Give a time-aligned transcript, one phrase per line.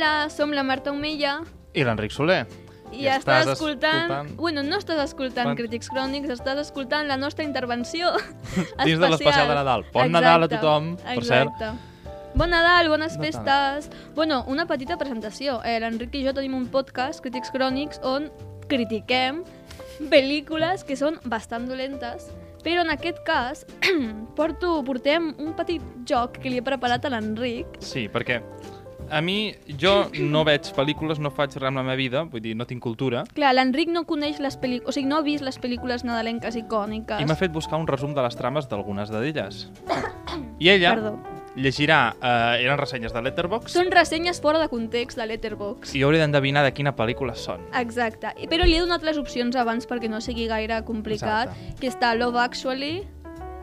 [0.00, 1.42] Hola, som la Marta Omella
[1.76, 2.46] I l'Enric Soler.
[2.90, 4.06] i, I estàs, estàs escoltant...
[4.08, 8.08] escoltant- Bueno, no estàs escoltant Quan- Crítics Crònics, estàs escoltant la nostra intervenció
[8.86, 9.84] Dins de l'especial de Nadal.
[9.92, 11.52] Bon Nadal a tothom, per cert.
[11.52, 12.32] Exacte.
[12.34, 13.26] Bon Nadal, bones tant.
[13.26, 13.90] festes...
[14.16, 15.60] Bueno, una petita presentació.
[15.68, 18.30] Eh, L'Enric i jo tenim un podcast, Crítics Crònics, on
[18.72, 19.44] critiquem
[20.08, 22.30] pel·lícules que són bastant dolentes,
[22.64, 23.66] però en aquest cas
[24.38, 27.76] porto, portem un petit joc que li he preparat a l'Enric.
[27.84, 28.40] Sí, perquè
[29.10, 32.54] a mi, jo no veig pel·lícules, no faig res amb la meva vida, vull dir,
[32.56, 35.58] no tinc cultura, Clar, l'Enric no coneix les pel·lícules, o sigui, no ha vist les
[35.60, 37.20] pel·lícules nadalenques icòniques.
[37.20, 39.68] i m'ha fet buscar un resum de les trames d'algunes d'elles.
[40.60, 41.18] I ella Perdó.
[41.56, 45.94] llegirà, eh, eren ressenyes de Letterboxd, Són ressenyes fora de context de Letterboxd.
[45.96, 47.60] i hauré d'endevinar de quina pel·lícula són.
[47.74, 48.34] Exacte.
[48.48, 51.80] Però li he donat les opcions abans perquè no sigui gaire complicat, Exacte.
[51.80, 53.06] que està Love Actually,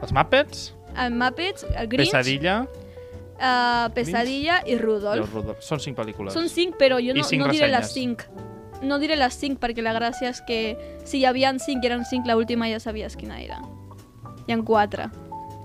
[0.01, 2.67] Els Muppets, el Muppets, el Grinch, Pesadilla
[3.38, 5.33] uh, Pesadilla i i Rudolf.
[5.33, 5.61] Rudolf.
[5.66, 6.33] Són cinc pel·lícules.
[6.33, 8.25] Són cinc, però jo no, cinc no diré les cinc.
[8.81, 10.59] No diré les cinc perquè la gràcia és que
[11.05, 13.61] si hi havia cinc i eren cinc, l'última ja sabies quina era.
[14.47, 15.09] Hi ha quatre.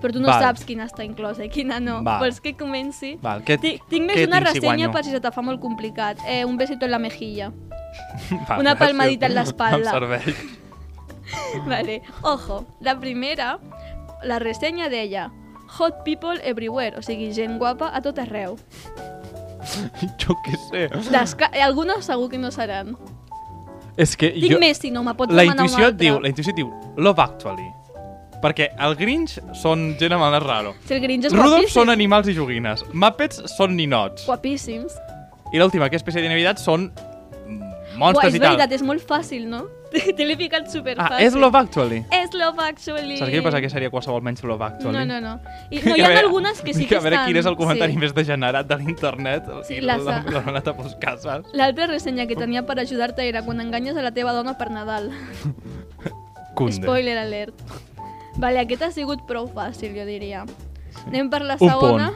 [0.02, 0.42] Però tu no Val.
[0.42, 2.00] saps quina està inclosa i quina no.
[2.02, 2.24] Val.
[2.24, 3.14] Vols que comenci?
[3.22, 4.90] Val, què, Tinc, tinc més una si ressenya guanyo?
[4.96, 6.18] per si se te fa molt complicat.
[6.26, 7.52] Eh, un besito en la mejilla.
[8.48, 9.78] Val, una palmadita en l'espalda.
[9.78, 10.58] Em serveix.
[11.70, 12.00] vale.
[12.22, 13.60] Ojo, la primera,
[14.26, 15.30] la ressenya deia
[15.78, 18.58] Hot people everywhere, o sigui, gent guapa a tot arreu.
[20.20, 20.86] jo què sé.
[21.12, 22.96] Desca eh, algunes segur que no seran.
[23.96, 24.58] És que Tinc jo...
[24.60, 26.24] més, si no, me pots la demanar intuïció una et diu, altra.
[26.26, 27.68] la intuïció et diu Love Actually.
[28.42, 30.72] Perquè el Grinch són gent amb el raro.
[30.88, 31.76] Si el Grinch és Rudolf guapíssim.
[31.76, 32.82] són animals i joguines.
[32.92, 34.24] Muppets són ninots.
[34.26, 34.96] Guapíssims.
[35.52, 36.88] I l'última, que és espècie de Navidad, són
[38.00, 38.56] monstres és i tal.
[38.56, 39.66] veritat, és molt fàcil, no?
[39.92, 41.18] Te l'he ficat superfàcil.
[41.18, 42.00] Ah, és Love Actually.
[42.14, 43.18] És Love Actually.
[43.20, 44.96] Saps què passa que seria qualsevol menys Love Actually?
[44.96, 45.34] No, no, no.
[45.70, 47.28] I, no, hi ha algunes que sí que A veure estan...
[47.30, 48.00] quin és el comentari sí.
[48.02, 49.52] més degenerat de l'internet.
[49.68, 49.98] Sí, l'ha
[50.42, 51.52] anat a buscar, saps?
[51.56, 55.10] L'altra ressenya que tenia per ajudar-te era quan enganyes a la teva dona per Nadal.
[56.58, 56.80] Cunde.
[56.80, 57.56] Spoiler alert.
[58.40, 60.46] Vale, aquest ha sigut prou fàcil, jo diria.
[61.06, 62.10] Anem per la Un segona.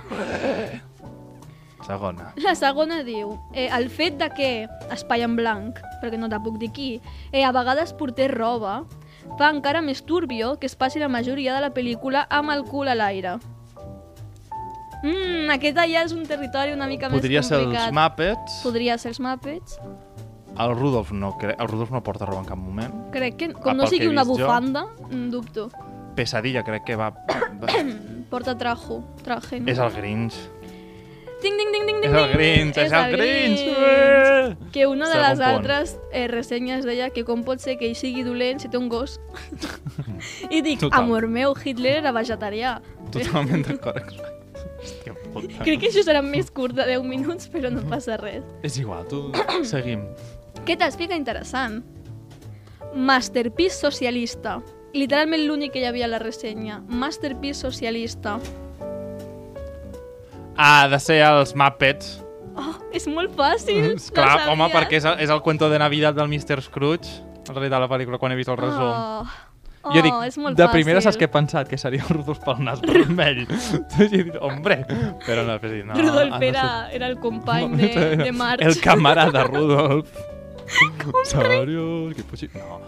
[1.87, 2.33] Segona.
[2.43, 4.51] La segona diu, eh, el fet de que,
[4.91, 7.01] espai en blanc, perquè no te puc dir qui,
[7.33, 8.81] eh, a vegades portés roba,
[9.39, 12.89] fa encara més turbio que es passi la majoria de la pel·lícula amb el cul
[12.89, 13.37] a l'aire.
[15.05, 17.89] Mmm, aquesta ja és un territori una mica Podria més ser complicat.
[17.91, 18.61] els Muppets.
[18.65, 19.79] Podria ser els Muppets.
[20.59, 21.55] El Rudolf no, cre...
[21.61, 22.95] el Rudolf no porta roba en cap moment.
[23.13, 24.33] Crec que, Ah, com no pel sigui una jo.
[24.33, 25.69] bufanda, mm, dubto.
[26.17, 27.11] Pesadilla crec que va...
[28.31, 29.69] Porta trajo, traje, no?
[29.71, 30.35] és el Grinch.
[31.43, 32.37] Ding, ding, ding, ding, És ding, el ding.
[32.37, 33.65] Grinch, és el Grinch.
[33.67, 34.71] Grinch.
[34.73, 38.25] Que una de les altres eh, ressenyes deia que com pot ser que ell sigui
[38.25, 39.19] dolent si té un gos.
[40.51, 41.03] I dic, Total.
[41.03, 42.79] amor meu, Hitler era vegetarià.
[43.13, 44.15] Totalment d'acord.
[44.81, 45.61] Hòstia puta.
[45.65, 48.45] Crec que això serà més curt de 10 minuts, però no passa res.
[48.67, 49.29] És igual, tu
[49.65, 50.07] seguim.
[50.67, 51.83] Què t'explica interessant?
[52.95, 54.63] Masterpiece socialista.
[54.97, 56.81] Literalment l'únic que hi havia a la ressenya.
[56.89, 58.39] Masterpiece socialista.
[60.56, 62.17] Ha de ser els Muppets.
[62.56, 63.91] Oh, és molt fàcil.
[63.94, 66.62] És Clar, la home, perquè és el, és el cuento de Navidad del Mr.
[66.65, 67.11] Scrooge.
[67.47, 68.89] En realitat, la pel·lícula, quan he vist el resum.
[68.89, 69.27] Oh,
[69.84, 70.72] oh jo dic, és molt de fàcil.
[70.72, 71.69] primera saps què he pensat?
[71.71, 73.44] Que seria el Rudolf pel nas vermell.
[74.00, 74.81] I he dit, hombre,
[75.27, 75.99] però no, després no.
[76.00, 78.65] Rudolf ha de era, ser- era el company de, de Marx.
[78.65, 80.11] El camarada Rudolf.
[81.28, 82.17] Seriós?
[82.17, 82.50] Que potser...
[82.56, 82.81] No.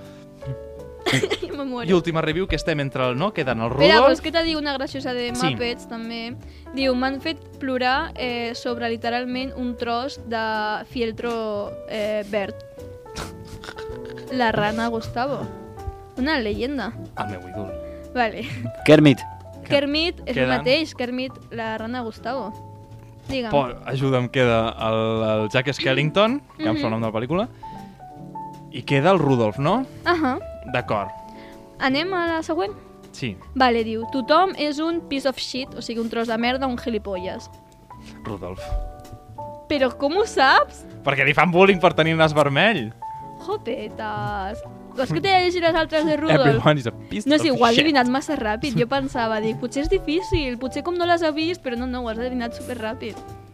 [1.89, 4.21] I última review, que estem entre el no, queden el Espera, vols Rudolf...
[4.21, 5.47] que te digui una graciosa de Sí.
[5.51, 6.37] Muppets, també?
[6.75, 12.55] Diu, m'han fet plorar eh, sobre literalment un tros de fieltro eh, verd.
[14.33, 15.41] La rana Gustavo.
[16.19, 16.93] Una leyenda.
[17.19, 17.73] El meu ídol.
[18.15, 18.45] Vale.
[18.85, 19.19] Kermit.
[19.69, 22.51] Kermit és el Queden- mateix, Kermit, la rana Gustavo.
[23.29, 23.51] Digue'm.
[23.53, 25.01] Po, ajuda'm, queda el,
[25.43, 26.81] el Jack Skellington, que em Mhm.
[26.81, 27.49] fa el nom de la pel·lícula,
[28.73, 29.85] i queda el Rudolf, no?
[30.05, 30.39] Ahà.
[30.73, 31.11] D'acord,
[31.79, 32.75] Anem a la següent?
[33.13, 36.67] sí, Vale, diu, tothom és un piece of shit, o sigui, un tros de merda,
[36.67, 37.49] un gilipolles.
[38.25, 38.63] Rudolf.
[39.69, 40.85] Però com ho saps?
[41.05, 42.89] Perquè li fan bullying per tenir nas vermell.
[43.47, 44.63] Jopetes.
[44.99, 46.41] Vols que t'he llegit les altres de Rudolf?
[46.47, 48.75] Everyone is a piece No és igual, he adivinat massa ràpid.
[48.79, 52.03] Jo pensava, dic, potser és difícil, potser com no les ha vist, però no, no,
[52.03, 53.15] ho has adivinat superràpid.
[53.15, 53.48] Que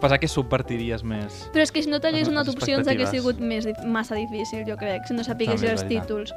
[0.00, 1.48] Passa que subvertiries més.
[1.52, 3.10] Però és que si no t'hagués donat opcions hagués expectatives.
[3.10, 6.32] sigut més, massa difícil, jo crec, si no sapigués els títols.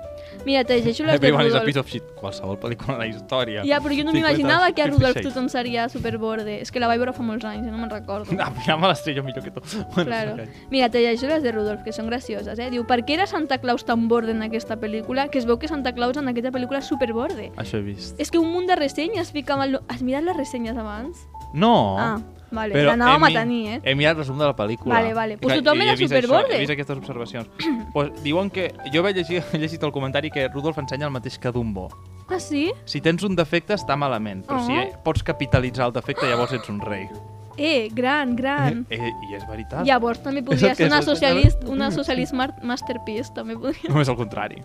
[0.45, 1.65] Mira, te llegeixo les de Everyone is a Rudolf.
[1.65, 2.03] piece of shit.
[2.19, 3.63] Qualsevol pel·lícula de la història.
[3.65, 6.59] Ja, però jo no 50 m'imaginava que a Rudolf tothom seria superborde.
[6.61, 8.31] És que la vaig veure fa molts anys, no me'n recordo.
[8.41, 9.61] Ah, ja me les sé jo millor que tu.
[9.95, 10.33] Bueno, Claro.
[10.33, 10.49] ok.
[10.71, 12.69] Mira, te llegeixo les de Rudolf, que són gracioses, eh?
[12.73, 15.29] Diu, per què era Santa Claus tan borde en aquesta pel·lícula?
[15.29, 17.51] Que es veu que Santa Claus en aquesta pel·lícula és superborde.
[17.57, 18.19] Això he vist.
[18.19, 19.71] És que un munt de ressenyes ficaven...
[19.71, 19.81] Lo...
[19.87, 21.27] Has mirat les ressenyes abans?
[21.53, 21.97] No.
[21.99, 22.17] Ah,
[22.51, 22.73] vale.
[22.75, 23.81] Però L'anàvem he a tenir, eh?
[23.83, 24.93] He mirat el resum de la pel·lícula.
[24.95, 25.37] Vale, vale.
[25.37, 26.55] Pues tothom era he superborde.
[26.55, 27.49] He vist aquestes observacions.
[27.93, 28.73] pues, diuen que...
[28.93, 31.89] Jo vaig llegir, he llegit el comentari que Rudolf ensenya el mateix que Dumbo.
[32.29, 32.71] Ah, sí?
[32.85, 34.45] Si tens un defecte, està malament.
[34.47, 34.65] Però Oh.
[34.67, 37.07] si pots capitalitzar el defecte, llavors ets un rei.
[37.57, 38.85] Eh, gran, gran.
[38.89, 39.85] Eh, I és veritat.
[39.85, 42.33] Llavors també És podria ser una és- socialist, una socialist
[42.63, 43.89] masterpiece, també podria.
[43.91, 44.61] Només el contrari.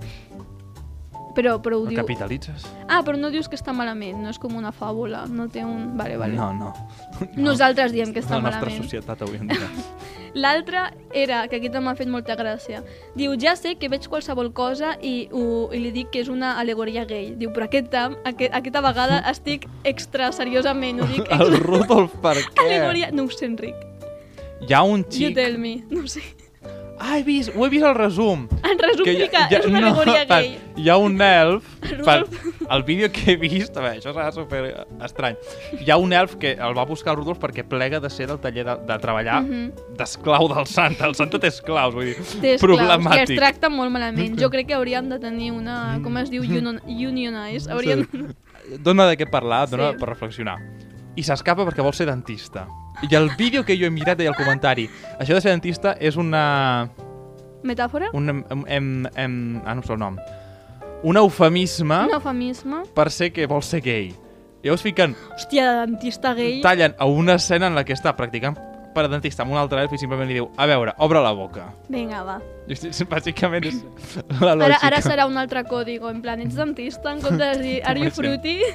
[1.37, 1.99] Però, però ho No diu...
[2.01, 2.65] capitalitzes?
[2.89, 5.91] Ah, però no dius que està malament, no és com una fàbula, no té un...
[5.99, 6.33] Vale, vale.
[6.39, 6.71] No, no.
[7.37, 8.87] Nosaltres diem que està la nostra malament.
[8.87, 9.69] societat avui en dia.
[10.37, 10.83] L'altre
[11.17, 12.83] era, que aquí també m'ha fet molta gràcia,
[13.17, 16.55] diu, ja sé que veig qualsevol cosa i, ho, i li dic que és una
[16.61, 17.31] alegoria gay.
[17.41, 21.63] Diu, però aquest tam, aquest, aquesta vegada estic extra seriosament, ho dic El extra...
[21.65, 22.67] Rudolf, per què?
[22.67, 23.13] Alegoria...
[23.17, 23.77] No ho sé, Enric.
[24.67, 25.37] Hi ha un You xic...
[25.37, 25.79] tell me.
[25.93, 26.25] No ho sé.
[27.07, 28.49] Ah, he vist, ho he vist al resum.
[28.67, 30.59] En resum, Que que és una no, alegoria per- gay.
[30.77, 31.65] Hi ha un elf,
[32.05, 32.27] per,
[32.69, 35.37] el vídeo que he vist, a veure, això serà super estrany.
[35.81, 38.41] Hi ha un elf que el va buscar el Rudolf perquè plega de ser del
[38.43, 39.71] taller de, de treballar Mhm.
[39.97, 41.07] d'esclau del Santa.
[41.07, 43.31] El Santa té esclaus, vull dir, Té esclaus, que problemàtic.
[43.31, 44.37] es tracta molt malament.
[44.41, 46.01] Jo crec que haurien de tenir una...
[46.03, 46.43] Com es diu?
[46.51, 47.71] Union, unionize.
[47.71, 48.09] Haurien...
[48.83, 49.99] Dona de què parlar, dona Sí.
[50.01, 50.57] per reflexionar.
[51.15, 52.67] I s'escapa perquè vol ser dentista.
[53.03, 54.89] I el vídeo que jo he mirat deia el comentari
[55.21, 56.89] això de ser dentista és una...
[57.67, 58.09] Metàfora?
[58.15, 60.17] un em, em, em, ah, no sé el nom.
[61.03, 62.85] Un eufemisme Un eufemisme?
[62.95, 64.15] per ser que vol ser gay.
[64.63, 66.61] Llavors fiquen, Hòstia, de dentista gay.
[66.63, 68.57] tallen a una escena en la que està practicant
[68.95, 71.33] per a dentista amb un altre elf i simplement li diu, a veure, obre la
[71.37, 71.67] boca.
[71.93, 72.39] Vinga, va.
[72.67, 73.83] I Bàsicament és
[74.41, 74.87] la Ara, lògica.
[74.89, 78.11] ara serà un altre código, en plan, ets dentista, en comptes de dir, are you
[78.11, 78.61] fruity?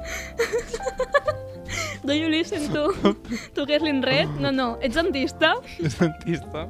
[2.04, 2.88] Do you listen to,
[3.54, 4.28] to Geslin Red?
[4.40, 5.54] No, no, ets dentista?
[5.78, 6.64] És dentista.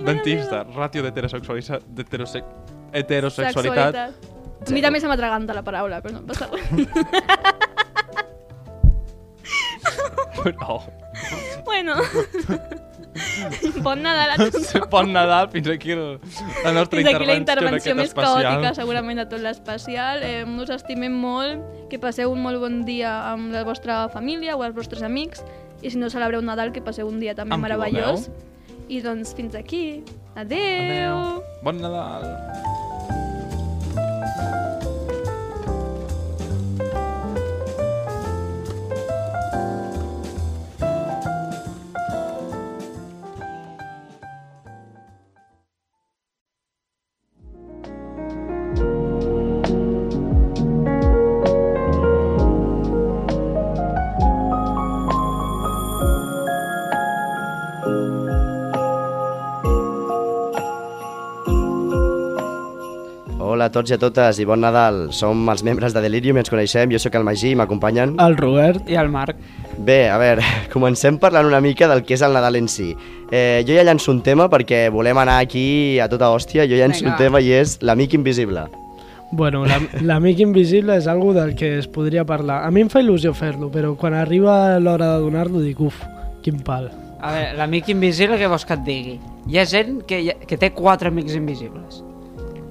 [0.00, 1.82] Dentista, ràtio d'heterosexualitat...
[1.94, 2.42] d'heterose-
[2.92, 3.94] Heterosexualitat.
[4.66, 6.66] A mi també se m'atraganta la paraula, però no passa res.
[10.60, 10.82] No.
[11.66, 11.94] bueno.
[13.86, 14.88] bon Nadal a tothom.
[14.90, 16.18] Bon Nadal, fins aquí el,
[16.64, 18.42] la nostra Fins aquí la intervenció, intervenció en més especial.
[18.44, 20.22] caòtica, segurament, de tot l'especial.
[20.26, 24.64] Eh, us estimem molt, que passeu un molt bon dia amb la vostra família o
[24.66, 25.44] els vostres amics,
[25.82, 28.28] i si no celebreu Nadal, que passeu un dia també Amb meravellós.
[28.90, 30.02] I doncs fins aquí.
[30.34, 30.58] Adeu!
[30.58, 31.42] Adéu.
[31.62, 32.79] Bon Nadal.
[63.70, 65.06] A tots i a totes i bon Nadal.
[65.14, 66.90] Som els membres de Delirium i ens coneixem.
[66.92, 68.16] Jo sóc el Magí i m'acompanyen.
[68.20, 68.90] El Robert.
[68.90, 69.38] I el Marc.
[69.78, 70.42] Bé, a veure,
[70.74, 72.90] comencem parlant una mica del que és el Nadal en si.
[73.30, 76.66] Eh, jo ja llanço un tema perquè volem anar aquí a tota hòstia.
[76.68, 77.14] Jo llanço Vinga.
[77.14, 78.66] un tema i és l'amic invisible.
[79.32, 82.64] Bueno, la- l'amic invisible és algo del que es podria parlar.
[82.66, 86.00] A mi em fa il·lusió fer-lo, però quan arriba l'hora de donar-lo dic, uf,
[86.42, 86.90] quin pal.
[87.22, 89.18] A veure, l'amic invisible, què vols que et digui?
[89.46, 90.18] Hi ha gent que,
[90.48, 92.02] que té quatre amics invisibles.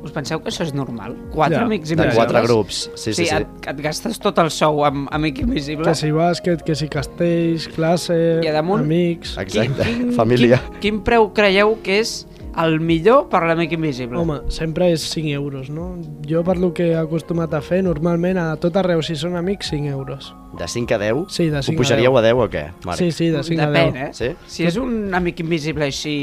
[0.03, 1.13] Us penseu que això és normal?
[1.34, 2.15] Quatre Ja, amics De invisibles?
[2.15, 2.89] quatre grups.
[2.96, 3.36] Sí, sí, sí.
[3.36, 5.84] Et, et gastes tot el sou amb amic invisible?
[5.89, 9.38] Que si bàsquet, que si castells, classe, I a damunt- amics...
[9.38, 9.84] Exacte,
[10.20, 10.62] família.
[10.79, 12.25] Quin, quin preu creieu que és
[12.60, 14.18] el millor per l'amic invisible?
[14.20, 15.98] Home, sempre és 5 euros, no?
[16.27, 19.70] Jo per lo que he acostumat a fer, normalment a tot arreu, si són amics,
[19.75, 20.32] 5 euros.
[20.58, 21.25] De 5 a 10?
[21.29, 22.98] Sí, de 5 Ho pujaríeu a 10 o què, Marc?
[23.03, 23.94] Sí, sí, de 5 a 10.
[23.94, 24.12] Depèn, eh?
[24.18, 24.32] Sí?
[24.48, 26.18] Si és un amic invisible així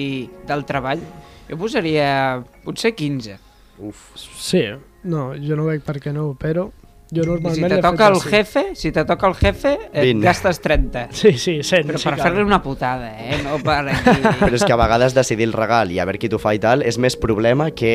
[0.48, 1.00] del treball,
[1.48, 3.36] jo posaria potser 15.
[3.78, 4.10] Uf.
[4.16, 4.62] Sí,
[5.04, 6.68] no, jo no veig per què no, però
[7.12, 7.54] jo I normalment...
[7.54, 8.28] si te toca el així.
[8.32, 10.22] jefe, si te toca el jefe, et Vint.
[10.24, 11.08] gastes 30.
[11.12, 11.86] Sí, sí, 100.
[11.86, 13.38] Però sí, per fer-li una putada, eh?
[13.44, 14.16] No per aquí...
[14.40, 16.58] Però és que a vegades decidir el regal i a veure qui t'ho fa i
[16.62, 17.92] tal és més problema que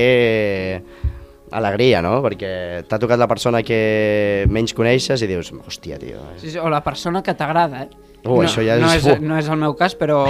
[1.52, 2.22] alegria, no?
[2.24, 6.22] Perquè t'ha tocat la persona que menys coneixes i dius, hòstia, tio...
[6.32, 7.90] eh, Sí, sí, o la persona que t'agrada, eh?
[8.24, 9.20] Oh, no, això ja no és- és...
[9.20, 10.22] No és el meu cas, però,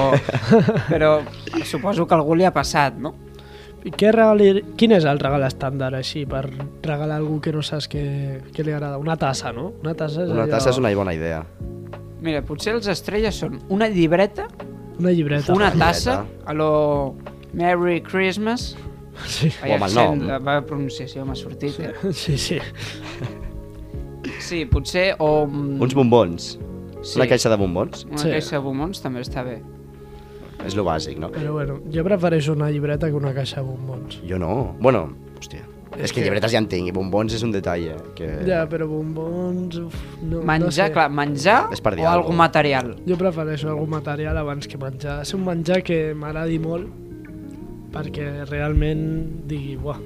[0.89, 1.19] però
[1.67, 3.13] suposo que algú li ha passat, no?
[3.83, 4.63] I què regalir...
[4.77, 6.43] Quin és el regal estàndard, així, per
[6.85, 8.99] regalar a algú que no saps que, que li agrada?
[9.01, 9.71] Una tassa, no?
[9.81, 11.39] Una tassa és Una allò- tassa és una bona idea.
[12.21, 14.45] Mira, potser els estrelles són una llibreta,
[14.99, 15.53] Una llibreta.
[15.57, 17.15] una tassa, a lo
[17.53, 18.75] Merry Christmas...
[19.27, 20.21] Sí, Ai, amb el nom.
[20.25, 21.75] La meva pronunciació m'ha sortit.
[21.83, 21.91] Eh?
[22.13, 22.59] sí, sí.
[24.39, 25.45] Sí, potser, o...
[25.47, 26.47] mm, Uns bombons.
[27.01, 28.05] sí, Una caixa de bombons.
[28.09, 28.29] Una Sí.
[28.31, 29.59] caixa de bombons també està bé.
[30.65, 31.29] És lo bàsic, no?
[31.33, 34.19] Però bueno, jo prefereixo una llibreta que una caixa de bombons.
[34.27, 34.75] Jo no.
[34.79, 35.07] Bueno,
[35.39, 35.63] hòstia.
[35.99, 37.97] És que llibretes ja en tinc i bombons és un detall, eh?
[38.15, 38.27] Que...
[38.47, 39.75] Ja, però bombons...
[39.89, 40.85] Uf, no, Menjar, no sé.
[40.95, 42.37] clar, menjar És per dir o algo cosa.
[42.39, 42.93] material.
[43.07, 45.17] Jo prefereixo algun material abans que menjar.
[45.27, 46.87] Ser un menjar que m'agradi molt
[47.91, 49.01] perquè realment
[49.51, 49.99] digui, buah,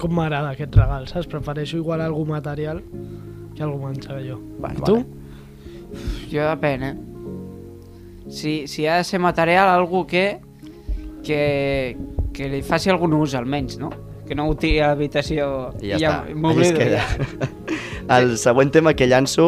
[0.00, 1.28] com m'agrada aquest regal, saps?
[1.28, 2.80] Prefereixo igual algun material
[3.56, 4.38] que algun menjar jo.
[4.56, 4.96] Bueno, I tu?
[4.96, 6.24] vale.
[6.32, 6.94] Jo depèn, eh?
[8.28, 10.38] Si, si ha de ser material, algú que,
[11.24, 11.96] que,
[12.34, 13.92] que li faci algun ús, almenys, no?
[14.26, 16.14] Que no ho tiri a l'habitació I ja, està.
[16.24, 16.88] Allí es m'oblido.
[16.90, 17.06] Ja.
[18.18, 19.46] El següent tema que llanço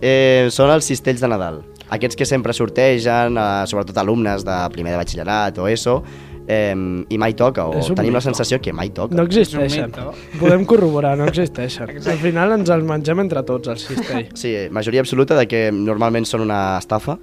[0.00, 1.60] eh, són els cistells de Nadal.
[1.92, 6.02] Aquests que sempre sortegen, eh, sobretot alumnes de primer de batxillerat o ESO,
[6.48, 6.74] eh,
[7.08, 8.26] i mai toca, o tenim la mito.
[8.28, 9.14] sensació que mai toca.
[9.14, 9.92] No existeixen.
[10.40, 11.96] Podem corroborar, no existeixen.
[12.12, 14.28] Al final ens els mengem entre tots, el cistell.
[14.34, 17.18] Sí, majoria absoluta de que normalment són una estafa.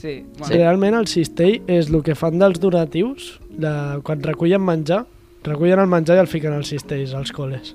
[0.00, 0.24] Sí, Sí.
[0.38, 5.02] bueno, Realment el cistell és el que fan dels donatius, de, quan recullen menjar,
[5.44, 7.74] recullen el menjar i el fiquen als cistells, als col·les.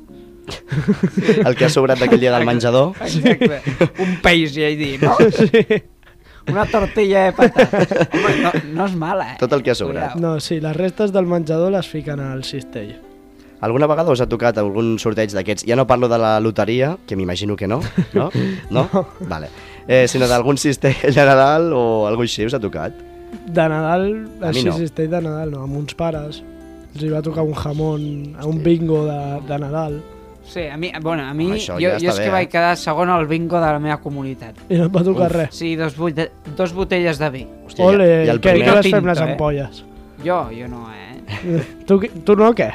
[1.45, 2.93] El que ha sobrat d'aquell dia del menjador.
[3.01, 3.61] exacte.
[4.03, 5.15] Un peix, ja he dit, no?
[5.33, 5.61] Sí.
[6.51, 7.89] Una tortilla de patates.
[8.13, 9.37] Home, no, no és mala, eh?
[9.41, 10.11] Tot el que ha sobrat.
[10.13, 10.21] Cuidao.
[10.35, 12.91] No, sí, les restes del menjador les fiquen al cistell.
[13.65, 15.65] Alguna vegada us ha tocat algun sorteig d'aquests?
[15.65, 17.79] Ja no parlo de la loteria, que m'imagino que no,
[18.13, 18.29] no?
[18.69, 18.85] No?
[19.21, 19.49] Vale.
[19.87, 22.97] Eh, sinó d'algun cistell de Nadal o alguna així us ha tocat?
[23.45, 24.09] De Nadal,
[24.49, 24.75] així no.
[24.79, 26.41] cistell de Nadal, no, amb uns pares.
[26.95, 29.99] Els hi va tocar un jamón a un bingo de, de Nadal
[30.47, 32.33] Sí, a mi, bueno, a mi, jo, ja jo és bé, que eh?
[32.33, 34.59] vaig quedar segon al bingo de la meva comunitat.
[34.69, 35.37] i no et va tocar Uf.
[35.39, 35.55] res.
[35.57, 35.95] Sí, dos,
[36.55, 37.45] dos botelles de vi.
[37.65, 38.67] Hòstia, Ole, i el primer...
[38.67, 39.25] què vas fer amb les eh?
[39.25, 39.81] ampolles?
[40.21, 41.63] Jo, jo no, eh?
[41.89, 42.69] Tu, tu no, què?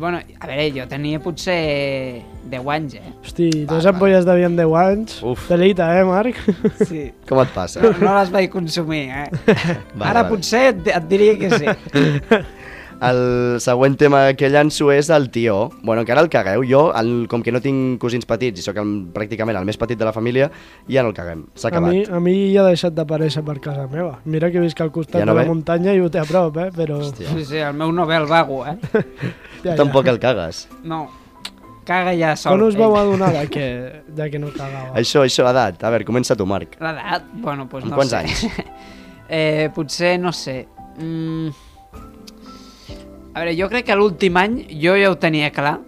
[0.00, 3.10] Bueno, a veure, jo tenia potser 10 anys, eh?
[3.20, 3.90] Hosti, Va, dues va.
[3.92, 5.18] ampolles de vi amb 10 anys.
[5.28, 5.42] Uf.
[5.52, 6.38] Delita, eh, Marc?
[6.88, 7.02] Sí.
[7.28, 7.82] Com et passa?
[7.84, 9.26] No, no les vaig consumir, eh?
[9.98, 10.30] Vale, Ara vale.
[10.32, 11.76] potser et, et diria que sí.
[13.00, 15.70] El següent tema que llanço és el tió.
[15.82, 16.60] Bueno, encara el cagueu.
[16.68, 19.96] Jo, el, com que no tinc cosins petits i sóc el, pràcticament el més petit
[19.96, 20.50] de la família,
[20.90, 21.46] ja no el caguem.
[21.56, 22.16] S'ha A mi, acabat.
[22.16, 24.18] a mi ja ha deixat d'aparèixer per casa meva.
[24.28, 25.48] Mira que visc al costat Ja no de la ve?
[25.54, 26.68] muntanya i ho té a prop, eh?
[26.76, 26.98] Però...
[27.00, 27.32] Hòstia.
[27.32, 28.76] Sí, sí, el meu no ve el vago, eh?
[29.64, 30.66] Ja, Tampoc el cagues.
[30.84, 31.06] No,
[31.88, 32.52] caga ja sol.
[32.58, 33.66] Quan us vau adonar de que,
[34.08, 34.92] de que no cagava?
[35.00, 35.80] Això, això, edat.
[35.84, 36.76] A veure, comença tu, Marc.
[36.80, 37.24] L'edat?
[37.40, 38.20] Bueno, doncs Amb no quants sé.
[38.20, 38.44] anys?
[39.40, 40.66] eh, potser, no sé...
[41.00, 41.48] Mm...
[43.34, 45.78] A veure, jo crec que l'últim any jo ja ho tenia clar,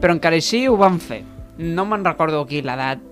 [0.00, 1.22] però encara així ho vam fer.
[1.58, 3.02] No me'n recordo aquí l'edat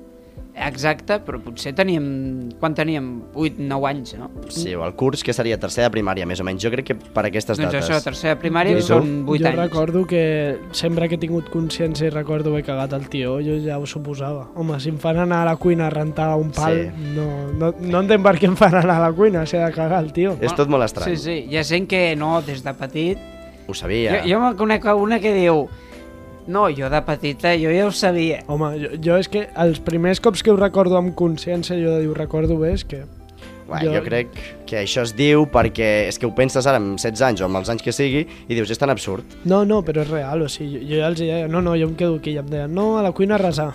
[0.54, 2.50] exacta, però potser teníem...
[2.60, 3.06] Quan teníem?
[3.32, 4.26] 8-9 anys, no?
[4.52, 6.60] Sí, o el curs, que seria tercer de primària, més o menys.
[6.64, 7.88] Jo crec que per aquestes doncs dates.
[7.88, 8.84] això, tercera de primària, tu?
[8.84, 9.58] són 8 jo anys.
[9.62, 10.22] recordo que
[10.76, 14.48] sempre que he tingut consciència i recordo haver cagat el tió, jo ja ho suposava.
[14.60, 17.12] Home, si em fan anar a la cuina a rentar un pal, Sí.
[17.16, 19.72] no, no, no entenc per què em fan anar a la cuina si he de
[19.72, 20.36] cagar el tio.
[20.40, 21.16] És tot molt estrany.
[21.16, 23.28] Sí, sí, hi ha gent que no, des de petit...
[23.68, 24.20] Ho sabia.
[24.22, 25.66] Jo, jo me'n conec una que diu...
[26.50, 28.40] No, jo de petita, jo ja ho sabia.
[28.50, 32.00] Home, jo, jo és que els primers cops que ho recordo amb consciència, jo de
[32.02, 33.04] dir, ho recordo bé, és que...
[33.68, 33.92] Bueno, jo...
[34.00, 34.32] Jo- crec
[34.66, 37.60] que això es diu perquè és que ho penses ara amb 16 anys o amb
[37.60, 39.22] els anys que sigui i dius, és tan absurd.
[39.46, 41.86] No, no, però és real, o sigui, jo, jo ja els deia, no, no, jo
[41.86, 43.70] em quedo aquí, i em deien, no, a la cuina a resar.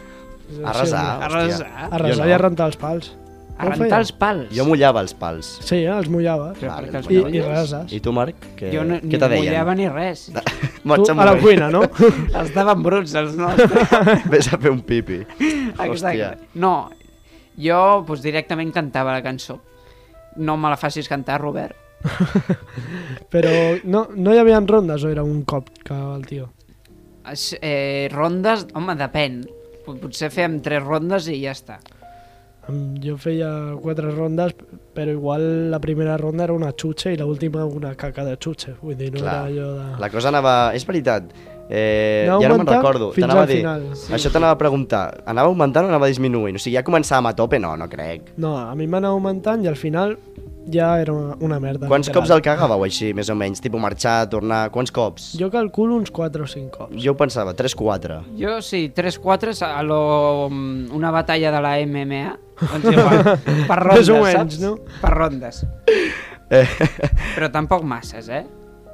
[0.63, 1.39] A resar, Sí, A hòstia.
[1.47, 1.71] resar.
[1.87, 2.29] a resar no.
[2.29, 3.13] i a rentar els pals.
[3.57, 3.99] A Com rentar feia?
[4.03, 4.49] els pals.
[4.53, 5.47] Jo mullava els pals.
[5.65, 6.59] Sí, eh, els mullaves.
[6.61, 7.93] Però Vale, perquè els I, mulles- i reses.
[7.93, 8.35] I tu, Marc?
[8.55, 8.69] Que...
[8.71, 9.45] Jo no, Què ni te deien?
[9.47, 10.27] mullava ni res.
[10.87, 11.81] Tu, a la cuina, no?
[12.43, 13.89] Estaven bruts, els nostres.
[14.31, 15.17] Ves a fer un pipi.
[15.41, 15.89] Exacte.
[15.89, 16.29] Hòstia.
[16.63, 16.75] No,
[17.59, 19.57] jo doncs, directament cantava la cançó.
[20.37, 21.75] No me la facis cantar, Robert.
[23.33, 23.51] Però
[23.83, 26.51] no, no hi havia rondes o era un cop que el tio?
[27.27, 29.41] Es, eh, rondes, home, depèn.
[29.85, 31.79] Pot- Potser fèiem tres rondes i ja està.
[33.03, 33.49] Jo feia
[33.81, 34.55] quatre rondes,
[34.93, 38.75] però igual la primera ronda era una xutxa i l'última una caca de xutxa.
[38.81, 39.35] Vull dir, no Clar.
[39.35, 40.01] era allò de...
[40.03, 40.55] La cosa anava...
[40.75, 41.31] És veritat.
[41.69, 43.11] Eh, ja no me'n recordo.
[43.11, 43.59] fins T'anava a dir...
[43.61, 43.87] final.
[43.95, 44.11] Sí.
[44.15, 45.21] Això t'anava a preguntar.
[45.27, 46.59] Anava augmentant o anava disminuint?
[46.59, 47.59] O sigui, ja començàvem a tope?
[47.59, 48.33] No, no crec.
[48.39, 50.17] No, a mi m'anava augmentant i al final
[50.73, 51.87] ja era una, una merda.
[51.87, 52.21] Quants literal.
[52.23, 53.61] cops el cagàveu així, més o menys?
[53.63, 54.67] Tipo marxar, tornar...
[54.73, 55.29] Quants cops?
[55.39, 56.97] Jo calculo uns 4 o 5 cops.
[57.03, 58.19] Jo ho pensava, 3-4.
[58.39, 62.25] Jo sí, 3-4 a lo, mm, una batalla de la MMA.
[62.57, 63.23] Doncs igual,
[63.69, 64.59] per rondes, Més o menys, saps?
[64.63, 64.75] no?
[65.01, 65.63] Per rondes.
[66.49, 66.65] Eh,
[67.35, 68.45] Però tampoc masses, eh?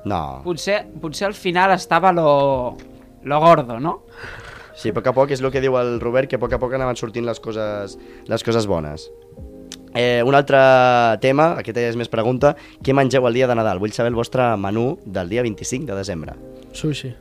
[0.10, 0.42] No.
[0.44, 2.76] Potser, potser al final estava lo,
[3.24, 4.02] lo gordo, no?
[4.76, 6.60] Sí, a poc a poc és el que diu el Robert, que a poc a
[6.60, 7.94] poc anaven sortint les coses,
[8.28, 9.06] les coses bones.
[9.96, 10.58] Eh, un altre
[11.22, 13.80] tema, aquest és més pregunta, què mengeu el dia de Nadal?
[13.80, 16.34] Vull saber el vostre menú del dia 25 de desembre.
[16.74, 17.14] Sushi.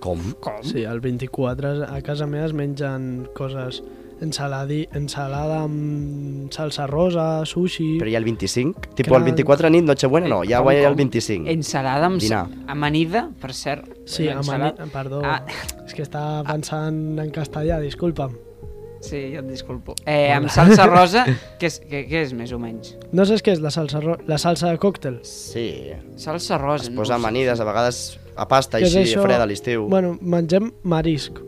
[0.00, 0.20] Com?
[0.40, 0.62] Com?
[0.62, 3.82] Sí, el 24 a casa meva es mengen coses
[4.20, 8.00] ensaladi, ensalada amb salsa rosa, sushi...
[8.00, 8.94] Però hi ha el 25?
[8.98, 11.04] Tipo el 24 nit, Nochebuena, no, ja Com, ho hi ha el com?
[11.04, 11.46] 25.
[11.54, 12.44] Ensalada amb Dinar.
[12.66, 13.86] amanida, per cert.
[14.06, 14.90] Sí, Ensala- amani...
[14.90, 15.22] perdó.
[15.24, 15.42] Ah.
[15.86, 18.34] És que estava pensant en castellà, disculpa'm.
[19.00, 19.94] Sí, jo et disculpo.
[20.04, 21.22] Eh, amb salsa rosa,
[21.60, 22.96] què és, què, què és més o menys?
[23.14, 24.16] No saps què és la salsa, ro...
[24.26, 25.20] la salsa de còctel?
[25.22, 25.68] Sí,
[26.18, 26.88] Salsa rosa.
[26.88, 27.20] es no posa sé.
[27.20, 28.00] amanides, a vegades
[28.34, 29.22] a pasta, Què és així, això?
[29.22, 29.86] freda a l'estiu.
[29.90, 31.38] Bueno, mengem marisc,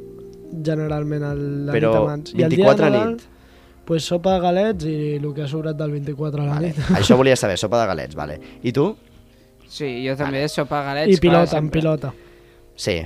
[0.64, 2.32] generalment, el, la Però nit abans.
[2.34, 3.26] I el dia 24 de Nadal, nit.
[3.90, 6.68] Pues sopa de galets i el que ha sobrat del 24 a la Vale.
[6.70, 6.78] nit.
[7.00, 8.38] Això volia saber, sopa de galets, vale.
[8.62, 8.92] I tu?
[9.70, 11.16] Sí, jo també, sopa galets.
[11.16, 11.80] I pilota, clar, amb sempre.
[11.80, 12.12] pilota.
[12.78, 13.00] Sí,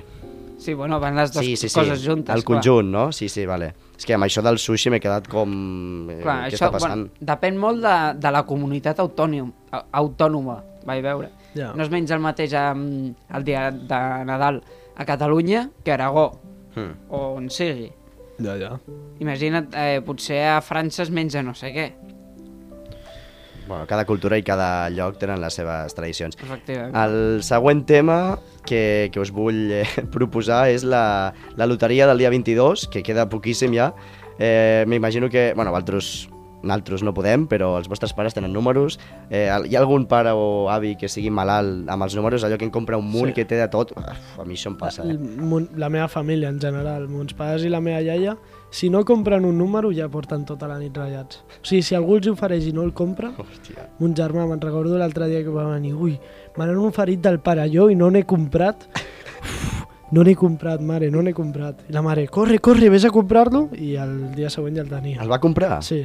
[0.64, 1.74] Sí, bueno, van les dues sí, sí, sí.
[1.78, 2.34] coses juntes.
[2.34, 2.56] El clar.
[2.62, 3.10] conjunt, no?
[3.12, 3.74] Sí, sí, vale.
[3.98, 5.50] És que amb això del sushi m'he quedat com...
[6.10, 7.04] Eh, Clar, què això està passant?
[7.10, 10.56] bueno, depèn molt de, de la comunitat autònom, au- autònoma,
[10.88, 11.28] vaig veure.
[11.54, 11.72] Ja.
[11.76, 14.62] No es menja el mateix um, el dia de Nadal
[14.96, 16.30] a Catalunya que a Aragó,
[16.74, 16.90] Hmm.
[17.08, 17.92] o on sigui.
[18.42, 18.72] Ja, ja.
[19.22, 21.84] Imagina't, eh, potser a França es menja no sé què,
[23.66, 26.36] Bueno, cada cultura i cada lloc tenen les seves tradicions.
[26.36, 26.92] efectivament.
[26.94, 32.30] El següent tema que, que us vull eh, proposar és la, la loteria del dia
[32.30, 33.92] 22, que queda poquíssim ja.
[34.38, 36.28] Eh, M'imagino que, bueno, altres,
[36.64, 38.98] altres no podem, però els vostres pares tenen números.
[39.30, 42.64] Eh, hi ha algun pare o avi que sigui malalt amb els números, allò que
[42.64, 43.34] en compra un munt, Sí.
[43.40, 43.92] que té de tot?
[43.96, 45.16] Uf, a mi això em passa, eh?
[45.76, 48.36] la meva família en general, mons pares i la meva iaia,
[48.74, 51.44] si no compren un número ja porten tota la nit ratllats.
[51.60, 53.86] O sigui, si algú els ofereix i no el compra, Hòstia.
[54.00, 56.16] mon germà, me'n recordo l'altre dia que va venir, ui,
[56.56, 58.88] me n'han oferit del pare jo i no n'he comprat.
[58.94, 61.84] Uf, no n'he comprat, mare, no n'he comprat.
[61.88, 65.22] I la mare, corre, corre, vés a comprar-lo, i el dia següent ja el tenia.
[65.22, 65.78] El va comprar?
[65.82, 66.02] Sí,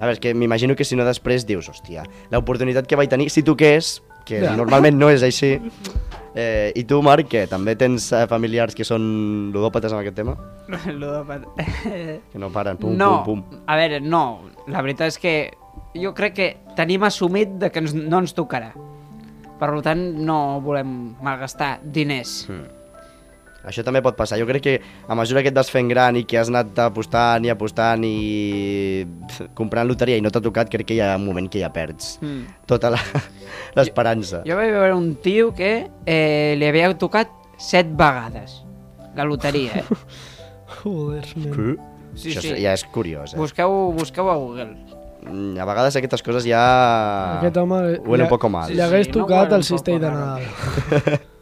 [0.00, 3.44] A veure, que m'imagino que si no després dius, hòstia, l'oportunitat que vaig tenir, si
[3.46, 4.56] tu què és, que Ja.
[4.56, 5.60] normalment no és així.
[6.34, 9.04] Eh, I tu, Marc, que també tens eh, familiars que són
[9.54, 10.34] ludòpates amb aquest tema?
[11.00, 11.46] Ludòpat.
[12.32, 13.60] Que no paren, pum, no, pum, pum.
[13.70, 14.24] a veure, no.
[14.66, 15.34] La veritat és que
[15.94, 18.72] jo crec que tenim assumit de que ens, no ens tocarà.
[19.60, 22.48] Per tant, no volem malgastar diners.
[22.50, 22.83] Mm.
[23.66, 24.36] Això també pot passar.
[24.38, 24.74] Jo crec que
[25.08, 29.06] a mesura que et vas fent gran i que has anat apostant i apostant i
[29.56, 32.18] comprant loteria i no t'ha tocat, crec que hi ha un moment que ja perds
[32.22, 32.44] Mm.
[32.66, 33.00] tota la-
[33.76, 34.42] l'esperança.
[34.46, 38.60] Jo vaig veure un tio que eh, li havia tocat set vegades
[39.16, 39.84] la loteria, eh?
[40.82, 41.54] joder, nen.
[42.14, 42.28] Sí?
[42.30, 42.62] Sí, Això sí.
[42.62, 43.38] ja és curiós, eh?
[43.38, 44.76] Busqueu, busqueu a Google.
[45.24, 47.38] Mm, A vegades aquestes coses ja...
[47.40, 48.70] Aquest home Huele un poco mal.
[48.70, 50.10] li hagués Sí, no tocat un el cistell de.
[50.10, 50.42] Nadal.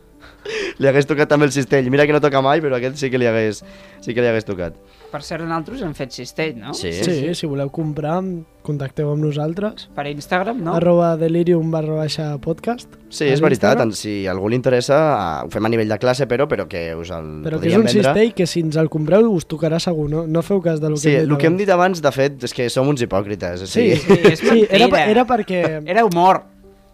[0.79, 1.89] Li hagués tocat també el cistell.
[1.91, 3.63] Mira que no toca mai, però aquest sí que li hagués,
[4.01, 4.75] sí que li hagués tocat.
[5.13, 6.73] Per cert, nosaltres hem fet cistell, no?
[6.75, 6.91] Sí.
[6.93, 8.23] Sí, si voleu comprar,
[8.65, 9.91] contacteu amb nosaltres.
[9.95, 10.75] Per Instagram, no?
[10.79, 12.89] Arroba delirium barra baixa podcast.
[13.11, 13.89] Sí, és veritat, l'Instagram.
[13.91, 14.97] en- si a algú li interessa,
[15.43, 17.75] eh, ho fem a nivell de classe, però però que us el Però que és
[17.75, 18.03] podríem un vendre.
[18.03, 20.27] cistell que si ens el compreu us tocarà segur, no?
[20.27, 22.71] No feu cas del Sí, que el que hem dit abans, de fet, és que
[22.71, 23.63] som uns hipòcrites.
[23.63, 25.11] O Sí, sigui, sí, és sí era, mentida.
[25.11, 26.45] era, perquè, Era humor.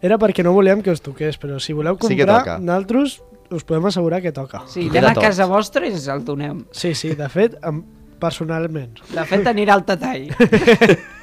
[0.02, 2.58] era perquè no volíem que us toqués, però si voleu Sí que comprar, toca.
[2.58, 4.62] nosaltres us podem assegurar que toca.
[4.66, 6.64] Sí, I anem de a casa vostra i ens el donem.
[6.72, 7.56] Sí, sí, de fet,
[8.20, 8.98] personalment.
[9.14, 10.28] De fet, anirà al tatall.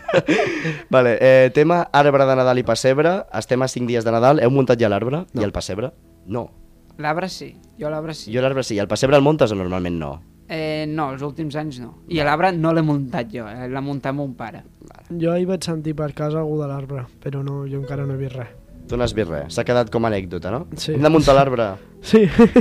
[0.93, 3.17] Vale, eh, tema arbre de Nadal i pessebre.
[3.33, 4.39] Estem a 5 dies de Nadal.
[4.43, 5.25] Heu muntat ja l'arbre?
[5.25, 5.41] No.
[5.41, 5.91] I el pessebre?
[6.25, 6.47] No.
[6.97, 8.31] L'arbre sí, jo l'arbre sí.
[8.33, 8.79] Jo l'arbre sí.
[8.79, 10.13] El pessebre el muntes o normalment no?
[10.47, 11.89] Eh, no, els últims anys no.
[12.07, 14.61] I l'arbre no l'he muntat jo, eh, l'ha muntat mon pare.
[15.09, 18.21] Jo ahir vaig sentir per casa algú de l'arbre, però no, jo encara no he
[18.21, 18.53] vist res.
[18.87, 19.53] Tu no has vist res.
[19.55, 20.67] S'ha quedat com a anècdota, no?
[20.77, 20.93] Sí.
[20.93, 21.71] Hem de muntar l'arbre.
[22.05, 22.19] Sí,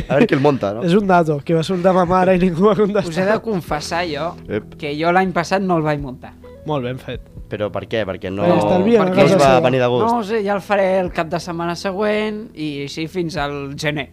[0.08, 0.80] A veure qui el munta, no?
[0.88, 3.26] és un dato que va soltar ma mare i ningú va Us he contestar.
[3.28, 4.70] de confessar jo Ep.
[4.80, 6.30] que jo l'any passat no el vaig muntar.
[6.64, 7.26] Molt ben fet.
[7.52, 8.06] Però per què?
[8.08, 8.40] Perquè no...
[8.48, 9.60] Per estalviar a no us casa va seva.
[9.66, 10.06] venir de gust.
[10.14, 14.06] No sé, ja el faré el cap de setmana següent i així fins al gener.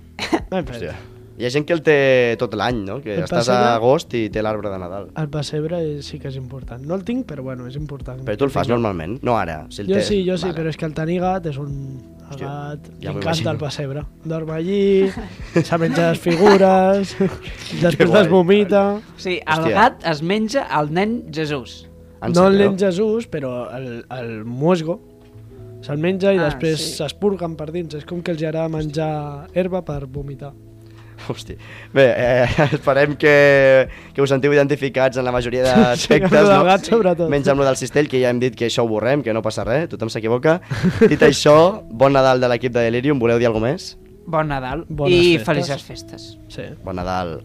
[0.52, 0.76] Ben fet.
[0.82, 0.98] Hòstia.
[1.40, 1.96] Hi ha gent que el té
[2.38, 3.00] tot l'any, no?
[3.02, 3.68] Que El estàs pessebre?
[3.72, 5.08] a agost i té l'arbre de Nadal.
[5.18, 6.84] El pessebre és, sí que és important.
[6.86, 8.20] No el tinc, però bueno, és important.
[8.28, 9.66] Però tu el fas normalment, no ara.
[9.70, 10.08] Si el Jo tens.
[10.12, 10.58] sí, jo sí, Vale.
[10.60, 11.76] però és que el tenir gat és un...
[12.32, 13.52] Gat ja li m'ho encanta imagino.
[13.52, 14.04] el pessebre.
[14.24, 15.10] Dorm allí,
[15.64, 17.16] se menja les figures,
[17.82, 18.22] després guai.
[18.22, 18.84] les vomita...
[19.02, 19.74] O sigui, el Hòstia.
[19.76, 21.88] gat es menja el nen Jesús.
[22.22, 25.00] En no el nen Jesús, però el, el musgo
[25.82, 26.92] se'l menja i Ah, després sí.
[27.02, 27.96] s'espurguen per dins.
[27.98, 30.54] És com que els agrada menjar herba per vomitar.
[31.30, 31.56] Hosti.
[31.94, 33.36] Bé, eh, esperem que,
[34.16, 36.32] que us sentiu identificats en la majoria d'aspectes.
[36.32, 36.64] Sí, no?
[36.68, 37.30] gat, sobretot.
[37.32, 39.44] Menys amb lo del cistell, que ja hem dit que això ho borrem, que no
[39.46, 40.60] passa res, tothom s'equivoca.
[41.12, 41.56] Dit això,
[41.90, 43.96] bon Nadal de l'equip de Delirium, voleu dir alguna més?
[44.32, 45.48] Bon Nadal Bones i festes.
[45.48, 46.30] felices festes.
[46.54, 46.70] Sí.
[46.86, 47.42] Bon Nadal.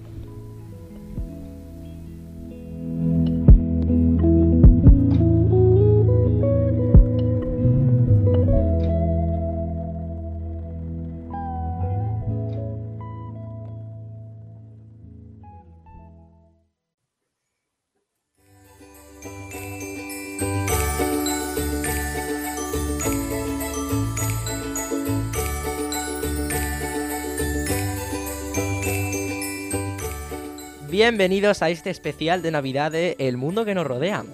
[30.97, 34.25] Bienvenidos a este especial de Navidad de El Mundo que nos rodea.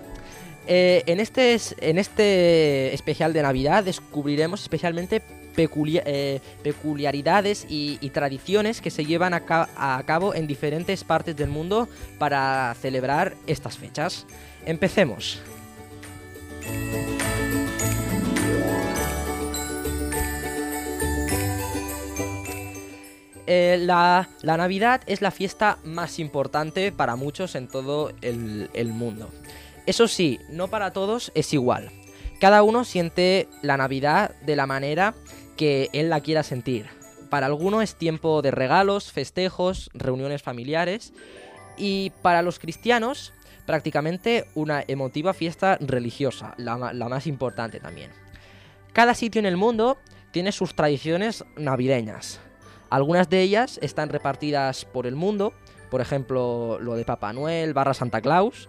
[0.68, 5.22] Eh, en, este, es- en este especial de Navidad descubriremos especialmente
[5.56, 9.42] eh, peculiaridades y, tradiciones que se llevan a,
[9.76, 11.88] a cabo en diferentes partes del mundo
[12.20, 14.24] para celebrar estas fechas.
[14.64, 15.40] Empecemos.
[23.54, 29.28] Eh, la, Navidad es la fiesta más importante para muchos en todo el, mundo.
[29.84, 31.90] Eso sí, no para todos es igual.
[32.40, 35.14] Cada uno siente la Navidad de la manera
[35.58, 36.86] que él la quiera sentir.
[37.28, 41.12] Para algunos es tiempo de regalos, festejos, reuniones familiares
[41.76, 43.34] y para los cristianos
[43.66, 48.12] prácticamente una emotiva fiesta religiosa, la más importante también.
[48.94, 49.98] Cada sitio en el mundo
[50.30, 52.40] tiene sus tradiciones navideñas.
[52.92, 55.54] Algunas de ellas están repartidas por el mundo,
[55.90, 58.68] por ejemplo lo de Papá Noel barra Santa Claus,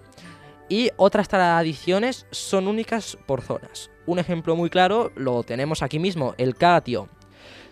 [0.70, 3.92] y otras tradiciones son únicas por zonas.
[4.06, 7.10] Un ejemplo muy claro lo tenemos aquí mismo, el Catio.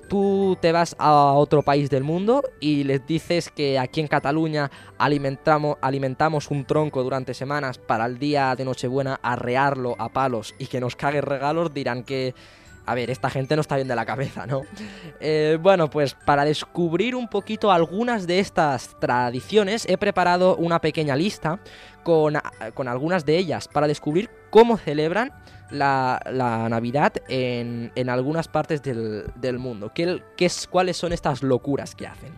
[0.10, 4.70] Tú te vas a otro país del mundo y les dices que aquí en Cataluña
[4.98, 10.82] alimentamos, un tronco durante semanas para el día de Nochebuena arrearlo a palos y que
[10.82, 12.36] nos cague regalos, dirán que,
[12.86, 14.62] a ver, esta gente no está bien de la cabeza, ¿no?
[15.20, 21.16] Eh, bueno, pues para descubrir un poquito algunas de estas tradiciones he preparado una pequeña
[21.16, 21.60] lista
[22.04, 22.38] con,
[22.74, 25.32] con algunas de ellas para descubrir cómo celebran
[25.70, 29.92] la, la Navidad en, en algunas partes del, del mundo.
[29.94, 32.34] ¿Qué, qué es, ¿Cuáles son estas locuras que hacen?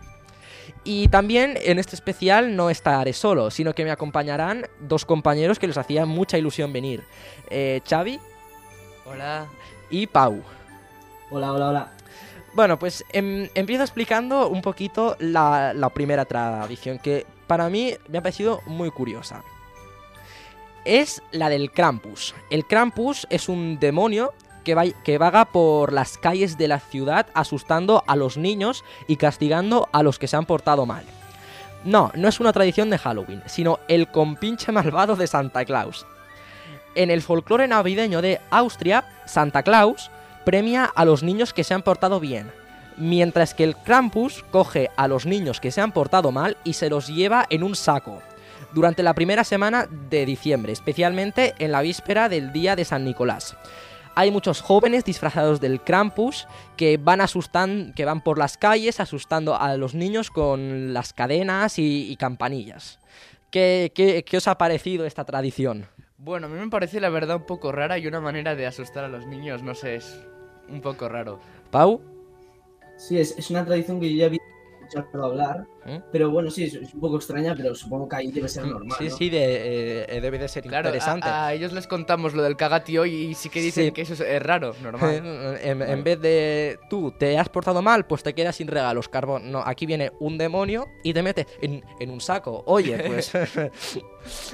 [0.84, 5.66] Y también en este especial no estaré solo, sino que me acompañarán dos compañeros que
[5.66, 7.02] les hacía mucha ilusión venir.
[7.48, 8.20] Eh, Xavi
[9.06, 9.46] Hola.
[9.90, 10.42] Y Pau.
[11.30, 11.88] Hola, hola, hola.
[12.54, 18.18] Bueno, pues em, empiezo explicando un poquito la, la primera tradición que para mí me
[18.18, 19.42] ha parecido muy curiosa.
[20.84, 22.34] Es la del Krampus.
[22.50, 24.32] El Krampus es un demonio
[24.64, 29.16] que, va- que vaga por las calles de la ciudad asustando a los niños y
[29.16, 31.04] castigando a los que se han portado mal.
[31.84, 36.06] No, no es una tradición de Halloween, sino el compinche malvado de Santa Claus.
[36.94, 40.10] En el folclore navideño de Austria, Santa Claus
[40.44, 42.52] premia a los niños que se han portado bien,
[42.96, 46.90] mientras que el Krampus coge a los niños que se han portado mal y se
[46.90, 48.22] los lleva en un saco
[48.72, 53.56] durante la primera semana de diciembre, especialmente en la víspera del día de San Nicolás.
[54.16, 59.60] Hay muchos jóvenes disfrazados del Krampus que van asustan, que van por las calles asustando
[59.60, 63.00] a los niños con las cadenas y, y campanillas.
[63.50, 65.86] ¿Qué, qué, qué os ha parecido esta tradición?
[66.24, 69.04] Bueno, a mí me parece la verdad un poco rara y una manera de asustar
[69.04, 70.26] a los niños, no sé, es
[70.70, 71.38] un poco raro.
[71.70, 72.00] Pau,
[72.96, 74.40] Sí, es, es una tradición que yo ya había
[75.00, 76.00] escuchado hablar, ¿Eh?
[76.12, 78.96] pero bueno, sí, es, un poco extraña, pero supongo que ahí debe ser normal.
[78.98, 79.16] sí, ¿no?
[79.16, 81.28] sí, de- eh, debe de ser Claro, interesante.
[81.28, 83.92] A, a ellos les contamos lo del cagatio y sí que dicen Sí.
[83.92, 85.14] que eso es, es raro, normal.
[85.62, 89.50] en, en vez de tú te has portado mal, pues te quedas sin regalos, carbón.
[89.52, 92.62] No, aquí viene un demonio y te mete en, en un saco.
[92.66, 93.32] Oye, pues.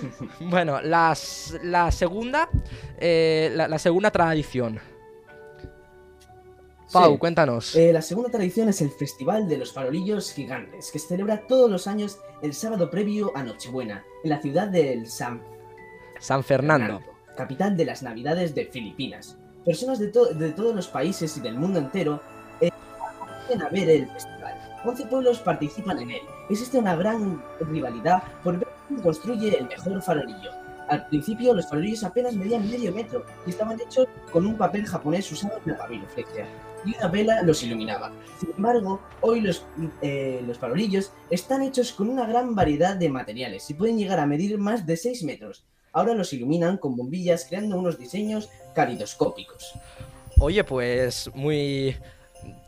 [0.40, 2.48] bueno, las- la segunda.
[2.98, 4.80] eh, la, la segunda tradición.
[6.92, 7.18] Pau, Sí.
[7.18, 7.76] cuéntanos.
[7.76, 11.70] Eh, la segunda tradición es el Festival de los Farolillos Gigantes, que se celebra todos
[11.70, 15.40] los años el sábado previo a Nochebuena, en la ciudad del San
[16.18, 17.00] San Fernando.
[17.36, 19.38] capital de las Navidades de Filipinas.
[19.64, 22.20] Personas de, to- de todos los países y del mundo entero
[22.60, 22.70] eh,
[23.58, 24.54] a ver el festival.
[24.84, 26.20] 11 pueblos participan en él.
[26.48, 30.50] Existe una gran rivalidad por ver quién construye el mejor farolillo.
[30.88, 35.30] Al principio los farolillos apenas medían medio metro y estaban hechos con un papel japonés
[35.30, 36.46] usado en la papiroflexia
[36.84, 38.12] y una vela los iluminaba.
[38.38, 39.64] Sin embargo, hoy los,
[40.02, 44.26] eh, los farolillos están hechos con una gran variedad de materiales y pueden llegar a
[44.26, 45.64] medir más de 6 metros.
[45.92, 49.74] Ahora los iluminan con bombillas creando unos diseños calidoscópicos.
[50.38, 51.96] Oye, pues muy.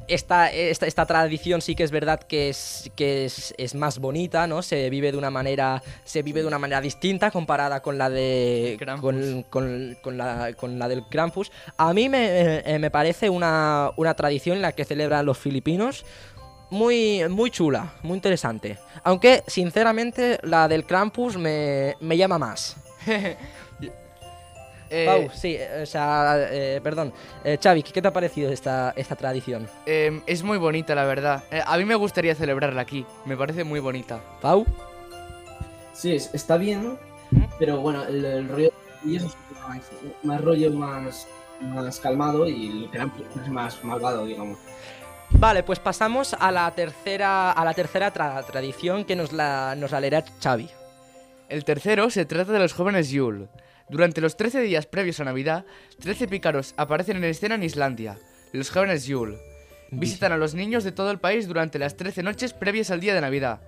[0.08, 4.46] Esta, esta, esta tradición sí que es verdad que es, que es, es más bonita,
[4.46, 4.62] ¿no?
[4.62, 5.82] Se vive de una manera.
[6.04, 8.76] Se vive de una manera distinta comparada con la de.
[9.50, 11.50] Con- con la, con la del Krampus.
[11.76, 16.04] A mí me, eh, me parece una, una tradición en la que celebran los filipinos
[16.70, 18.78] muy, muy chula, muy interesante.
[19.04, 22.76] Aunque, sinceramente, la del Krampus me, me llama más.
[24.94, 27.12] Eh, Pau, sí, eh, o sea, eh, perdón.
[27.44, 29.66] Eh, Xavi, ¿qué te ha parecido esta, esta tradición?
[29.86, 31.42] eh, es muy bonita, la verdad.
[31.50, 33.06] Eh, a mí me gustaría celebrarla aquí.
[33.24, 34.20] Me parece muy bonita.
[34.42, 34.66] Pau,
[35.94, 36.98] Sí, es- está bien,
[37.58, 38.70] pero bueno, el, el rollo
[39.04, 39.34] y eso es
[39.68, 39.80] más,
[40.22, 41.26] más rollo más,
[41.60, 43.10] más calmado y el
[43.42, 44.58] es más malvado, digamos.
[45.30, 49.90] Vale, pues pasamos a la tercera, a la tercera tra- tradición que nos la, nos
[49.90, 50.68] la leerá Xavi.
[51.48, 53.48] El tercero se trata de los jóvenes Yule.
[53.92, 55.66] Durante los 13 días previos a Navidad,
[56.00, 58.18] 13 pícaros aparecen en escena en Islandia.
[58.54, 59.38] Los jóvenes Yule
[59.90, 63.14] visitan a los niños de todo el país durante las 13 noches previas al día
[63.14, 63.60] de Navidad.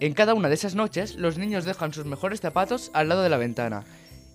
[0.00, 3.28] En cada una de esas noches, los niños dejan sus mejores zapatos al lado de
[3.28, 3.84] la ventana.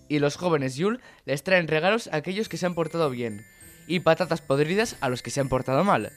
[0.08, 3.46] Y los jóvenes Yule les traen regalos a aquellos que se han portado bien.
[3.88, 6.14] Y patatas podridas a los que se han portado mal.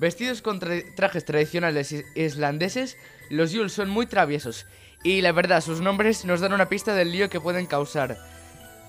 [0.00, 2.96] Vestidos con tra- trajes tradicionales is- islandeses,
[3.30, 4.66] los Yule son muy traviesos.
[5.02, 8.18] Y la verdad, sus nombres nos dan una pista del lío que pueden causar.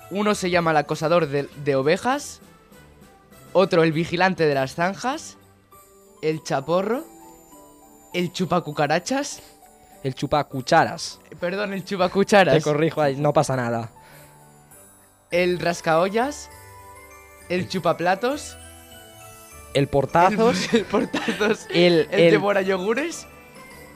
[0.09, 2.41] Uno se llama el acosador de, de ovejas,
[3.53, 5.37] otro el vigilante de las zanjas,
[6.21, 7.05] el chaporro,
[8.13, 9.41] el chupacucarachas,
[10.03, 11.19] El chupa cucharas.
[11.39, 13.89] perdón, el Te chupacucharas, corrijo ahí, no pasa nada.
[15.31, 16.49] el rascaollas,
[17.47, 18.57] el chupaplatos,
[19.73, 23.27] El portazos, el, el portazos, el, el, el- devora yogures,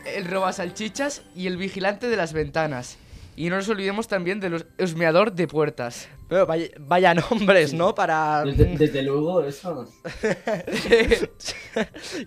[0.06, 2.98] el roba salchichas y el vigilante de las ventanas.
[3.38, 6.08] Y no nos olvidemos también del hus- husmeador de puertas.
[6.30, 7.94] Pero vaya, vaya nombres, ¿no?
[7.94, 8.44] Para...
[8.46, 9.88] Desde, desde luego, eso.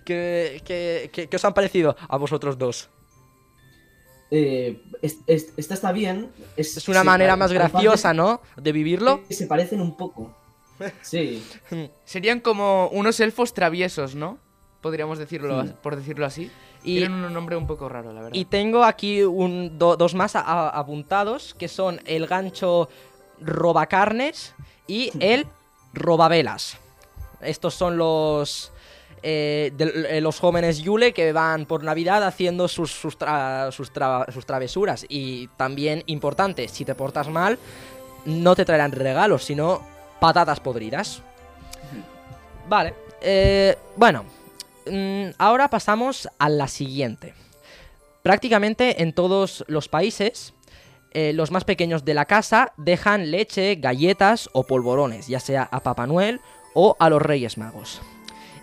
[0.05, 2.89] ¿Qué, qué, qué- qué os han parecido a vosotros dos?
[4.31, 6.29] Eh, es- es- esta está bien.
[6.55, 8.41] Es, Es una manera más graciosa, ¿no?
[8.57, 9.23] De vivirlo.
[9.27, 10.35] que Se parecen un poco.
[11.01, 11.43] Sí.
[12.05, 14.37] Serían como unos elfos traviesos, ¿no?
[14.81, 15.73] Podríamos decirlo, Sí.
[15.83, 16.49] por decirlo así.
[16.83, 18.35] Y, Tienen un nombre un poco raro, la verdad.
[18.37, 22.87] y tengo aquí un, do- dos más a- a- apuntados, que son el gancho
[23.41, 24.55] robacarnes
[24.87, 25.45] y el
[25.93, 26.77] robavelas.
[27.41, 28.71] Estos son los...
[29.21, 34.31] eh, eh, los jóvenes Yule que van por Navidad haciendo sus, sus, tra- sus tra-
[34.31, 35.05] sus travesuras.
[35.09, 37.59] Y también importante, si te portas mal,
[38.25, 39.81] no te traerán regalos, sino
[40.21, 41.21] patatas podridas.
[42.69, 42.93] Vale.
[43.21, 44.23] eh, bueno,
[45.37, 47.33] ahora pasamos a la siguiente.
[48.23, 50.53] Prácticamente en todos los países,
[51.13, 55.79] eh, los más pequeños de la casa dejan leche, galletas o polvorones, ya sea a
[55.79, 56.39] Papá Noel
[56.73, 58.01] o a los Reyes Magos.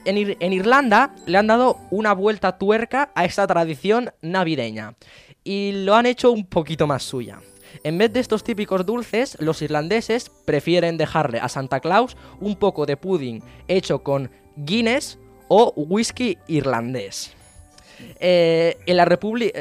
[0.04, 4.94] En, en Irlanda le han dado una vuelta tuerca a esta tradición navideña
[5.42, 7.40] y lo han hecho un poquito más suya.
[7.82, 12.86] En vez de estos típicos dulces, los irlandeses prefieren dejarle a Santa Claus un poco
[12.86, 17.32] de pudding hecho con Guinness o whisky irlandés.
[18.20, 19.58] Eh, en la República...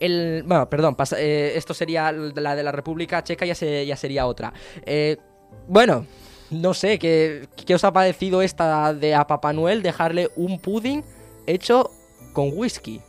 [0.00, 3.96] el, bueno, perdón, pasa- eh, esto sería la de la República Checa, ya, se- ya
[3.96, 4.52] sería otra.
[4.84, 5.16] Eh,
[5.68, 6.06] bueno,
[6.50, 11.02] no sé, ¿qué, ¿qué os ha parecido esta de a Papá Noel dejarle un pudding
[11.46, 11.90] hecho
[12.32, 13.00] con whisky?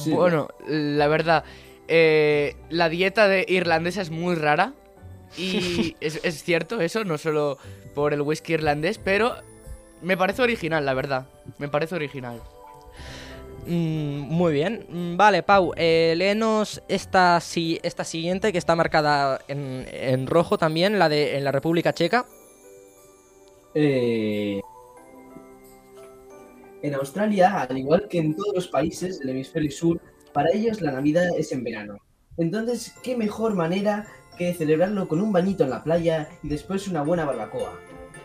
[0.00, 1.44] Sí, bueno, la verdad,
[1.88, 4.72] eh, la dieta de irlandesa es muy rara.
[5.36, 7.58] Y es, es cierto eso, no solo
[7.94, 9.34] por el whisky irlandés, pero
[10.06, 11.26] me parece original, la verdad.
[11.58, 12.40] Me parece original.
[13.66, 14.86] Mm, muy bien.
[14.88, 20.56] Mm, Vale, Pau, eh, léenos esta, si- esta siguiente que está marcada en, en rojo
[20.58, 22.26] también, la de en la República Checa.
[23.74, 24.60] Eh,
[26.82, 30.00] en Australia, al igual que en todos los países del hemisferio sur,
[30.32, 31.96] para ellos la Navidad es en verano.
[32.38, 34.06] Entonces, ¿qué mejor manera
[34.38, 37.72] que celebrarlo con un bañito en la playa y después una buena barbacoa?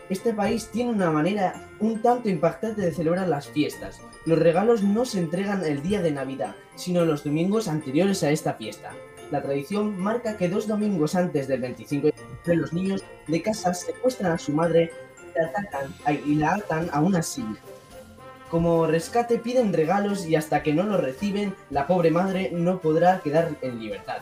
[0.08, 4.00] Este país tiene una manera un tanto impactante de celebrar las fiestas.
[4.26, 8.54] Los regalos no se entregan el día de Navidad, sino los domingos anteriores a esta
[8.54, 8.92] fiesta.
[9.30, 12.10] La tradición marca que dos domingos antes del 25
[12.44, 14.90] de los niños de casa secuestran a su madre
[15.24, 17.56] y la, atacan, y la atan a una silla.
[18.50, 23.20] Como rescate piden regalos y hasta que no los reciben, la pobre madre no podrá
[23.20, 24.18] quedar en libertad.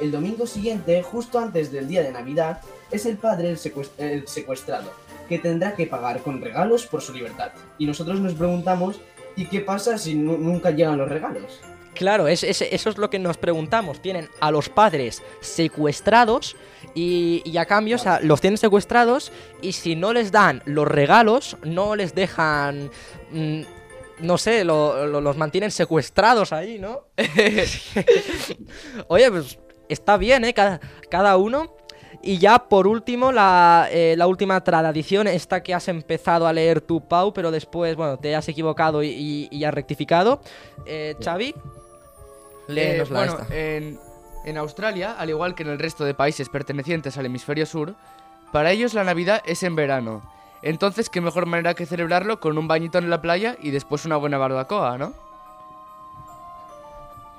[0.00, 4.90] El domingo siguiente, justo antes del día de Navidad, es el padre el secuestrado,
[5.30, 7.52] que tendrá que pagar con regalos por su libertad.
[7.78, 9.00] Y nosotros nos preguntamos,
[9.36, 11.60] ¿y qué pasa si nu- nunca llegan los regalos?
[11.94, 14.00] Claro, es, es- eso es lo que nos preguntamos.
[14.02, 16.56] Tienen a los padres secuestrados
[16.94, 20.86] y, y a cambio, o sea, los tienen secuestrados y si no les dan los
[20.86, 22.90] regalos, no les dejan...
[23.32, 23.60] mm,
[24.20, 27.06] no sé, lo- lo- los mantienen secuestrados ahí, ¿no?
[29.08, 30.54] Oye, pues está bien, ¿eh?
[30.54, 31.76] Cada, cada uno.
[32.22, 36.82] Y ya por último, la, eh, la última tradición, esta que has empezado a leer
[36.82, 40.40] tú, Pau, pero después, bueno, te has equivocado y, y- y has rectificado.
[40.84, 41.54] Eh, Xavi, Eh,
[42.68, 43.56] léenosla bueno, esta.
[43.56, 43.98] en,
[44.44, 47.94] en Australia, al igual que en el resto de países pertenecientes al hemisferio sur,
[48.52, 50.22] para ellos la Navidad es en verano.
[50.62, 54.16] Entonces, qué mejor manera que celebrarlo con un bañito en la playa y después una
[54.18, 55.14] buena barbacoa, ¿no?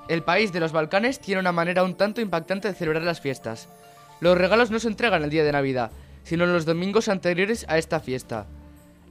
[0.07, 3.69] El país de los Balcanes tiene una manera un tanto impactante de celebrar las fiestas.
[4.21, 5.91] Los regalos no se entregan el día de Navidad,
[6.23, 8.45] sino los domingos anteriores a esta fiesta.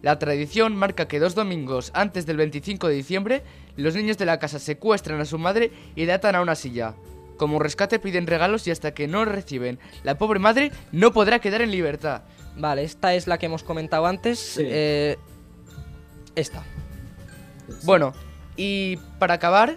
[0.02, 3.42] La tradición marca que dos domingos antes del 25 de diciembre,
[3.76, 6.94] los niños de la casa secuestran a su madre y le atan a una silla.
[7.36, 11.60] Como rescate piden regalos y hasta que no reciben, la pobre madre no podrá quedar
[11.60, 12.22] en libertad.
[12.56, 14.38] Vale, esta es la que hemos comentado antes.
[14.38, 14.62] Sí.
[14.64, 15.16] eh,
[16.36, 16.62] esta.
[17.82, 18.12] Bueno,
[18.56, 19.76] y para acabar,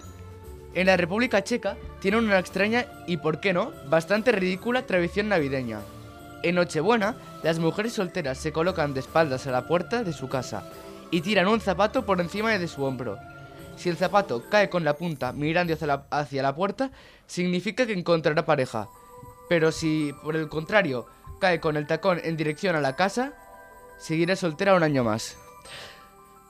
[0.74, 5.80] en la República Checa tiene una extraña y, por qué no, bastante ridícula tradición navideña.
[6.42, 10.68] En Nochebuena, las mujeres solteras se colocan de espaldas a la puerta de su casa
[11.10, 13.18] y tiran un zapato por encima de su hombro.
[13.78, 16.90] Si el zapato cae con la punta mirando hacia la, hacia la puerta,
[17.26, 18.90] significa que encontrará pareja.
[19.48, 21.06] Pero si, por el contrario,
[21.40, 23.32] cae con el tacón en dirección a la casa,
[23.96, 25.38] seguirá soltera un año más.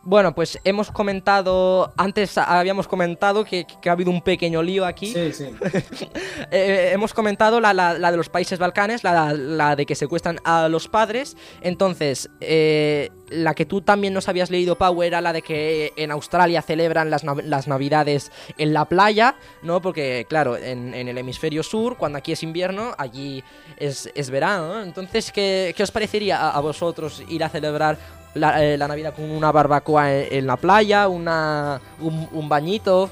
[0.06, 5.12] Bueno, pues hemos comentado, antes habíamos comentado que, que ha habido un pequeño lío aquí.
[5.12, 5.46] Sí, sí.
[6.50, 10.38] Eh, hemos comentado la, la- la de los países balcanes, la, la de que secuestran
[10.44, 11.36] a los padres.
[11.62, 16.10] Entonces, eh, la que tú también nos habías leído, Pau, era la de que en
[16.12, 19.80] Australia celebran las, nav- las navidades en la playa, ¿no?
[19.80, 23.42] Porque, claro, en, en el hemisferio sur, cuando aquí es invierno, allí
[23.78, 24.82] es, es verano, ¿no?
[24.82, 27.96] Entonces, ¿qué, qué os parecería a, a vosotros ir a celebrar
[28.34, 33.08] la, eh, la Navidad con una barbacoa en, en la playa, una, un, un bañito?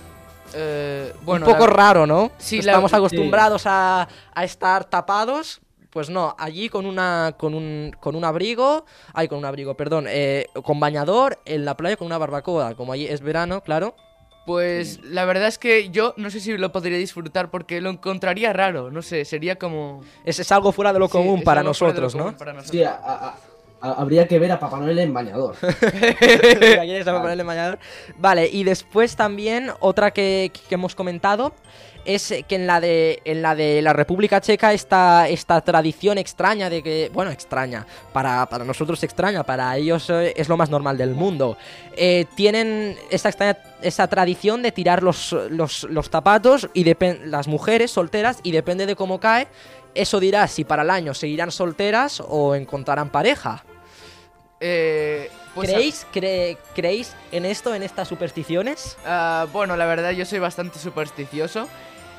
[0.54, 2.30] Eh, bueno, un poco la- raro, ¿no?
[2.38, 2.96] Sí, la- Estamos sí.
[2.96, 5.60] acostumbrados a, a estar tapados.
[5.90, 10.06] Pues no, allí con una con un, con un abrigo, ay, con un abrigo, perdón,
[10.08, 13.94] eh, con bañador, en la playa con una barbacoa, como allí es verano, claro.
[14.46, 18.54] Pues la verdad es que yo no sé si lo podría disfrutar porque lo encontraría
[18.54, 20.00] raro, no sé, sería como...
[20.24, 22.24] Es, es algo fuera de lo común para nosotros, ¿no?
[22.24, 22.72] común para nosotros.
[22.80, 23.34] Sí, a-
[23.82, 25.56] habría que ver a Papá Noel en bañador.
[25.60, 27.78] Aquí está para ponerle bañador.
[28.16, 31.52] Vale, y después también otra que, que hemos comentado
[32.04, 36.68] es que en la de en la de la República Checa esta, esta tradición extraña
[36.68, 40.98] de que, bueno, extraña, para, para nosotros extraña, para ellos eh, es lo más normal
[40.98, 41.56] del mundo.
[41.96, 46.84] Eh, tienen esa extraña esa tradición de tirar los, los, los zapatos y
[47.24, 49.48] las mujeres solteras y depende de cómo cae,
[49.94, 53.64] eso dirá si para el año seguirán solteras o encontrarán pareja.
[54.64, 58.96] Eh, pues ¿Creéis, cre- ¿Creéis en esto, en estas supersticiones?
[59.04, 61.68] ah, bueno, la verdad yo soy bastante supersticioso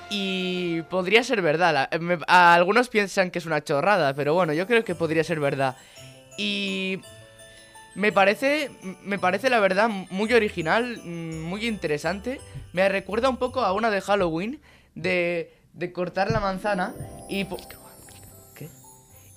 [0.10, 1.74] y podría ser verdad.
[1.74, 5.24] la- me- a- algunos piensan que es una chorrada, pero bueno, yo creo que podría
[5.24, 5.78] ser verdad.
[6.38, 7.00] Y
[7.96, 8.70] me parece,
[9.04, 12.42] me parece la verdad muy original, mm, muy interesante.
[12.74, 14.60] Me recuerda un poco a una de Halloween
[14.96, 16.94] de, de cortar la manzana
[17.30, 17.46] y
[18.54, 18.68] ¿Qué?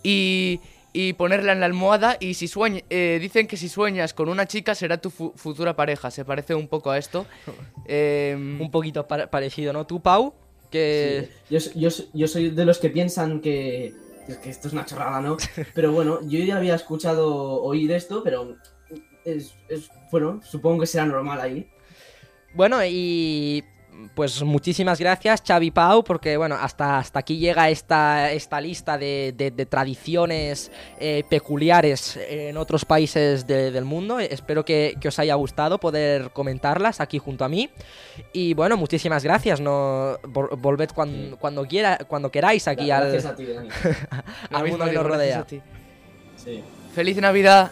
[0.03, 0.61] y
[0.99, 4.47] y ponerla en la almohada y si sueña, eh, dicen que si sueñas con una
[4.47, 6.11] chica será tu fu- futura pareja.
[6.11, 7.27] Se parece un poco a esto.
[7.87, 9.87] Em, Un poquito pa- parecido, ¿no?
[9.87, 10.33] ¿Tú, Pau?
[10.71, 11.29] Que...
[11.49, 11.55] Sí.
[11.55, 13.95] Yo, yo, yo soy de los que piensan que,
[14.43, 15.37] que esto es una chorrada, ¿no?
[15.75, 18.57] Pero bueno, yo ya había escuchado oír esto, pero
[19.25, 21.69] es, es- bueno, supongo que será normal ahí.
[22.55, 23.63] Bueno, y
[24.15, 29.35] pues muchísimas gracias, Xavi Pau, porque bueno, hasta, hasta aquí llega esta, esta lista de,
[29.37, 34.19] de- de tradiciones eh, peculiares en otros países de- del mundo.
[34.21, 37.69] Espero que, que os haya gustado poder comentarlas aquí junto a mí.
[38.33, 39.61] Y bueno, muchísimas gracias.
[39.61, 43.69] No, vol- volved cuan- cuando, quiera, cuando queráis aquí al, a ti, Dani.
[44.51, 45.47] lo al mismo mundo que nos rodea.
[46.37, 46.63] Sí.
[46.95, 47.71] ¡Feliz Navidad!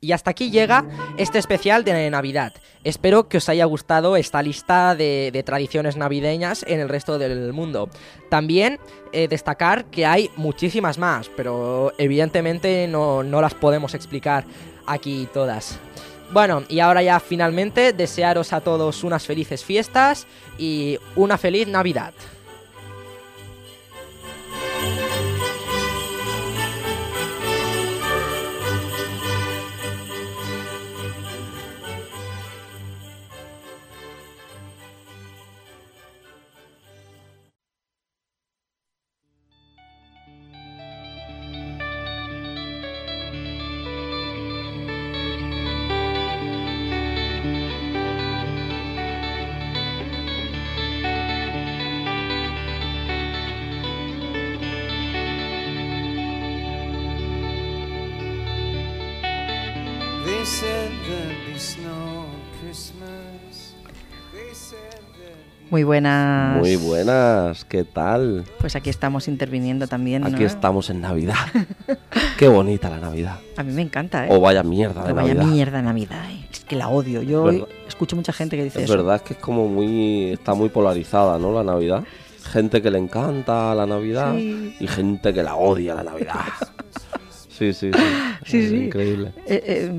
[0.00, 0.50] Y hasta aquí.
[0.50, 0.84] Llega
[1.16, 2.54] este especial de Navidad.
[2.82, 7.52] Espero que os haya gustado esta lista de, de tradiciones navideñas en el resto del
[7.52, 7.88] mundo.
[8.30, 8.80] También
[9.12, 14.44] eh, destacar que hay muchísimas más, pero evidentemente no, no las podemos explicar
[14.86, 15.78] aquí todas.
[16.32, 20.26] Bueno, y ahora ya finalmente desearos a todos unas felices fiestas
[20.58, 22.12] y una feliz Navidad.
[65.70, 66.58] Muy buenas.
[66.58, 68.44] Muy buenas, ¿qué tal?
[68.58, 70.22] Pues aquí estamos interviniendo también.
[70.22, 70.28] ¿no?
[70.28, 71.34] Aquí estamos en Navidad.
[72.38, 73.38] Qué bonita la Navidad.
[73.56, 74.28] A mí me encanta, ¿eh?
[74.30, 75.52] O vaya mierda de O vaya Navidad.
[75.52, 76.46] mierda Navidad, ¿eh?
[76.50, 77.20] Es que la odio.
[77.20, 77.68] Yo Verdad.
[77.86, 78.96] escucho mucha gente que dice Es eso.
[78.96, 80.30] verdad es que es como muy.
[80.32, 81.52] Está muy polarizada, ¿no?
[81.52, 82.02] La Navidad.
[82.44, 84.74] Gente que le encanta la Navidad Sí.
[84.80, 86.36] y gente que la odia la Navidad.
[87.50, 87.98] Sí, sí, sí.
[88.46, 88.76] Sí, Es sí.
[88.84, 89.32] Increíble.
[89.46, 89.92] Eh, eh,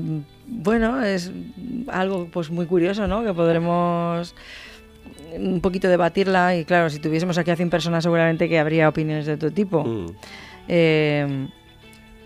[0.48, 1.30] bueno, es
[1.86, 3.22] algo pues muy curioso, ¿no?
[3.22, 4.34] Que podremos
[5.38, 9.26] un poquito debatirla y claro, si tuviésemos aquí a 100 personas seguramente que habría opiniones
[9.26, 9.84] de todo tipo.
[9.84, 10.06] Mm.
[10.68, 11.48] Eh,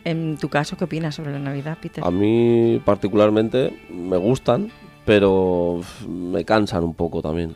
[0.04, 2.04] en tu caso, ¿qué opinas sobre la Navidad, Peter?
[2.04, 4.70] A mí particularmente me gustan,
[5.06, 7.54] pero me cansan un poco también.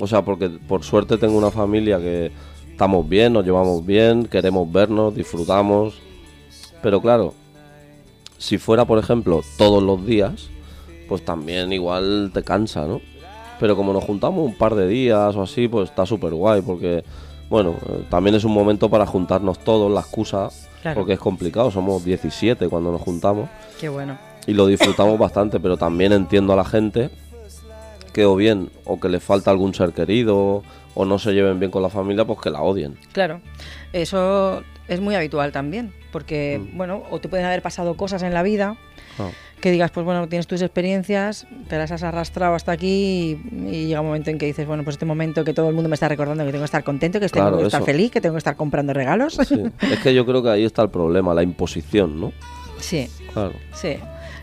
[0.00, 2.30] O sea, porque por suerte tengo una familia que
[2.70, 6.00] estamos bien, nos llevamos bien, queremos vernos, disfrutamos.
[6.82, 7.34] Pero claro,
[8.36, 10.50] si fuera, por ejemplo, todos los días,
[11.08, 13.00] pues también igual te cansa, ¿no?
[13.60, 17.02] Pero como nos juntamos un par de días o así, pues está súper guay, porque,
[17.50, 20.48] bueno, eh, también es un momento para juntarnos todos, la excusa,
[20.82, 21.00] Claro.
[21.00, 23.48] porque es complicado, somos 17 cuando nos juntamos
[23.80, 24.16] Qué bueno.
[24.46, 27.10] y lo disfrutamos bastante, pero también entiendo a la gente
[28.12, 30.62] que o bien o que le falta algún ser querido
[30.94, 32.96] o no se lleven bien con la familia, pues que la odien.
[33.12, 33.40] Claro,
[33.92, 36.76] eso es muy habitual también, porque, Mm.
[36.76, 38.76] bueno, o te pueden haber pasado cosas en la vida
[39.18, 39.30] Ah.
[39.60, 43.86] Que digas, pues bueno, tienes tus experiencias, te las has arrastrado hasta aquí y, y
[43.86, 45.94] llega un momento en que dices, bueno, pues este momento que todo el mundo me
[45.94, 48.34] está recordando que tengo que estar contento, que tengo Claro, que estar feliz, que tengo
[48.34, 49.38] que estar comprando regalos.
[49.46, 49.62] Sí.
[49.80, 52.32] es que yo creo que ahí está el problema, la imposición, ¿no?
[52.78, 53.08] sí.
[53.32, 53.52] Claro.
[53.74, 53.98] Sí,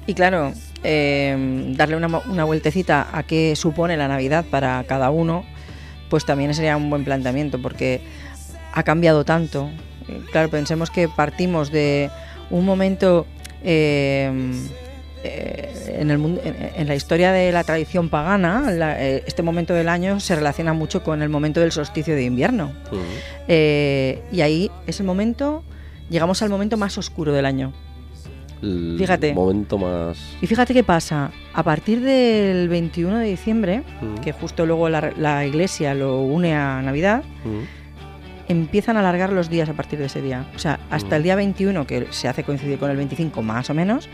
[0.06, 0.54] y claro,
[0.84, 5.44] eh, darle una, una vueltecita a qué supone la Navidad para cada uno,
[6.10, 8.02] pues también sería un buen planteamiento, porque
[8.72, 9.70] ha cambiado tanto.
[10.32, 12.12] Claro, pensemos que partimos de
[12.52, 13.26] un momento
[13.64, 14.32] eh,
[15.26, 19.42] eh, en, el mundo, en, en la historia de la tradición pagana, la- eh, este
[19.44, 22.72] momento del año se relaciona mucho con el momento del solsticio de invierno.
[23.48, 25.64] Eh, y ahí es el momento,
[26.10, 27.74] llegamos al momento más oscuro del año.
[28.62, 29.34] El Fíjate.
[29.34, 30.18] momento más...
[30.42, 33.84] Y fíjate qué pasa, a partir del 21 de diciembre,
[34.24, 37.24] que justo luego la, la iglesia lo une a Navidad,
[38.48, 40.46] empiezan a alargar los días a partir de ese día.
[40.56, 43.74] O sea, hasta el día 21, que se hace coincidir con el 25 más o
[43.74, 44.08] menos,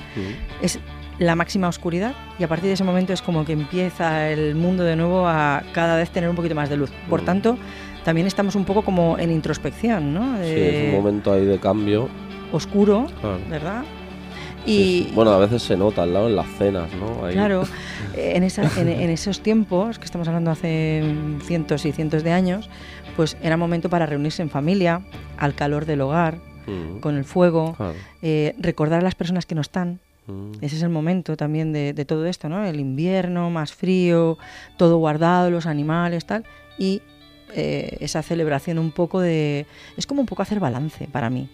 [0.61, 0.79] es
[1.21, 4.83] la máxima oscuridad y a partir de ese momento es como que empieza el mundo
[4.83, 6.89] de nuevo a cada vez tener un poquito más de luz.
[7.09, 7.25] Por Mm.
[7.25, 7.57] tanto,
[8.03, 10.35] también estamos un poco como en introspección, ¿no?
[10.43, 12.09] Sí, es un momento ahí de cambio.
[12.53, 13.37] oscuro, Claro.
[13.49, 13.83] ¿verdad?
[14.65, 15.11] Y, sí.
[15.15, 17.25] Bueno, a veces se nota al lado en las cenas, ¿no?
[17.25, 17.33] Ahí.
[17.33, 17.63] Claro,
[18.17, 21.01] en, esa- en- en esos tiempos, que estamos hablando hace
[21.45, 22.69] cientos y cientos de años,
[23.15, 24.99] pues era momento para reunirse en familia,
[25.37, 26.99] al calor del hogar, Mm.
[26.99, 27.93] con el fuego, Claro.
[28.21, 29.99] eh, recordar a las personas que no están.
[30.27, 30.51] Mm.
[30.61, 32.65] Ese es el momento también de, de todo esto, ¿no?
[32.65, 34.37] El invierno, más frío,
[34.77, 36.43] todo guardado, los animales, tal.
[36.77, 37.01] Y
[37.53, 39.65] eh, esa celebración un poco de...
[39.97, 41.49] Es como un poco hacer balance para mí.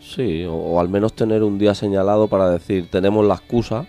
[0.00, 3.86] Sí, o, o al menos tener un día señalado para decir, tenemos la excusa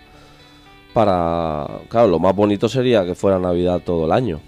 [0.96, 1.66] para...
[1.90, 4.40] Claro, lo más bonito sería que fuera Navidad todo el año,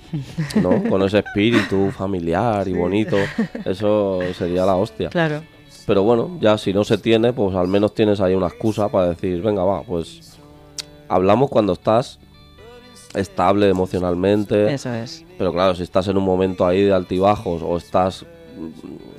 [0.63, 0.83] ¿no?
[0.89, 3.19] Con ese espíritu familiar y bonito,
[3.67, 5.11] eso sería la hostia.
[5.11, 5.43] Claro.
[5.89, 9.09] Pero bueno, ya si no se tiene, pues al menos tienes ahí una excusa para
[9.09, 10.37] decir, venga, va, pues
[11.09, 12.19] hablamos cuando estás
[13.15, 14.71] estable emocionalmente.
[14.71, 15.25] Eso es.
[15.39, 18.27] Pero claro, si estás en un momento ahí de altibajos o estás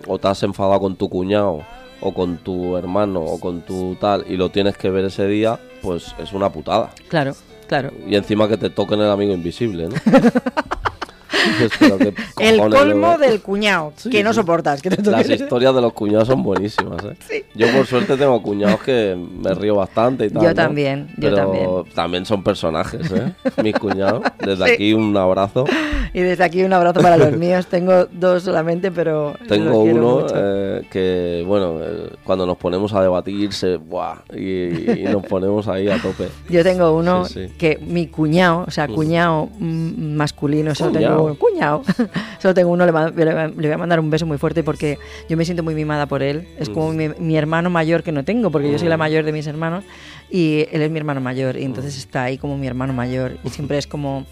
[0.06, 1.64] o te has enfadado con tu cuñado
[2.02, 5.60] o con tu hermano o con tu tal y lo tienes que ver ese día,
[5.82, 6.92] pues es una putada.
[7.08, 7.34] Claro,
[7.68, 7.90] claro.
[8.08, 9.96] Y encima que te toquen el amigo invisible, ¿no?
[11.32, 14.82] Dices, pero qué El colmo del cuñado, Sí, que no soportas.
[14.82, 17.46] Que te Las historias de los cuñados son buenísimas, ¿eh?
[17.56, 20.42] Yo por suerte tengo cuñados que me río bastante y tal.
[20.44, 20.56] Yo ¿no?
[20.56, 22.26] también, yo Pero también.
[22.26, 23.34] son personajes, ¿eh?
[23.64, 24.24] Mis cuñados.
[24.40, 24.72] Desde Sí.
[24.74, 25.66] aquí un abrazo.
[26.14, 27.68] Y desde aquí un abrazo para los míos.
[27.68, 33.78] Tengo dos solamente, pero Tengo uno eh, que, bueno, eh, cuando nos ponemos a debatirse,
[33.78, 34.16] ¡buah!
[34.36, 36.28] Y, y nos ponemos ahí a tope.
[36.50, 37.26] Yo tengo uno
[37.58, 38.94] que mi cuñado, o sea, Mm.
[38.96, 41.84] cuñado masculino, solo tengo Cuñado.
[42.40, 44.98] solo tengo uno, le, va- voy a mandar un beso muy fuerte porque
[45.30, 46.48] yo me siento muy mimada por él.
[46.58, 46.74] Es Mm.
[46.74, 49.00] como mi, mi hermano mayor que no tengo, porque yo soy la Mm.
[49.00, 49.84] mayor de mis hermanos
[50.30, 51.58] y él es mi hermano mayor.
[51.58, 54.26] Y entonces está ahí como mi hermano mayor y siempre es como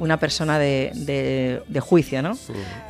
[0.00, 2.36] una persona de, de- de juicio, ¿no?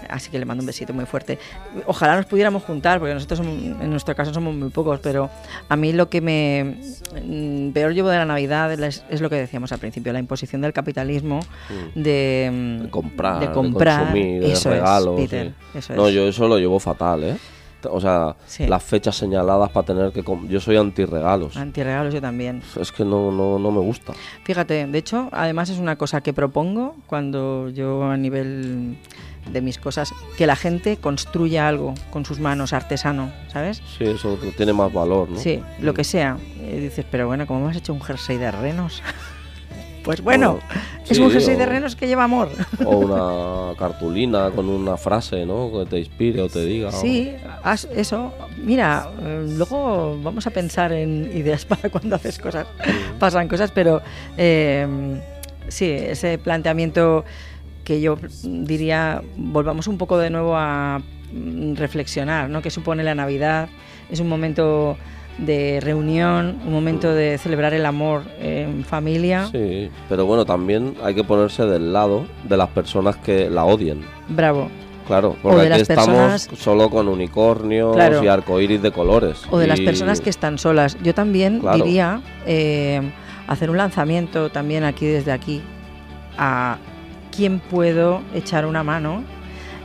[0.09, 1.39] Así que le mando un besito muy fuerte.
[1.87, 5.29] Ojalá nos pudiéramos juntar, porque nosotros somos- en nuestro caso somos muy pocos, pero
[5.69, 6.77] a mí lo que me
[7.23, 10.63] mm, peor llevo de la Navidad es, es lo que decíamos al principio, la imposición
[10.63, 11.41] del capitalismo,
[11.95, 12.51] de,
[12.85, 13.99] mm, Comprar, de comprar.
[14.01, 15.19] consumir, de eso regalos.
[15.21, 15.79] es, Peter, sí.
[15.79, 16.15] eso no, es.
[16.15, 17.37] yo eso lo llevo fatal, ¿eh?
[17.91, 18.67] O sea, Sí.
[18.67, 20.23] las fechas señaladas para tener que...
[20.49, 21.57] Yo soy antirregalos.
[21.57, 22.63] Antirregalos yo también.
[22.81, 24.13] Es que no, no, no me gusta.
[24.45, 28.97] Fíjate, de hecho, además es una cosa que propongo cuando yo a nivel
[29.51, 33.83] de mis cosas, que la gente construya algo con sus manos, artesano, ¿sabes?
[33.99, 35.39] Sí, eso tiene más valor, ¿no?
[35.39, 36.37] Sí, lo que sea.
[36.61, 39.03] Y dices, pero bueno, ¿cómo me has hecho un jersey de renos?
[40.03, 40.59] Pues bueno,
[41.09, 42.49] es sí, un jersey de o- renos que lleva amor.
[42.85, 45.71] O una cartulina con una frase, ¿no?
[45.73, 46.91] Que te inspire o te diga.
[46.93, 47.33] Sí,
[47.95, 48.33] eso.
[48.57, 52.67] Mira, eh, luego vamos a pensar en ideas para cuando haces cosas,
[53.19, 54.01] pasan cosas, pero
[54.37, 54.87] eh,
[55.69, 57.25] sí, ese planteamiento
[57.85, 61.01] que yo diría, volvamos un poco de nuevo a
[61.33, 62.63] mm, reflexionar, ¿no?
[62.63, 63.69] ¿Qué supone la Navidad?
[64.11, 64.97] Es un momento
[65.41, 69.49] de reunión, un momento de celebrar el amor en familia.
[69.51, 74.03] Sí, pero bueno, también hay que ponerse del lado de las personas que la odien.
[74.29, 74.69] Bravo.
[75.07, 78.23] Claro, porque de aquí las estamos personas- solo con unicornios Claro.
[78.23, 79.43] y arcoíris de colores.
[79.51, 80.97] O de las personas que están solas.
[81.03, 81.83] Yo también Claro.
[81.85, 83.01] diría eh,
[83.49, 85.63] hacer un lanzamiento también aquí desde aquí
[86.39, 86.77] a
[87.35, 89.25] quién puedo echar una mano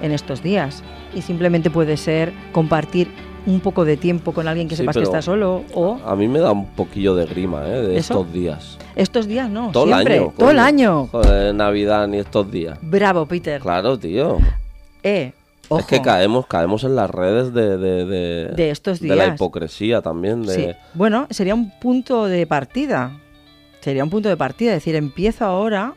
[0.02, 0.84] en estos días.
[1.16, 3.08] Y simplemente puede ser compartir
[3.48, 6.28] un poco de tiempo con alguien que Sí, sepas que está solo o A mí
[6.28, 7.82] me da un poquillo de grima, ¿eh?
[7.82, 8.14] De ¿Eso?
[8.22, 8.78] estos días.
[8.96, 10.34] estos días no, Todo siempre, el año.
[10.38, 11.08] todo el año.
[11.12, 12.78] Joder, Navidad ni estos días.
[12.82, 13.62] Bravo, Peter.
[13.62, 14.38] Claro, tío.
[15.04, 15.34] Eh,
[15.70, 15.80] ojo.
[15.82, 19.36] Es que caemos, caemos en las redes de, de, de, De estos de la días.
[19.36, 20.44] hipocresía también.
[20.44, 20.68] De, Sí.
[20.96, 23.12] Bueno, sería un punto de partida.
[23.82, 25.94] Sería un punto de partida, es decir, empiezo ahora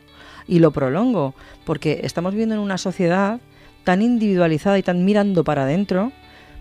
[0.47, 1.33] y lo prolongo,
[1.65, 3.39] porque estamos viviendo en una sociedad
[3.83, 6.11] tan individualizada y tan mirando para adentro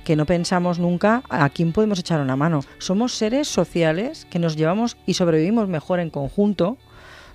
[0.08, 2.60] que no pensamos nunca a quién podemos echar una mano.
[2.78, 6.78] Somos seres sociales que nos llevamos y sobrevivimos mejor en conjunto.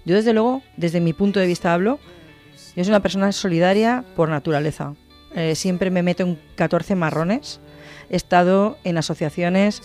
[0.05, 1.99] Yo desde luego, desde mi punto de vista hablo,
[2.75, 4.95] yo soy una persona solidaria por naturaleza.
[5.35, 7.59] Eh, siempre me meto en 14 marrones.
[8.09, 9.83] He estado en asociaciones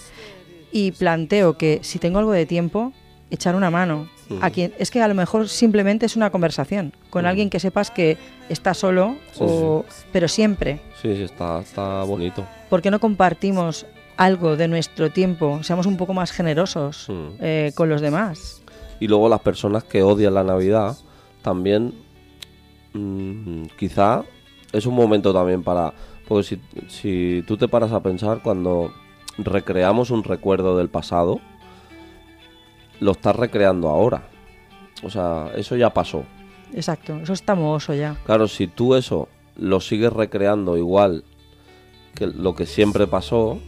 [0.73, 2.95] y planteo que si tengo algo de tiempo,
[3.31, 4.09] echar una mano.
[4.43, 7.31] A quien, es que a lo mejor simplemente es una conversación con Ujú.
[7.31, 8.17] alguien que sepas que
[8.49, 10.81] está solo, Sí, o, pero siempre.
[11.01, 12.47] Sí, sí, está, está bonito.
[12.69, 15.63] ¿Por qué no compartimos algo de nuestro tiempo?
[15.63, 17.27] Seamos un poco más generosos Mm.
[17.41, 18.63] eh, con los demás.
[19.01, 20.97] Y luego las personas que odian la Navidad,
[21.43, 21.95] también
[22.93, 24.25] mm, quizá
[24.73, 25.93] es un momento también para...
[26.27, 28.93] Porque si, si tú te paras a pensar cuando
[29.39, 31.41] recreamos un recuerdo del pasado,
[33.01, 34.23] lo estás recreando ahora.
[35.03, 36.25] O sea, eso ya pasó.
[36.75, 38.17] Exacto, eso está mohoso ya.
[38.27, 41.25] Claro, si tú eso lo sigues recreando igual
[42.15, 43.59] que lo que siempre pasó,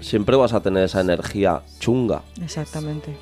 [0.00, 2.22] siempre vas a tener esa energía chunga.
[2.42, 3.16] Exactamente.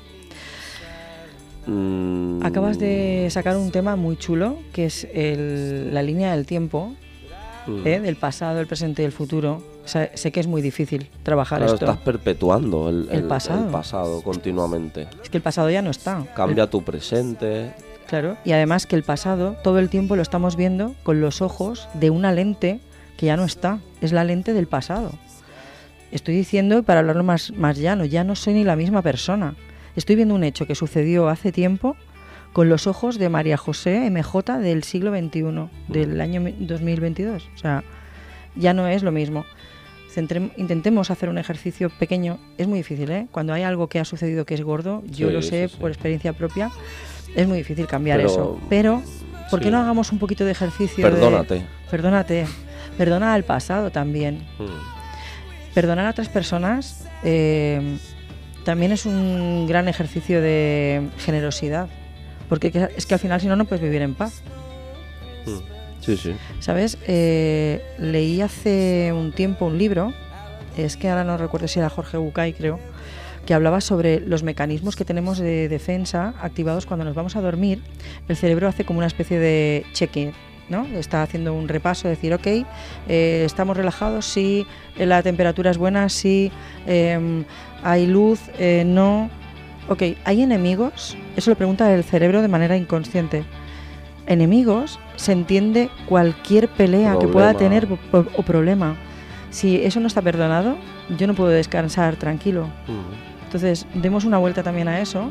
[1.67, 6.93] Mm, Acabas de sacar un tema muy chulo, que es el- la línea del tiempo,
[7.67, 7.87] mm.
[7.87, 7.99] ¿eh?
[8.01, 9.63] del pasado, el presente y el futuro.
[9.83, 11.85] O sea, sé que es muy difícil trabajar Claro, esto.
[11.85, 13.65] estás perpetuando el, El pasado.
[13.65, 15.07] el pasado continuamente.
[15.21, 16.23] Es que el pasado ya no está.
[16.35, 17.73] Cambia tu presente.
[18.07, 21.87] Claro, y además que el pasado todo el tiempo lo estamos viendo con los ojos
[21.95, 22.79] de una lente
[23.17, 25.11] que ya no está, es la lente del pasado.
[26.11, 29.55] Estoy diciendo, y para hablarlo más, más llano, ya no soy ni la misma persona.
[29.95, 31.95] Estoy viendo un hecho que sucedió hace tiempo
[32.53, 37.49] con los ojos de María José MJ del siglo XXI, del año mi- 2022.
[37.55, 37.83] O sea,
[38.55, 39.43] ya no es lo mismo.
[40.15, 42.37] Centrem- intentemos hacer un ejercicio pequeño.
[42.57, 43.27] Es muy difícil, ¿eh?
[43.31, 45.77] Cuando hay algo que ha sucedido que es gordo, yo Sí, lo sé sí.
[45.79, 46.71] por experiencia propia,
[47.35, 48.59] es muy difícil cambiar Pero- eso.
[48.69, 49.01] Pero,
[49.49, 51.03] ¿por qué no hagamos un poquito de ejercicio?
[51.05, 51.65] de- Perdónate.
[51.89, 52.45] perdónate.
[52.97, 54.45] Perdona al pasado también.
[54.59, 55.73] Mm.
[55.73, 57.97] Perdonar a otras personas eh,
[58.65, 61.87] también es un gran ejercicio de generosidad.
[62.49, 64.41] Porque que- es que al final, si no, no puedes vivir en paz.
[65.47, 65.82] Mm.
[66.03, 66.35] Sí, sí.
[66.59, 66.97] ¿Sabes?
[67.07, 70.13] Eh, leí hace un tiempo un libro,
[70.75, 72.79] es que ahora no recuerdo si era Jorge Bucay, creo,
[73.45, 77.81] que hablaba sobre los mecanismos que tenemos de defensa activados cuando nos vamos a dormir.
[78.27, 80.33] El cerebro hace como una especie de check-in,
[80.69, 80.85] ¿no?
[80.87, 84.65] Está haciendo un repaso, decir, ok, eh, estamos relajados, sí,
[84.97, 86.51] eh, la temperatura es buena, sí,
[86.87, 87.43] eh,
[87.83, 89.29] hay luz, eh, no.
[89.89, 91.17] Ok, ¿hay enemigos?
[91.35, 93.43] Eso lo pregunta el cerebro de manera inconsciente.
[94.27, 98.95] Enemigos se entiende cualquier pelea que pueda tener o, problema.
[99.49, 100.77] Si eso no está perdonado,
[101.17, 102.67] yo no puedo descansar tranquilo.
[102.87, 103.43] Mm.
[103.45, 105.25] Entonces, demos una vuelta también a eso,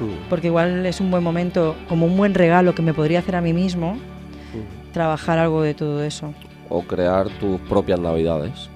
[0.00, 0.28] Mm.
[0.28, 3.40] porque igual es un buen momento, como un buen regalo que me podría hacer a
[3.40, 4.92] mí mismo, Mm.
[4.92, 6.34] trabajar algo de todo eso.
[6.68, 8.68] O crear tus propias navidades.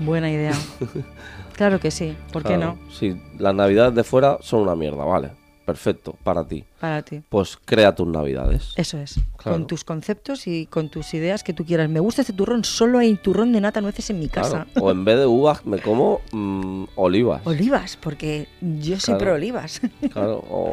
[0.00, 0.52] Buena idea.
[1.56, 2.76] claro que sí, ¿por qué no?
[2.90, 5.30] Sí, las navidades de fuera son una mierda, vale.
[5.66, 6.64] Perfecto para ti.
[6.80, 7.20] Para ti.
[7.28, 8.72] Pues crea tus navidades.
[8.76, 9.16] Eso es.
[9.36, 9.58] Claro.
[9.58, 11.90] Con tus conceptos y con tus ideas que tú quieras.
[11.90, 14.64] Me gusta este turrón, solo hay turrón de nata nueces en mi casa.
[14.72, 14.86] Claro.
[14.86, 17.42] O en vez de uvas me como mm, olivas.
[17.44, 19.18] Olivas, porque yo soy Claro.
[19.18, 19.80] pro olivas.
[20.12, 20.72] Claro, o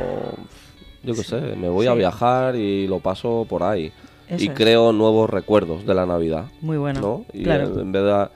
[1.04, 3.92] yo qué sé, me voy a viajar y lo paso por ahí.
[4.30, 4.54] Eso y es.
[4.54, 6.46] creo nuevos recuerdos de la Navidad.
[6.62, 7.26] Muy bueno, ¿no?
[7.34, 7.74] Y claro.
[7.74, 8.28] en, en vez de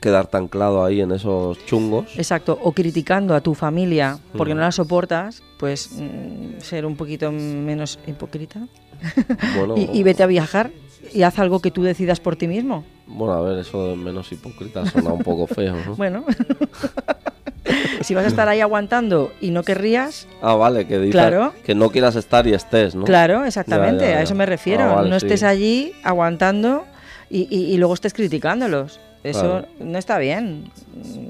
[0.00, 2.06] quedarte anclado ahí en esos chungos.
[2.16, 4.56] Exacto, o criticando a tu familia porque Mm.
[4.56, 8.66] no la soportas, pues mm, ser un poquito menos hipócrita
[9.54, 10.70] Bueno, y, y vete a viajar
[11.12, 12.84] y haz algo que tú decidas por ti mismo.
[13.06, 15.94] bueno, a ver, eso de menos hipócrita suena un poco feo, ¿no?
[15.96, 16.24] Bueno,
[18.00, 21.52] si vas a estar ahí aguantando y no querrías, Ah, vale, que dices Claro.
[21.64, 23.04] que no quieras estar y estés, ¿no?
[23.04, 24.82] claro, exactamente, Ya, ya, a eso me refiero.
[24.84, 25.26] Ah, vale, no sí.
[25.26, 26.84] estés allí aguantando
[27.30, 28.98] y, y- y luego estés criticándolos.
[29.24, 29.66] Eso Claro.
[29.80, 30.64] no está bien.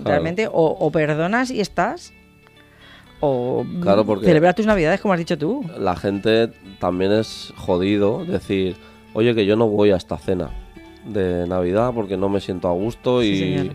[0.05, 2.12] Realmente, o, o perdonas y estás,
[3.20, 5.64] o Claro, porque- celebra tus navidades como has dicho tú.
[5.78, 6.49] La gente
[6.80, 8.76] también es jodido decir,
[9.14, 10.51] oye, que yo no voy a esta cena
[11.07, 13.72] de Navidad porque no me siento a gusto Sí,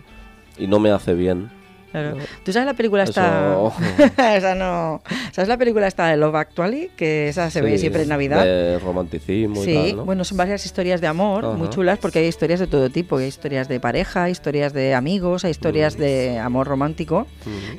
[0.58, 1.50] y, y no me hace bien.
[1.90, 2.16] Claro.
[2.44, 4.36] ¿Tú sabes la película Eso- esta?
[4.36, 5.00] esa no.
[5.32, 6.90] ¿Sabes la película esta de Love Actually?
[6.96, 8.44] Que esa se ve siempre en Navidad.
[8.44, 10.04] De romanticismo y Sí, tal, ¿no?
[10.04, 13.16] bueno, son varias historias de amor muy chulas porque hay historias de todo tipo.
[13.18, 16.00] Hay historias de pareja, hay historias de amigos, hay historias Mm.
[16.00, 17.26] de amor romántico.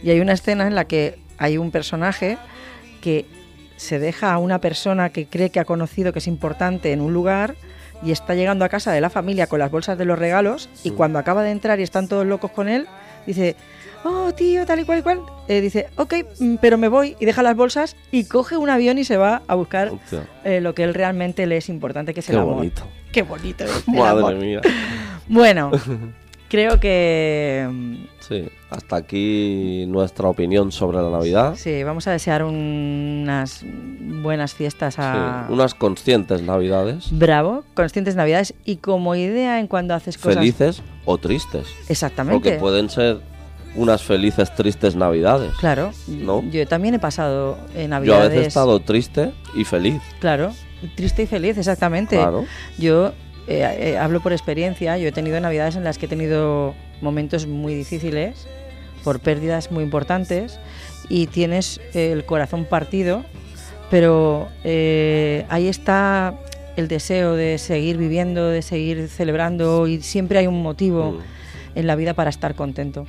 [0.04, 2.38] Y hay una escena en la que hay un personaje
[3.02, 3.26] que
[3.78, 7.14] se deja a una persona que cree que ha conocido que es importante en un
[7.14, 7.56] lugar
[8.04, 10.92] y está llegando a casa de la familia con las bolsas de los regalos y
[10.92, 10.96] Mm.
[10.96, 12.88] cuando acaba de entrar y están todos locos con él,
[13.26, 13.56] dice,
[14.04, 17.26] oh tío, tal y cual y cual, Eh, dice, ok, mm, pero me voy y
[17.26, 19.92] deja las bolsas y coge un avión y se va a buscar
[20.44, 22.56] eh, lo que él realmente le es importante, que es qué el amor.
[22.56, 22.84] bonito.
[23.12, 24.36] Qué bonito es el Madre amor.
[24.36, 24.62] mía.
[25.28, 25.70] Bueno,
[26.50, 27.68] creo que
[28.20, 31.56] Sí, hasta aquí nuestra opinión sobre la Navidad.
[31.56, 33.64] sí, vamos a desear unas
[34.22, 39.94] buenas fiestas a Sí, unas conscientes Navidades, Bravo, conscientes navidades y como idea en cuando
[39.96, 41.68] haces cosas felices o tristes.
[41.88, 42.34] Exactamente.
[42.36, 43.22] Porque pueden ser
[43.76, 45.54] unas felices, tristes Navidades.
[45.60, 46.44] Claro, ¿No?
[46.50, 48.30] yo también he pasado en Yo a navidades.
[48.30, 50.02] veces he estado triste y feliz.
[50.20, 50.52] Claro,
[50.96, 52.16] triste y feliz, exactamente.
[52.16, 52.46] Claro.
[52.78, 53.14] Yo
[53.48, 57.48] eh, eh, hablo por experiencia, yo he tenido navidades en las que he tenido momentos
[57.48, 58.48] muy difíciles,
[59.04, 60.60] por pérdidas muy importantes,
[61.08, 63.24] y tienes el corazón partido,
[63.90, 66.36] pero eh, ahí está
[66.76, 71.39] el deseo de seguir viviendo, de seguir celebrando, y siempre hay un motivo Mm,
[71.76, 73.06] en la vida para estar contento.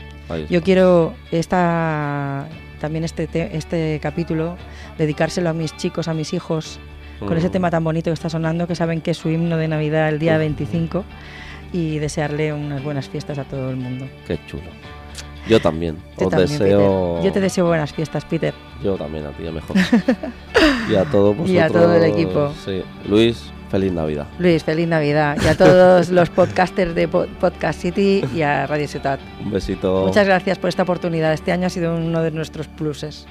[0.49, 2.47] Yo quiero esta,
[2.81, 4.57] también este, te- este capítulo
[4.99, 6.79] dedicárselo a mis chicos, a mis hijos,
[7.21, 7.53] con ese Mm.
[7.53, 10.19] tema tan bonito que está sonando, que saben que es su himno de Navidad el
[10.19, 10.39] día Mm.
[10.41, 11.05] 25,
[11.73, 14.07] y desearle unas buenas fiestas a todo el mundo.
[14.27, 14.65] Qué chulo.
[15.49, 15.97] Yo también.
[16.19, 17.15] Yo Os también, deseo.
[17.17, 17.25] Peter.
[17.27, 18.53] Yo te deseo buenas fiestas, Peter.
[18.83, 19.77] Yo también a ti, a mejor.
[20.91, 21.51] y a todos vosotros.
[21.51, 22.53] Y a todo el equipo.
[22.65, 22.83] Sí.
[23.09, 24.27] Luis, feliz Navidad.
[24.39, 25.37] Luis, feliz Navidad.
[25.43, 29.19] Y a todos los podcasters de Po- Podcast City y a Radio Ciudad.
[29.43, 30.05] Un besito.
[30.07, 31.33] Muchas gracias por esta oportunidad.
[31.33, 33.27] Este año ha sido uno de nuestros pluses.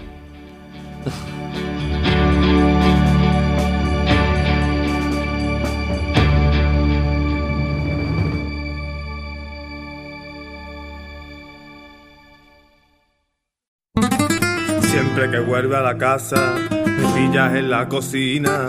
[14.82, 18.68] Siempre que vuelve a la casa, me pillas en la cocina,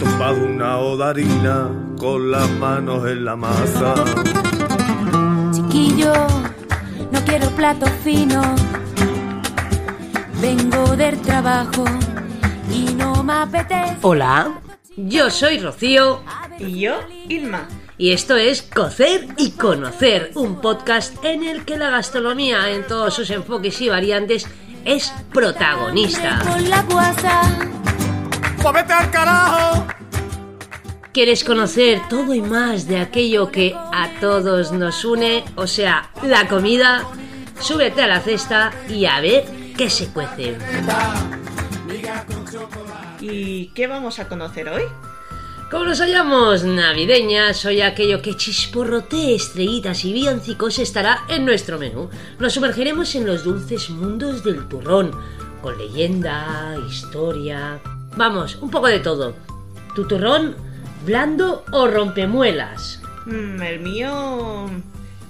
[0.00, 3.94] tumbado una oda harina, con las manos en la masa.
[5.52, 6.12] Chiquillo,
[7.12, 8.42] no quiero plato fino.
[10.40, 11.84] Vengo del trabajo
[12.72, 13.98] y no me apetece.
[14.00, 14.60] Hola,
[14.96, 16.22] yo soy Rocío.
[16.58, 16.94] Y yo,
[17.28, 17.68] Irma.
[17.98, 23.12] Y esto es Cocer y Conocer, un podcast en el que la gastronomía en todos
[23.14, 24.46] sus enfoques y variantes
[24.86, 26.42] es protagonista.
[26.46, 27.79] Con la guasa.
[28.62, 29.86] ¡Pues vete al carajo!
[31.12, 35.44] ¿Quieres conocer todo y más de aquello que a todos nos une?
[35.56, 37.06] O sea, la comida.
[37.58, 39.44] Súbete a la cesta y a ver
[39.76, 40.58] qué se cuece.
[43.20, 44.82] ¿Y qué vamos a conocer hoy?
[45.70, 52.10] Como nos hallamos navideñas, hoy aquello que chisporrotee estrellitas y villancicos estará en nuestro menú.
[52.38, 55.12] Nos sumergiremos en los dulces mundos del turrón,
[55.62, 57.80] con leyenda, historia...
[58.16, 59.34] Vamos, un poco de todo.
[59.94, 60.56] ¿Tu turrón,
[61.04, 63.00] blando o rompemuelas?
[63.26, 64.70] Mm, el mío...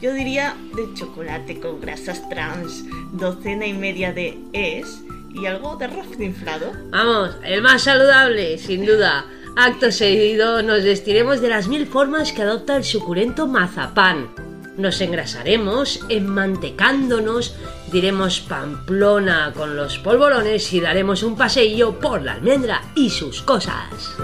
[0.01, 5.03] Yo diría de chocolate con grasas trans, docena y media de es
[5.35, 6.73] y algo de arroz inflado.
[6.91, 9.27] Vamos, el más saludable, sin duda.
[9.57, 14.31] Acto seguido nos vestiremos de las mil formas que adopta el suculento mazapán.
[14.79, 17.55] Nos engrasaremos, enmantecándonos,
[17.91, 24.17] diremos Pamplona con los polvorones y daremos un paseillo por la almendra y sus cosas.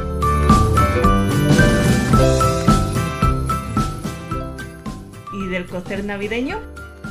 [5.32, 6.60] ¿Y del cocer navideño?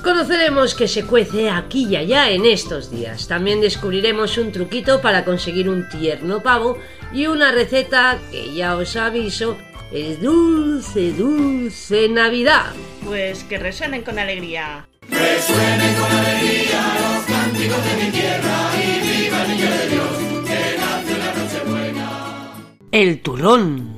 [0.03, 3.28] Conoceremos que se cuece aquí y allá en estos días.
[3.28, 6.78] También descubriremos un truquito para conseguir un tierno pavo
[7.12, 9.58] y una receta que ya os aviso
[9.91, 12.74] es dulce, dulce Navidad.
[13.03, 14.88] Pues que resuenen con alegría.
[15.10, 20.10] Resuenen con alegría los cánticos de mi tierra y viva el niño de Dios
[20.45, 22.66] que nació la Nochebuena.
[22.91, 23.95] El turrón.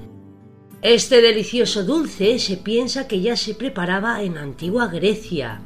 [0.81, 5.61] Este delicioso dulce se piensa que ya se preparaba en antigua Grecia.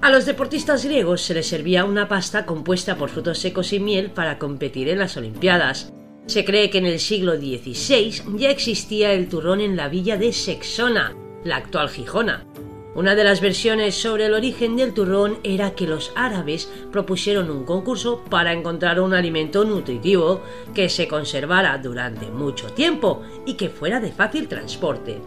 [0.00, 4.10] A los deportistas griegos se les servía una pasta compuesta por frutos secos y miel
[4.10, 5.92] para competir en las Olimpiadas.
[6.26, 10.32] Se cree que en el siglo XVI ya existía el turrón en la villa de
[10.32, 12.46] Sexona, la actual Gijona.
[12.94, 17.64] Una de las versiones sobre el origen del turrón era que los árabes propusieron un
[17.64, 20.42] concurso para encontrar un alimento nutritivo
[20.74, 25.18] que se conservara durante mucho tiempo y que fuera de fácil transporte.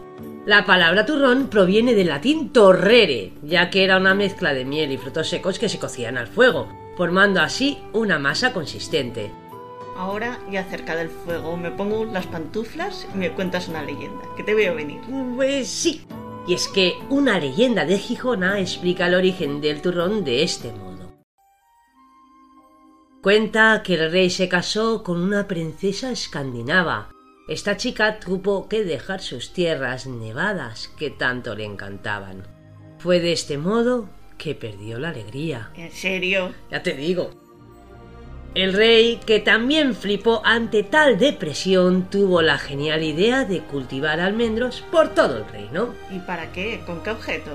[0.44, 4.96] La palabra turrón proviene del latín torrere, ya que era una mezcla de miel y
[4.96, 9.32] frutos secos que se cocían al fuego, formando así una masa consistente.
[9.96, 14.44] Ahora, ya cerca del fuego, me pongo las pantuflas y me cuentas una leyenda, que
[14.44, 15.00] te veo venir.
[15.34, 16.06] Pues sí.
[16.48, 21.12] Y es que una leyenda de Gijona explica el origen del turrón de este modo.
[23.20, 27.10] Cuenta que el rey se casó con una princesa escandinava.
[27.48, 32.46] Esta chica tuvo que dejar sus tierras nevadas que tanto le encantaban.
[32.98, 35.72] Fue de este modo que perdió la alegría.
[35.74, 36.54] ¿En serio?
[36.70, 37.45] Ya te digo.
[38.56, 44.82] El rey, que también flipó ante tal depresión, tuvo la genial idea de cultivar almendros
[44.90, 45.94] por todo el reino.
[46.10, 46.80] ¿Y para qué?
[46.86, 47.50] ¿Con qué objeto?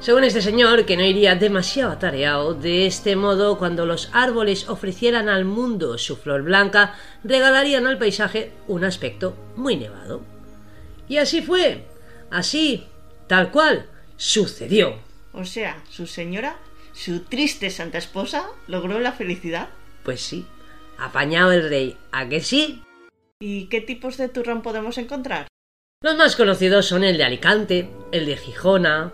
[0.00, 5.30] Según este señor, que no iría demasiado atareado, de este modo, cuando los árboles ofrecieran
[5.30, 10.20] al mundo su flor blanca, regalarían al paisaje un aspecto muy nevado.
[11.08, 11.86] Y así fue.
[12.30, 12.88] Así,
[13.26, 13.86] tal cual,
[14.18, 14.96] sucedió.
[15.32, 16.58] O sea, su señora,
[16.92, 19.70] su triste santa esposa, logró la felicidad.
[20.04, 20.46] Pues sí,
[20.98, 22.82] apañado el rey, ¿a que sí?
[23.40, 25.48] ¿Y qué tipos de turrón podemos encontrar?
[26.02, 29.12] Los más conocidos son el de Alicante, el de Gijona.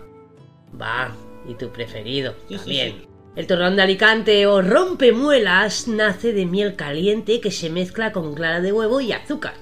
[0.79, 1.15] Va,
[1.47, 3.07] y tu preferido también.
[3.35, 8.59] El turrón de Alicante o rompemuelas nace de miel caliente que se mezcla con clara
[8.59, 9.53] de huevo y azúcar.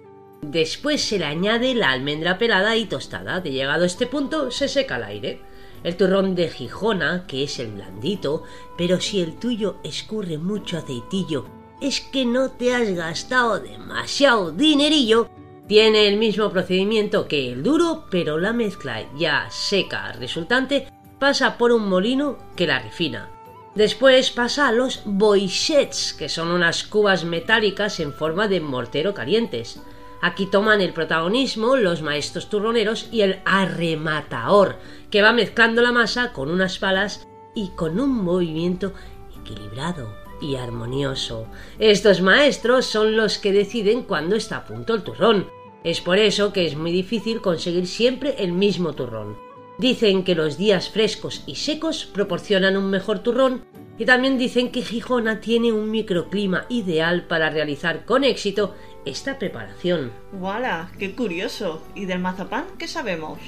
[0.41, 3.41] Después se le añade la almendra pelada y tostada.
[3.41, 5.41] De llegado a este punto se seca al aire.
[5.83, 8.43] El turrón de Gijona, que es el blandito,
[8.77, 11.45] pero si el tuyo escurre mucho aceitillo,
[11.81, 15.29] es que no te has gastado demasiado dinerillo,
[15.67, 20.87] tiene el mismo procedimiento que el duro, pero la mezcla ya seca resultante
[21.19, 23.29] pasa por un molino que la refina.
[23.75, 29.79] Después pasa a los boixets, que son unas cubas metálicas en forma de mortero calientes.
[30.21, 34.77] Aquí toman el protagonismo los maestros turroneros y el arrematador,
[35.09, 38.93] que va mezclando la masa con unas palas y con un movimiento
[39.39, 41.47] equilibrado y armonioso.
[41.79, 45.47] Estos maestros son los que deciden cuándo está a punto el turrón.
[45.83, 49.37] Es por eso que es muy difícil conseguir siempre el mismo turrón.
[49.77, 53.63] Dicen que los días frescos y secos proporcionan un mejor turrón
[53.99, 60.11] y también dicen que Gijona tiene un microclima ideal para realizar con éxito esta preparación.
[60.33, 60.91] ¡Wala!
[60.97, 61.81] ¡Qué curioso!
[61.95, 63.39] ¿Y del mazapán qué sabemos?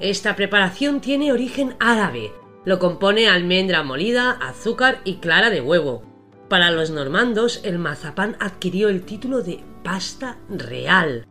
[0.00, 2.32] Esta preparación tiene origen árabe.
[2.64, 6.02] Lo compone almendra molida, azúcar y clara de huevo.
[6.48, 11.26] Para los normandos, el mazapán adquirió el título de pasta real.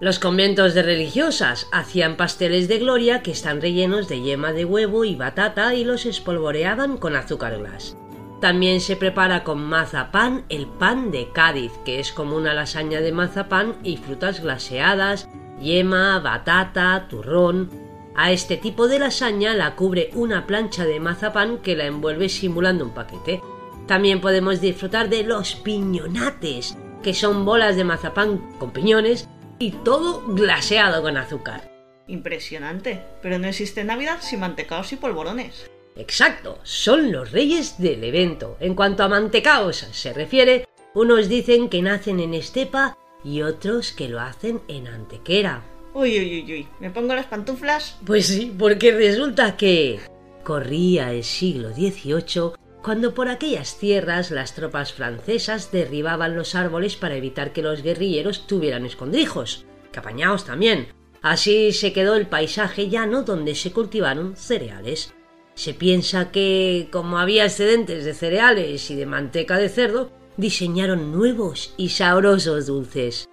[0.00, 5.04] Los conventos de religiosas hacían pasteles de gloria que están rellenos de yema de huevo
[5.04, 7.96] y batata y los espolvoreaban con azúcar glas.
[8.40, 13.12] También se prepara con mazapán el pan de Cádiz, que es como una lasaña de
[13.12, 15.28] mazapán y frutas glaseadas,
[15.60, 17.70] yema, batata, turrón.
[18.16, 22.84] A este tipo de lasaña la cubre una plancha de mazapán que la envuelve simulando
[22.84, 23.40] un paquete.
[23.86, 29.28] También podemos disfrutar de los piñonates, que son bolas de mazapán con piñones
[29.58, 31.70] y todo glaseado con azúcar.
[32.06, 35.70] Impresionante, pero no existe Navidad sin mantecaos y polvorones.
[35.96, 38.56] Exacto, son los reyes del evento.
[38.60, 44.08] En cuanto a mantecaos se refiere, unos dicen que nacen en estepa y otros que
[44.08, 45.64] lo hacen en Antequera.
[45.94, 47.96] Uy, uy, uy, uy, ¿me pongo las pantuflas?
[48.04, 50.00] Pues sí, porque resulta que
[50.42, 52.52] corría el siglo XVIII
[52.82, 58.46] cuando por aquellas tierras las tropas francesas derribaban los árboles para evitar que los guerrilleros
[58.46, 59.64] tuvieran escondrijos.
[59.90, 60.88] Capañaos también.
[61.22, 65.14] Así se quedó el paisaje llano donde se cultivaron cereales.
[65.54, 71.74] Se piensa que, como había excedentes de cereales y de manteca de cerdo, diseñaron nuevos
[71.76, 73.28] y sabrosos dulces.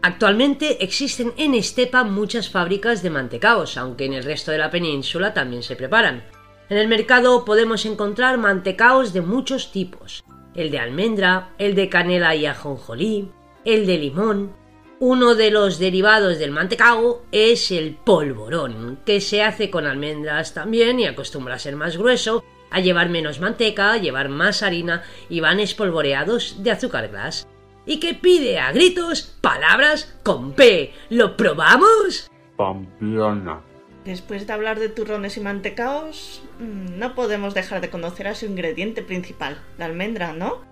[0.00, 5.34] Actualmente existen en Estepa muchas fábricas de mantecaos, aunque en el resto de la península
[5.34, 6.24] también se preparan.
[6.68, 10.22] En el mercado podemos encontrar mantecaos de muchos tipos,
[10.54, 13.30] el de almendra, el de canela y ajonjolí,
[13.64, 14.52] el de limón.
[15.00, 21.00] Uno de los derivados del mantecao es el polvorón, que se hace con almendras también
[21.00, 25.40] y acostumbra a ser más grueso, a llevar menos manteca, a llevar más harina y
[25.40, 27.46] van espolvoreados de azúcar glas.
[27.86, 30.92] Y que pide a gritos palabras con P.
[31.08, 32.30] ¿Lo probamos?
[32.56, 33.62] Pamplona.
[34.04, 38.46] Después de hablar de turrones y mantecaos, mm, no podemos dejar de conocer a su
[38.46, 40.62] ingrediente principal, la almendra, ¿no?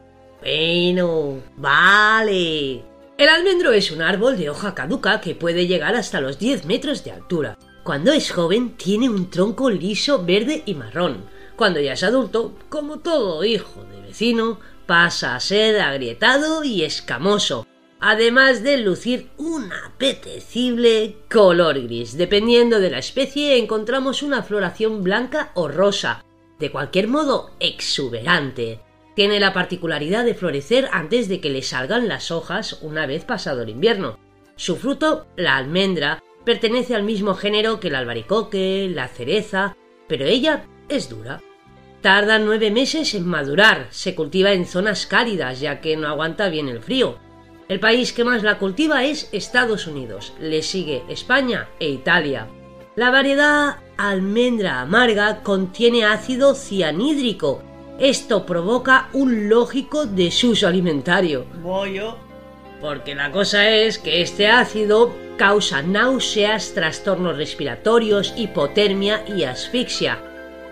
[0.40, 2.82] Bueno, vale.
[3.18, 7.02] El almendro es un árbol de hoja caduca que puede llegar hasta los 10 metros
[7.02, 7.58] de altura.
[7.82, 11.24] Cuando es joven tiene un tronco liso verde y marrón.
[11.56, 17.66] Cuando ya es adulto, como todo hijo de vecino, pasa a ser agrietado y escamoso,
[17.98, 22.16] además de lucir un apetecible color gris.
[22.16, 26.24] Dependiendo de la especie encontramos una floración blanca o rosa,
[26.58, 28.80] de cualquier modo exuberante.
[29.14, 33.62] Tiene la particularidad de florecer antes de que le salgan las hojas una vez pasado
[33.62, 34.18] el invierno.
[34.56, 39.74] Su fruto, la almendra, pertenece al mismo género que el albaricoque, la cereza,
[40.06, 41.40] pero ella es dura.
[42.06, 46.68] Tarda nueve meses en madurar, se cultiva en zonas cálidas ya que no aguanta bien
[46.68, 47.18] el frío.
[47.68, 52.46] El país que más la cultiva es Estados Unidos, le sigue España e Italia.
[52.94, 57.60] La variedad almendra amarga contiene ácido cianhídrico.
[57.98, 61.44] Esto provoca un lógico desuso alimentario.
[61.60, 62.18] Bollo.
[62.80, 70.20] Porque la cosa es que este ácido causa náuseas, trastornos respiratorios, hipotermia y asfixia.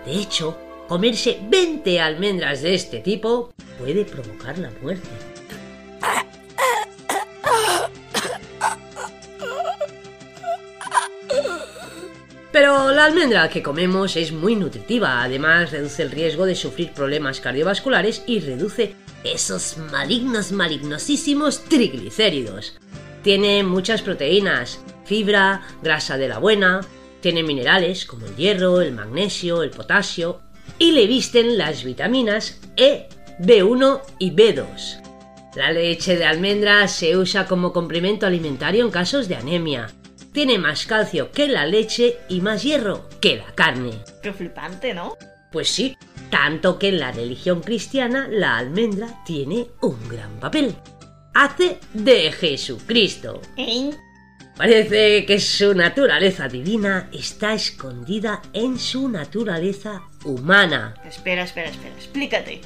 [0.05, 0.57] De hecho,
[0.87, 5.09] comerse 20 almendras de este tipo puede provocar la muerte.
[12.51, 17.41] Pero la almendra que comemos es muy nutritiva, además reduce el riesgo de sufrir problemas
[17.41, 22.77] cardiovasculares y reduce esos malignos, malignosísimos triglicéridos.
[23.23, 26.79] Tiene muchas proteínas, fibra, grasa de la buena,
[27.19, 30.44] tiene minerales como el hierro, el magnesio, el potasio
[30.79, 33.07] y le visten las vitaminas E,
[33.39, 35.01] B1 y B2.
[35.55, 39.87] La leche de almendra se usa como complemento alimentario en casos de anemia.
[40.33, 43.91] Tiene más calcio que la leche y más hierro que la carne.
[44.21, 45.15] Qué flipante, ¿no?
[45.53, 45.95] Pues sí,
[46.29, 50.75] tanto que en la religión cristiana la almendra tiene un gran papel.
[51.33, 53.41] Hace de Jesucristo.
[53.55, 53.91] ¿Eh?
[54.57, 60.95] Parece que su naturaleza divina está escondida en su naturaleza humana.
[61.05, 62.61] Espera, espera, espera, explícate.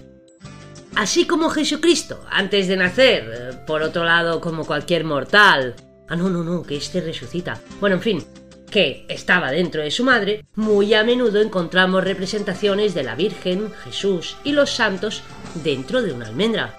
[0.95, 5.75] Así como Jesucristo, antes de nacer, eh, por otro lado, como cualquier mortal.
[6.07, 7.59] Ah, no, no, no, que éste resucita.
[7.79, 8.25] Bueno, en fin,
[8.69, 14.37] que estaba dentro de su madre, muy a menudo encontramos representaciones de la Virgen, Jesús
[14.43, 15.23] y los santos
[15.63, 16.75] dentro de una almendra.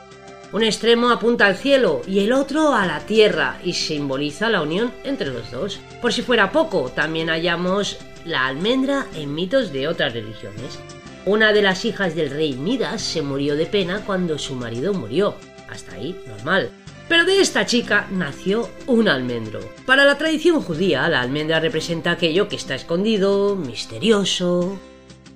[0.53, 4.92] Un extremo apunta al cielo y el otro a la tierra y simboliza la unión
[5.05, 5.78] entre los dos.
[6.03, 10.80] Por si fuera poco, también hallamos la almendra en mitos de otras religiones.
[11.24, 15.36] Una de las hijas del rey Midas se murió de pena cuando su marido murió.
[15.68, 16.70] Hasta ahí, normal.
[17.09, 19.61] Pero de esta chica nació un almendro.
[19.86, 24.78] Para la tradición judía, la almendra representa aquello que está escondido, misterioso.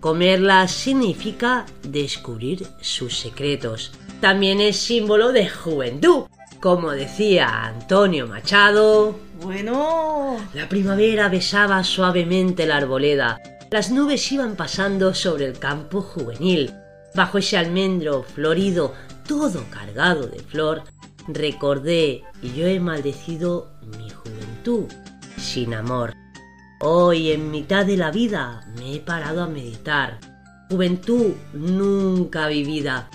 [0.00, 3.92] Comerla significa descubrir sus secretos.
[4.24, 6.28] También es símbolo de juventud.
[6.58, 10.38] Como decía Antonio Machado, Bueno.
[10.54, 13.38] la primavera besaba suavemente la arboleda.
[13.70, 16.72] Las nubes iban pasando sobre el campo juvenil.
[17.14, 18.94] Bajo ese almendro florido,
[19.28, 20.84] todo cargado de flor,
[21.28, 24.86] recordé y yo he maldecido mi juventud
[25.36, 26.14] sin amor.
[26.80, 30.18] Hoy, en mitad de la vida, me he parado a meditar.
[30.70, 33.10] Juventud nunca vivida.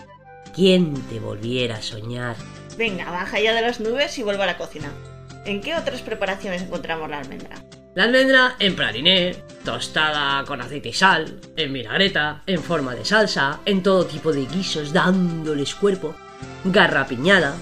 [0.59, 2.35] ¿Quién te volviera a soñar?
[2.77, 4.91] Venga, baja ya de las nubes y vuelve a la cocina.
[5.45, 7.63] ¿En qué otras preparaciones encontramos la almendra?
[7.95, 13.61] La almendra en praliné, tostada con aceite y sal, en vinagreta, en forma de salsa,
[13.63, 16.13] en todo tipo de guisos dándoles cuerpo,
[16.65, 17.55] garrapiñada.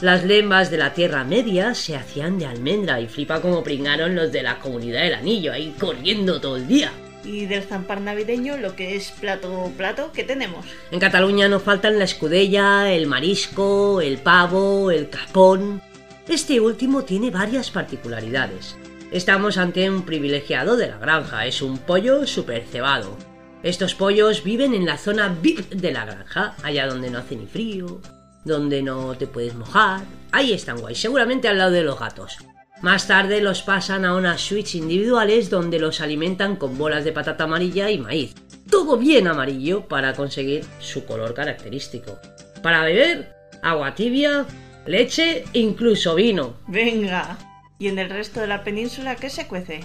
[0.00, 4.30] Las lembas de la Tierra Media se hacían de almendra y flipa como pringaron los
[4.30, 6.92] de la comunidad del anillo ahí corriendo todo el día.
[7.24, 10.64] Y del zampar navideño, lo que es plato plato, ¿qué tenemos?
[10.90, 15.82] En Cataluña no faltan la escudella, el marisco, el pavo, el capón.
[16.28, 18.76] Este último tiene varias particularidades.
[19.10, 23.16] Estamos ante un privilegiado de la granja, es un pollo super cebado.
[23.62, 27.46] Estos pollos viven en la zona VIP de la granja, allá donde no hace ni
[27.46, 28.00] frío,
[28.44, 30.02] donde no te puedes mojar.
[30.30, 32.36] Ahí están guay, seguramente al lado de los gatos.
[32.80, 37.44] Más tarde los pasan a unas suites individuales donde los alimentan con bolas de patata
[37.44, 38.34] amarilla y maíz.
[38.70, 42.20] Todo bien amarillo para conseguir su color característico.
[42.62, 44.46] Para beber, agua tibia,
[44.86, 46.54] leche, incluso vino.
[46.68, 47.36] Venga.
[47.80, 49.80] ¿Y en el resto de la península qué se cuece?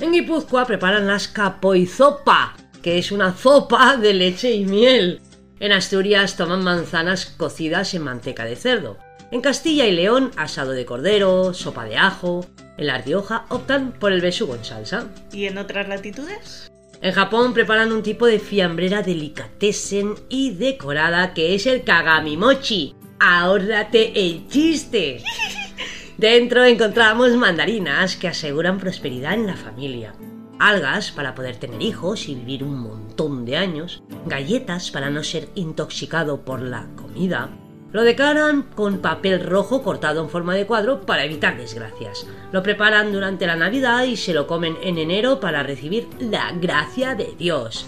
[0.00, 5.20] En Guipúzcoa preparan las capoizopa, que es una sopa de leche y miel.
[5.60, 8.96] En Asturias toman manzanas cocidas en manteca de cerdo.
[9.30, 12.46] En Castilla y León, asado de cordero, sopa de ajo.
[12.78, 15.08] En La Rioja optan por el besugo en salsa.
[15.32, 16.70] ¿Y en otras latitudes?
[17.02, 22.94] En Japón preparan un tipo de fiambrera delicatessen y decorada que es el kagamimochi.
[23.20, 25.22] Ahórrate el chiste.
[26.16, 30.14] Dentro encontramos mandarinas que aseguran prosperidad en la familia,
[30.58, 35.48] algas para poder tener hijos y vivir un montón de años, galletas para no ser
[35.54, 37.50] intoxicado por la comida.
[37.90, 42.26] Lo decoran con papel rojo cortado en forma de cuadro para evitar desgracias.
[42.52, 47.14] Lo preparan durante la Navidad y se lo comen en enero para recibir la gracia
[47.14, 47.86] de Dios.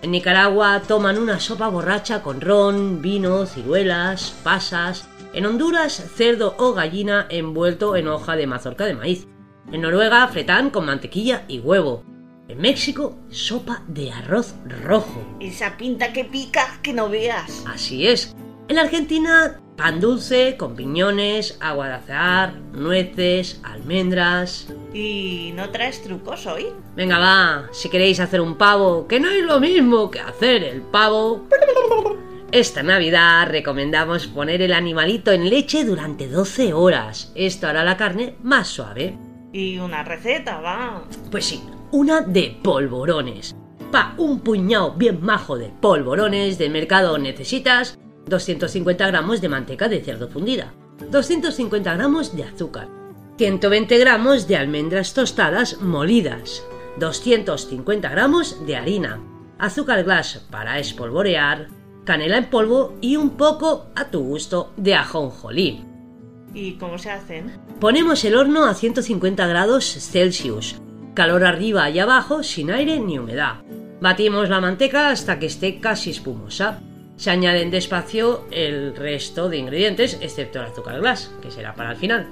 [0.00, 5.06] En Nicaragua toman una sopa borracha con ron, vino, ciruelas, pasas.
[5.34, 9.28] En Honduras, cerdo o gallina envuelto en hoja de mazorca de maíz.
[9.70, 12.04] En Noruega, fretán con mantequilla y huevo.
[12.48, 14.54] En México, sopa de arroz
[14.86, 15.24] rojo.
[15.40, 17.64] Esa pinta que pica, que no veas.
[17.66, 18.34] Así es.
[18.68, 24.72] En Argentina, pan dulce con piñones, agua de azahar, nueces, almendras.
[24.94, 26.68] ¿Y no traes trucos hoy?
[26.94, 30.80] Venga, va, si queréis hacer un pavo, que no es lo mismo que hacer el
[30.80, 31.46] pavo.
[32.52, 37.32] Esta Navidad recomendamos poner el animalito en leche durante 12 horas.
[37.34, 39.16] Esto hará la carne más suave.
[39.52, 41.02] Y una receta, va.
[41.30, 43.56] Pues sí, una de polvorones.
[43.90, 50.00] Pa un puñado bien majo de polvorones del mercado necesitas 250 gramos de manteca de
[50.00, 50.72] cerdo fundida,
[51.10, 52.88] 250 gramos de azúcar,
[53.38, 56.62] 120 gramos de almendras tostadas molidas,
[56.98, 59.20] 250 gramos de harina,
[59.58, 61.68] azúcar glass para espolvorear,
[62.04, 65.84] canela en polvo y un poco, a tu gusto, de ajonjolí.
[66.54, 67.52] ¿Y cómo se hacen?
[67.80, 70.80] Ponemos el horno a 150 grados Celsius,
[71.14, 73.62] calor arriba y abajo sin aire ni humedad.
[74.00, 76.80] Batimos la manteca hasta que esté casi espumosa.
[77.22, 81.96] Se añaden despacio el resto de ingredientes, excepto el azúcar glass, que será para el
[81.96, 82.26] final.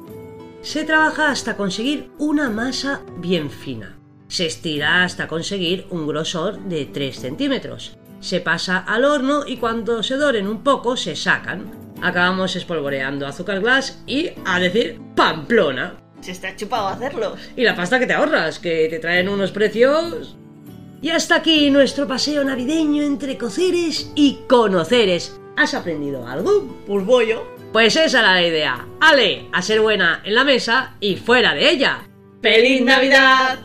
[0.62, 4.01] Se trabaja hasta conseguir una masa bien fina.
[4.26, 7.99] Se estira hasta conseguir un grosor de 3 centímetros.
[8.18, 11.70] Se pasa al horno y cuando se doren un poco se sacan.
[12.03, 16.01] Acabamos espolvoreando azúcar glass y, a decir, Pamplona.
[16.20, 17.38] Se está chupado hacerlos.
[17.55, 20.36] Y la pasta que te ahorras, que te traen unos precios...
[21.03, 25.41] Y hasta aquí nuestro paseo navideño entre coceres y conoceres.
[25.57, 26.77] ¿Has aprendido algo?
[26.87, 27.47] Pues voy yo.
[27.73, 28.87] Pues esa era la idea.
[29.01, 32.03] Ale, a ser buena en la mesa y fuera de ella.
[32.43, 33.61] ¡Feliz Navidad!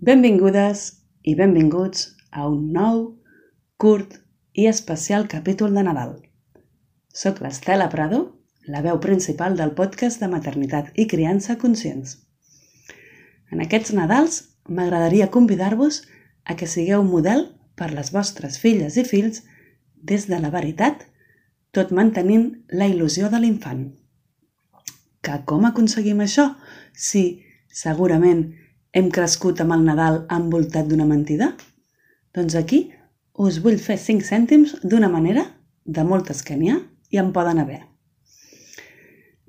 [0.00, 0.82] Benvingudes
[1.28, 3.00] i benvinguts a un nou,
[3.76, 4.14] curt
[4.56, 6.14] i especial capítol de Nadal.
[7.12, 8.20] Soc l'Estela Prado,
[8.64, 12.14] la veu principal del podcast de maternitat i criança conscients.
[13.52, 14.38] En aquests Nadals
[14.72, 16.00] m'agradaria convidar-vos
[16.48, 17.44] a que sigueu model
[17.76, 19.42] per les vostres filles i fills
[20.00, 21.04] des de la veritat,
[21.76, 23.84] tot mantenint la il·lusió de l'infant.
[25.20, 26.54] Que com aconseguim això
[26.96, 28.46] si, segurament,
[28.92, 31.52] hem crescut amb el Nadal envoltat d'una mentida?
[32.34, 32.80] Doncs aquí
[33.40, 35.44] us vull fer 5 cèntims d'una manera,
[35.84, 36.78] de moltes que n'hi ha,
[37.10, 37.80] i en poden haver.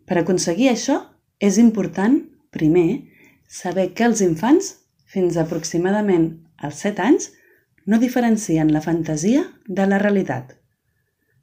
[0.06, 0.98] Per aconseguir això,
[1.40, 2.18] és important,
[2.54, 3.08] primer,
[3.48, 4.76] saber que els infants,
[5.12, 7.32] fins aproximadament als 7 anys,
[7.86, 10.54] no diferencien la fantasia de la realitat.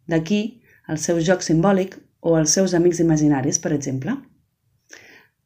[0.09, 4.15] D'aquí el seu joc simbòlic o els seus amics imaginaris, per exemple.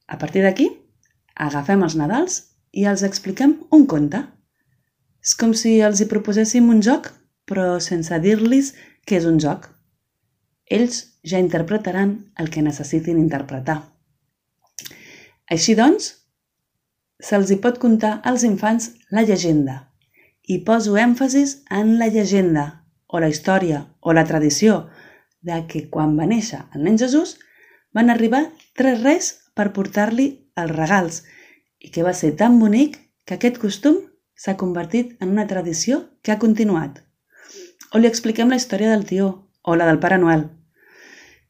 [0.06, 0.68] A partir d'aquí,
[1.34, 2.38] agafem els Nadals
[2.72, 4.22] i els expliquem un conte.
[5.22, 7.12] És com si els hi proposéssim un joc,
[7.46, 8.72] però sense dir-los
[9.06, 9.68] que és un joc.
[10.72, 13.82] ells ja interpretaran el que necessitin interpretar.
[15.52, 16.06] Així doncs,
[17.20, 19.74] se'ls hi pot contar als infants la llegenda
[20.48, 22.64] i poso èmfasis en la llegenda
[23.06, 24.88] o la història o la tradició
[25.42, 27.36] de que quan va néixer el nen Jesús
[27.94, 28.46] van arribar
[28.78, 31.22] tres reis per portar-li els regals
[31.80, 33.98] i que va ser tan bonic que aquest costum
[34.36, 37.02] s'ha convertit en una tradició que ha continuat.
[37.92, 39.28] O li expliquem la història del tió
[39.62, 40.48] o la del Pare Noel.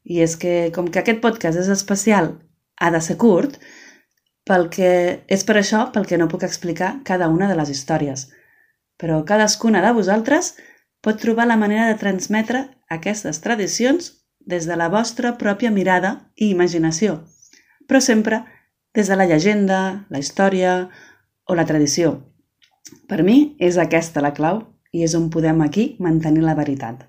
[0.05, 2.35] I és que, com que aquest podcast és especial,
[2.77, 3.59] ha de ser curt,
[4.45, 4.91] pel que,
[5.31, 8.27] és per això pel que no puc explicar cada una de les històries.
[8.99, 10.57] Però cadascuna de vosaltres
[11.03, 14.11] pot trobar la manera de transmetre aquestes tradicions
[14.47, 17.21] des de la vostra pròpia mirada i imaginació,
[17.87, 18.43] però sempre
[18.95, 20.91] des de la llegenda, la història
[21.47, 22.19] o la tradició.
[23.09, 24.63] Per mi és aquesta la clau
[24.93, 27.07] i és on podem aquí mantenir la veritat.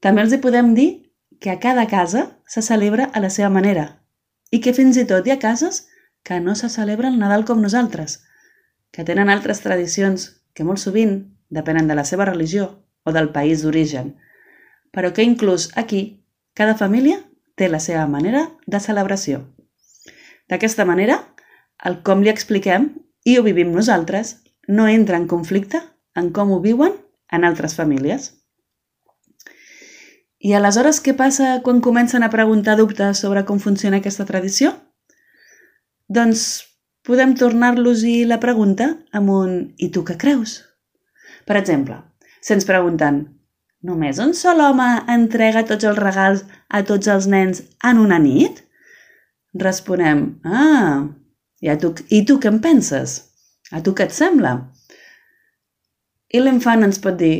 [0.00, 0.88] També els hi podem dir
[1.40, 4.02] que a cada casa se celebra a la seva manera
[4.50, 5.86] i que fins i tot hi ha cases
[6.24, 8.20] que no se celebra el Nadal com nosaltres,
[8.90, 11.14] que tenen altres tradicions que molt sovint
[11.48, 14.16] depenen de la seva religió o del país d'origen,
[14.90, 17.22] però que inclús aquí cada família
[17.54, 19.46] té la seva manera de celebració.
[20.50, 21.20] D'aquesta manera,
[21.86, 22.90] el com li expliquem
[23.24, 24.36] i ho vivim nosaltres
[24.68, 25.80] no entra en conflicte
[26.18, 26.96] en com ho viuen
[27.30, 28.32] en altres famílies.
[30.40, 34.72] I aleshores què passa quan comencen a preguntar dubtes sobre com funciona aquesta tradició?
[36.08, 36.46] Doncs
[37.06, 40.62] podem tornar-los-hi la pregunta amb un «I tu què creus?».
[41.46, 42.00] Per exemple,
[42.40, 43.20] si ens pregunten
[43.84, 48.64] «Només un sol home entrega tots els regals a tots els nens en una nit?»,
[49.54, 51.08] responem «Ah,
[51.60, 53.16] i, a tu, i tu què en penses?
[53.72, 54.54] A tu què et sembla?».
[56.30, 57.34] I l'infant ens pot dir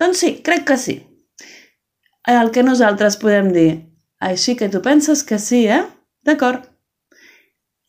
[0.00, 0.96] «Doncs sí, crec que sí».
[2.30, 3.70] El que nosaltres podem dir
[4.20, 5.82] «Així que tu penses que sí, eh?
[6.24, 6.66] D'acord».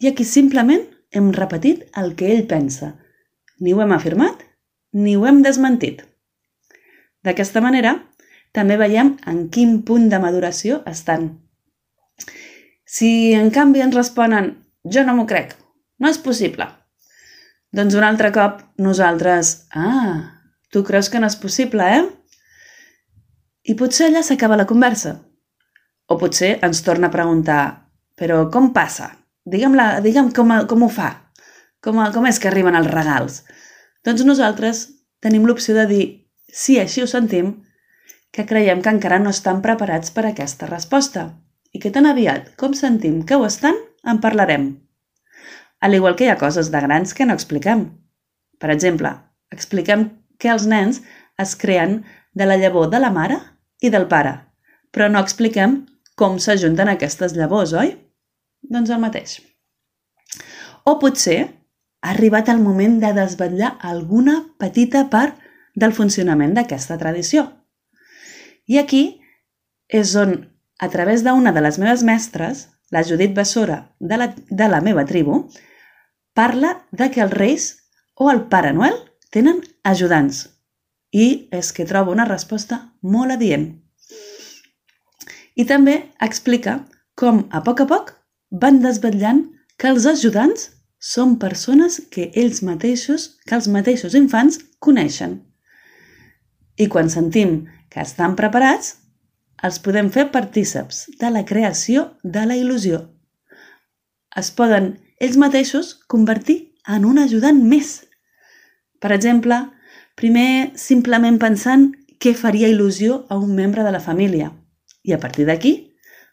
[0.01, 2.95] I aquí simplement hem repetit el que ell pensa.
[3.59, 4.39] Ni ho hem afirmat,
[4.91, 6.01] ni ho hem desmentit.
[7.21, 7.93] D'aquesta manera,
[8.51, 11.29] també veiem en quin punt de maduració estan.
[12.91, 14.49] Si, en canvi, ens responen
[14.83, 15.53] «Jo no m'ho crec,
[16.03, 16.65] no és possible»,
[17.71, 20.41] doncs un altre cop nosaltres «Ah,
[20.75, 22.01] tu creus que no és possible, eh?»
[23.71, 25.13] I potser allà s'acaba la conversa.
[26.11, 27.61] O potser ens torna a preguntar
[28.19, 29.07] «Però com passa?
[29.47, 31.13] Digue'm, la, digue'm com, com ho fa?
[31.79, 33.37] Com, com és que arriben els regals?»
[34.03, 34.81] Doncs nosaltres
[35.23, 36.05] tenim l'opció de dir
[36.51, 37.53] si així ho sentim,
[38.35, 41.29] que creiem que encara no estan preparats per aquesta resposta
[41.71, 44.71] i que tan aviat com sentim que ho estan, en parlarem.
[45.81, 47.85] Al igual que hi ha coses de grans que no expliquem.
[48.61, 49.11] Per exemple,
[49.53, 51.01] expliquem que els nens
[51.41, 52.01] es creen
[52.33, 53.39] de la llavor de la mare
[53.81, 54.35] i del pare,
[54.91, 55.81] però no expliquem
[56.17, 57.95] com s'ajunten aquestes llavors, oi?
[58.61, 59.39] Doncs el mateix.
[60.85, 65.37] O potser ha arribat el moment de desvetllar alguna petita part
[65.75, 67.47] del funcionament d'aquesta tradició.
[68.67, 69.03] I aquí
[69.89, 70.35] és on,
[70.81, 75.05] a través d'una de les meves mestres, la Judit Bessora de la, de la meva
[75.05, 75.45] tribu,
[76.33, 77.67] parla de que els reis
[78.15, 78.97] o el Pare Noel
[79.29, 80.47] tenen ajudants.
[81.13, 83.67] I és que trobo una resposta molt adient.
[85.55, 86.79] I també explica
[87.15, 88.13] com, a poc a poc,
[88.49, 89.43] van desvetllant
[89.77, 90.71] que els ajudants
[91.01, 95.39] són persones que ells mateixos, que els mateixos infants coneixen.
[96.77, 98.95] I quan sentim que estan preparats,
[99.61, 103.01] els podem fer partíceps de la creació de la il·lusió.
[104.37, 106.57] Es poden ells mateixos convertir
[106.87, 107.99] en un ajudant més.
[109.01, 109.57] Per exemple,
[110.17, 114.51] primer simplement pensant què faria il·lusió a un membre de la família
[115.03, 115.73] i a partir d'aquí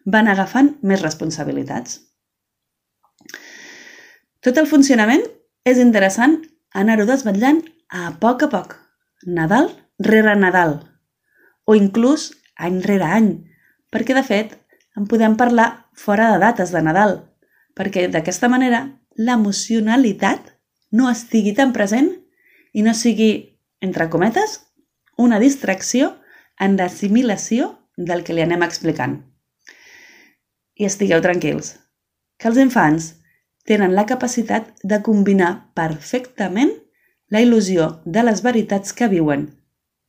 [0.05, 2.01] van agafant més responsabilitats.
[4.45, 5.25] Tot el funcionament
[5.69, 6.39] és interessant
[6.73, 8.77] anar-ho desvetllant a poc a poc,
[9.27, 10.79] Nadal rere Nadal,
[11.67, 13.31] o inclús any rere any,
[13.91, 14.55] perquè de fet
[14.99, 17.21] en podem parlar fora de dates de Nadal,
[17.79, 18.83] perquè d'aquesta manera
[19.19, 20.55] l'emocionalitat
[20.99, 22.11] no estigui tan present
[22.75, 24.59] i no sigui, entre cometes,
[25.17, 26.17] una distracció
[26.59, 29.21] en l'assimilació del que li anem explicant.
[30.79, 31.77] I estigueu tranquils,
[32.39, 33.13] que els infants
[33.69, 36.73] tenen la capacitat de combinar perfectament
[37.29, 39.49] la il·lusió de les veritats que viuen,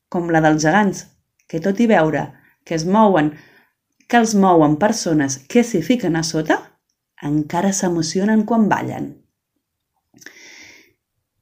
[0.09, 1.05] com la dels gegants,
[1.49, 2.29] que tot i veure
[2.69, 3.31] que es mouen,
[4.05, 6.59] que els mouen persones que s'hi fiquen a sota,
[7.25, 9.09] encara s'emocionen quan ballen.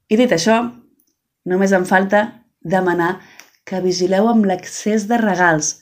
[0.08, 0.62] I dit això,
[1.44, 2.22] només em falta
[2.64, 3.18] demanar
[3.68, 5.74] que vigileu amb l'excés de regals,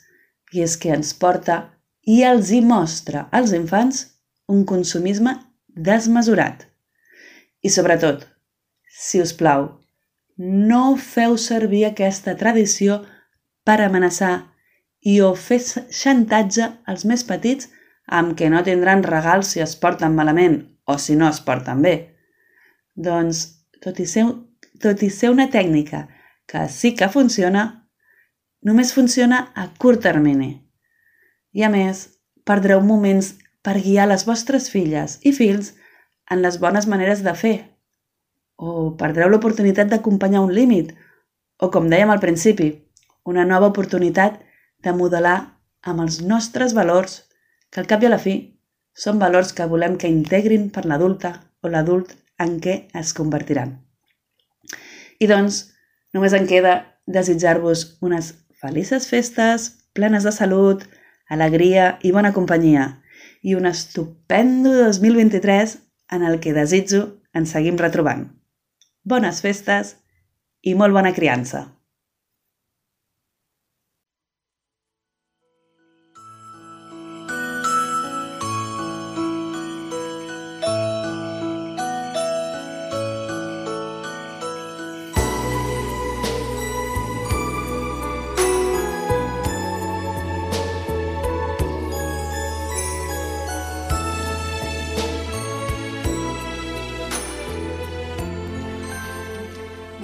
[0.51, 1.61] i és que ens porta
[2.07, 4.03] i els hi mostra als infants
[4.51, 5.37] un consumisme
[5.91, 6.67] desmesurat.
[7.63, 8.27] I sobretot,
[8.91, 9.69] si us plau,
[10.39, 13.01] no feu servir aquesta tradició
[13.67, 14.35] per amenaçar
[15.07, 17.71] i o fer xantatge als més petits
[18.19, 21.95] amb que no tindran regals si es porten malament o si no es porten bé.
[22.97, 23.43] Doncs,
[23.83, 24.25] tot i ser,
[24.83, 26.07] tot i ser una tècnica
[26.51, 27.67] que sí que funciona,
[28.63, 30.53] només funciona a curt termini.
[31.55, 32.07] I a més,
[32.47, 33.35] perdreu moments
[33.67, 35.75] per guiar les vostres filles i fills
[36.31, 37.57] en les bones maneres de fer.
[38.57, 40.95] O perdreu l'oportunitat d'acompanyar un límit,
[41.63, 42.71] o com dèiem al principi,
[43.27, 44.43] una nova oportunitat
[44.85, 45.39] de modelar
[45.83, 47.23] amb els nostres valors,
[47.71, 48.37] que al cap i a la fi
[48.97, 51.33] són valors que volem que integrin per l'adulta
[51.63, 53.77] o l'adult en què es convertiran.
[55.21, 55.63] I doncs,
[56.15, 56.77] només em queda
[57.07, 60.85] desitjar-vos unes felices festes, plenes de salut,
[61.29, 62.89] alegria i bona companyia,
[63.43, 65.79] i un estupendo 2023
[66.17, 68.27] en el que desitjo ens seguim retrobant.
[69.05, 69.97] Bones festes
[70.63, 71.76] i molt bona criança!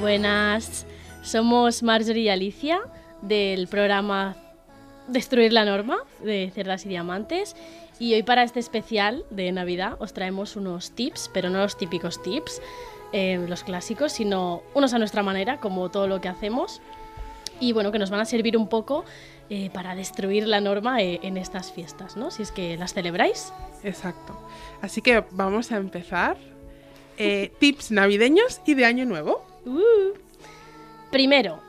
[0.02, 0.84] Buenas,
[1.22, 2.80] somos Marjorie y Alicia
[3.20, 4.34] del programa
[5.06, 7.54] Destruir la Norma de Cerdas y Diamantes
[8.00, 12.20] y hoy para este especial de Navidad os traemos unos tips, pero no los típicos
[12.20, 12.60] tips,
[13.12, 16.80] eh, los clásicos, sino unos a nuestra manera, como todo lo que hacemos
[17.60, 19.04] y bueno, que nos van a servir un poco
[19.50, 22.32] eh, para destruir la norma eh, en estas fiestas, ¿no?
[22.32, 23.52] Si es que las celebráis.
[23.84, 24.36] Exacto.
[24.80, 26.36] Así que vamos a empezar.
[27.60, 29.51] Tips navideños y de año nuevo.
[29.66, 30.12] Uh.
[31.10, 31.60] Primero,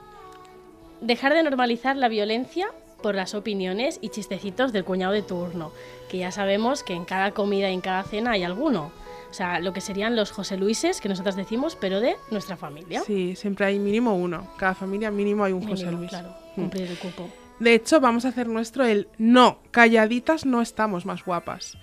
[1.02, 2.68] dejar de normalizar la violencia
[3.02, 5.72] por las opiniones y chistecitos del cuñado de turno,
[6.10, 8.92] que ya sabemos que en cada comida y en cada cena hay alguno.
[9.30, 13.02] O sea, lo que serían los José Luises que nosotras decimos, pero de nuestra familia.
[13.06, 14.48] Sí, siempre hay mínimo uno.
[14.58, 16.10] Cada familia mínimo hay un Mínimo, José Luis.
[16.10, 16.62] claro, Mm.
[16.62, 17.28] cumplir el cupo.
[17.60, 21.78] De hecho, vamos a hacer nuestro el no, calladitas no estamos más guapas.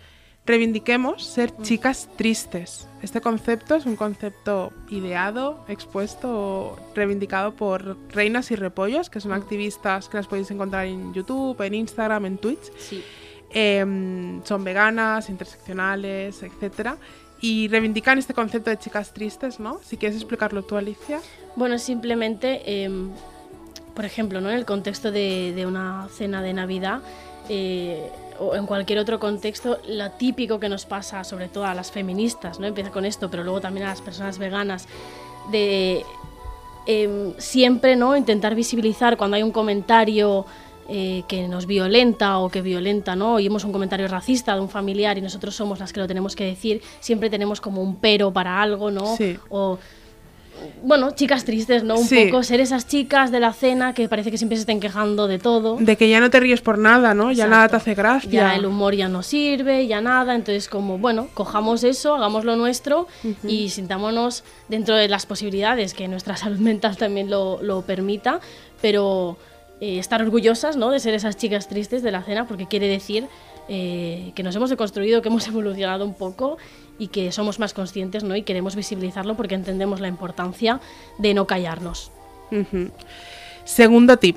[0.50, 2.88] Reivindiquemos ser chicas tristes.
[3.02, 10.08] Este concepto es un concepto ideado, expuesto, reivindicado por Reinas y Repollos, que son activistas
[10.08, 12.72] que las podéis encontrar en YouTube, en Instagram, en Twitch.
[12.80, 13.00] Sí.
[13.50, 16.96] Em, son veganas, interseccionales, etcétera.
[17.40, 19.78] Y reivindican este concepto de chicas tristes, ¿no?
[19.84, 21.20] Si quieres explicarlo tú, Alicia.
[21.54, 23.10] Bueno, simplemente, em,
[23.94, 24.50] por ejemplo, ¿no?
[24.50, 27.02] en el contexto de, de una cena de Navidad
[27.48, 28.10] eh,
[28.40, 32.58] o en cualquier otro contexto, lo típico que nos pasa, sobre todo a las feministas,
[32.58, 32.66] ¿no?
[32.66, 34.88] empieza con esto, pero luego también a las personas veganas,
[35.50, 36.04] de
[36.86, 38.16] em, siempre ¿no?
[38.16, 40.46] intentar visibilizar cuando hay un comentario
[40.88, 43.34] eh, que nos violenta o que violenta, ¿no?
[43.34, 46.44] Oímos un comentario racista de un familiar y nosotros somos las que lo tenemos que
[46.44, 49.16] decir, siempre tenemos como un pero para algo, ¿no?
[49.16, 49.38] Sí.
[49.50, 49.78] O
[50.82, 51.96] bueno, chicas tristes, ¿no?
[51.98, 52.26] Un Sí.
[52.26, 55.38] poco ser esas chicas de la cena que parece que siempre se estén quejando de
[55.38, 55.76] todo.
[55.80, 57.24] De que ya no te ríes por nada, ¿no?
[57.32, 57.50] Ya Exacto.
[57.50, 58.30] nada te hace gracia.
[58.30, 60.34] Ya el humor ya no sirve, ya nada.
[60.34, 63.06] Entonces, como, bueno, cojamos eso, hagamos lo nuestro
[63.46, 68.40] y sintámonos dentro de las posibilidades que nuestra salud mental también lo, lo permita,
[68.80, 69.36] pero
[69.80, 70.90] eh, estar orgullosas, ¿no?
[70.90, 73.26] De ser esas chicas tristes de la cena, porque quiere decir
[73.68, 76.58] eh, que nos hemos deconstruido, que hemos evolucionado un poco
[77.00, 78.36] y que somos más conscientes, ¿no?
[78.36, 80.80] Y queremos visibilizarlo porque entendemos la importancia
[81.18, 82.12] de no callarnos.
[83.64, 84.36] Segundo tip.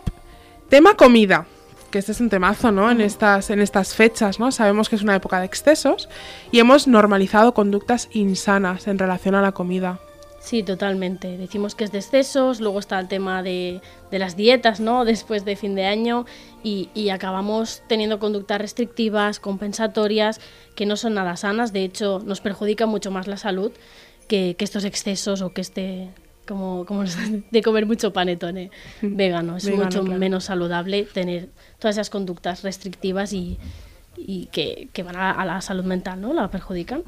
[0.69, 1.45] Tema comida.
[1.91, 2.89] Que este es un temazo, ¿no?
[2.89, 4.51] En estas, en estas fechas, ¿no?
[4.51, 6.09] Sabemos que es una época de excesos
[6.51, 9.99] y hemos normalizado conductas insanas en relación a la comida.
[10.43, 11.37] Sí, totalmente.
[11.37, 13.79] Decimos que es de excesos, luego está el tema de,
[14.11, 15.05] de las dietas, ¿no?
[15.13, 16.25] Después de fin de año
[16.63, 20.41] y, y acabamos teniendo conductas restrictivas, compensatorias,
[20.75, 21.71] que no son nada sanas.
[21.71, 23.71] De hecho, nos perjudica mucho más la salud
[24.27, 26.09] que, que estos excesos o que este,
[26.45, 28.69] como, como de comer mucho panetone
[29.01, 29.55] vegano.
[29.55, 30.19] Es Vegano, mucho claro.
[30.19, 33.59] menos saludable tener todas esas conductas restrictivas y,
[34.17, 36.33] y que, que van a, a la salud mental, ¿no?
[36.33, 37.03] La perjudican.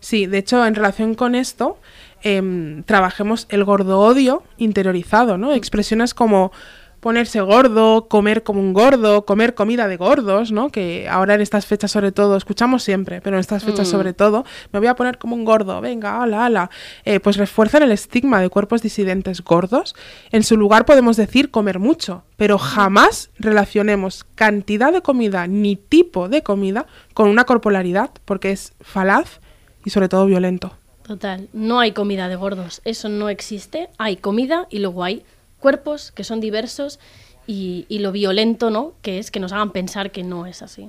[0.00, 1.78] Sí, de hecho, en relación con esto,
[2.22, 5.52] em, trabajemos el gordo odio interiorizado, ¿no?
[5.52, 6.52] Expresiones como
[7.00, 10.70] ponerse gordo, comer como un gordo, comer comida de gordos, ¿no?
[10.70, 13.90] Que ahora en estas fechas sobre todo, escuchamos siempre, pero en estas fechas Mm.
[13.90, 16.70] sobre todo, me voy a poner como un gordo, venga, ala, ala.
[17.04, 19.94] Eh, pues refuerzan el estigma de cuerpos disidentes gordos.
[20.32, 26.28] En su lugar podemos decir comer mucho, pero jamás relacionemos cantidad de comida ni tipo
[26.28, 29.40] de comida con una corporalidad, porque es falaz
[29.84, 30.72] y sobre todo violento.
[31.06, 33.88] Total, no hay comida de gordos, eso no existe.
[33.98, 35.22] Hay comida y luego hay
[35.60, 36.98] cuerpos que son diversos
[37.46, 38.94] y, y lo violento, ¿no?
[39.02, 40.88] Que es que nos hagan pensar que no es así.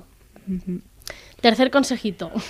[1.40, 2.30] Tercer consejito.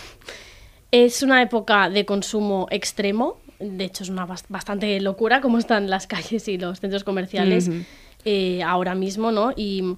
[0.91, 3.37] Es una época de consumo extremo.
[3.61, 7.69] De hecho, es una bas- bastante locura cómo están las calles y los centros comerciales
[8.25, 9.53] eh, ahora mismo, ¿no?
[9.55, 9.97] Y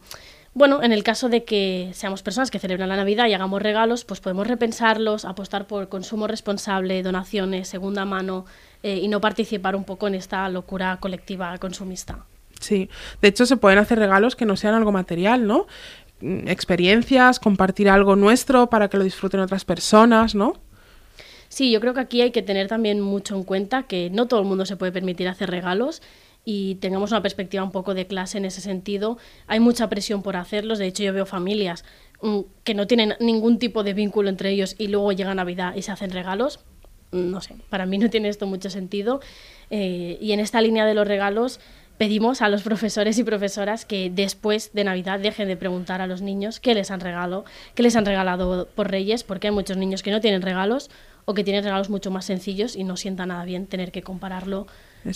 [0.52, 4.05] bueno, en el caso de que seamos personas que celebran la Navidad y hagamos regalos,
[4.05, 8.47] pues podemos repensarlos, apostar por consumo responsable, donaciones, segunda mano
[8.82, 12.24] eh, y no participar un poco en esta locura colectiva consumista.
[12.59, 12.90] Sí,
[13.22, 15.66] de hecho se pueden hacer regalos que no sean algo material, ¿no?
[16.20, 20.55] Mm, Experiencias, compartir algo nuestro para que lo disfruten otras personas, ¿no?
[21.48, 24.40] Sí, yo creo que aquí hay que tener también mucho en cuenta que no todo
[24.40, 26.01] el mundo se puede permitir hacer regalos
[26.44, 29.18] y tengamos una perspectiva un poco de clase en ese sentido.
[29.46, 31.84] Hay mucha presión por hacerlos, de hecho yo veo familias
[32.22, 35.82] mm, que no tienen ningún tipo de vínculo entre ellos y luego llega Navidad y
[35.82, 36.60] se hacen regalos.
[37.12, 39.20] Mm, No sé, para mí no tiene esto mucho sentido.
[39.70, 41.60] Eh, y en esta línea de los regalos
[41.98, 46.22] pedimos a los profesores y profesoras que después de Navidad dejen de preguntar a los
[46.22, 47.44] niños qué les han regalado,
[47.74, 50.90] qué les han regalado por Reyes, porque hay muchos niños que no tienen regalos
[51.26, 54.66] o que tienen regalos mucho más sencillos y no sienta nada bien tener que compararlo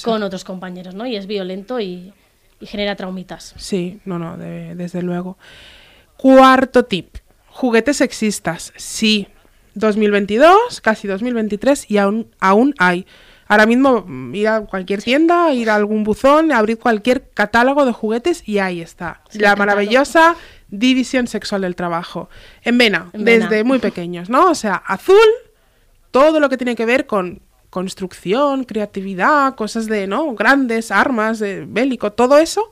[0.02, 1.06] Con otros compañeros, ¿no?
[1.06, 2.12] Y es violento y,
[2.61, 3.55] y genera traumitas.
[3.56, 5.36] Sí, no, no, de- desde luego.
[6.16, 7.16] Cuarto tip.
[7.48, 8.73] Juguetes sexistas.
[8.77, 9.28] Sí.
[9.74, 13.06] 2022, casi 2023 y aún, aún hay.
[13.48, 17.93] Ahora mismo mm, ir a cualquier tienda, ir a algún buzón, abrir cualquier catálogo de
[17.93, 19.20] juguetes y ahí está.
[19.28, 20.36] Sí, la maravillosa
[20.69, 22.31] división sexual del trabajo.
[22.62, 23.48] En vena, En vena.
[23.48, 24.48] desde muy pequeños, ¿no?
[24.51, 25.16] O sea, azul,
[26.12, 27.43] todo lo que tiene que ver con
[27.74, 30.34] construcción, creatividad, cosas de, ¿no?
[30.34, 32.70] Grandes, armas, de bélico, todo eso.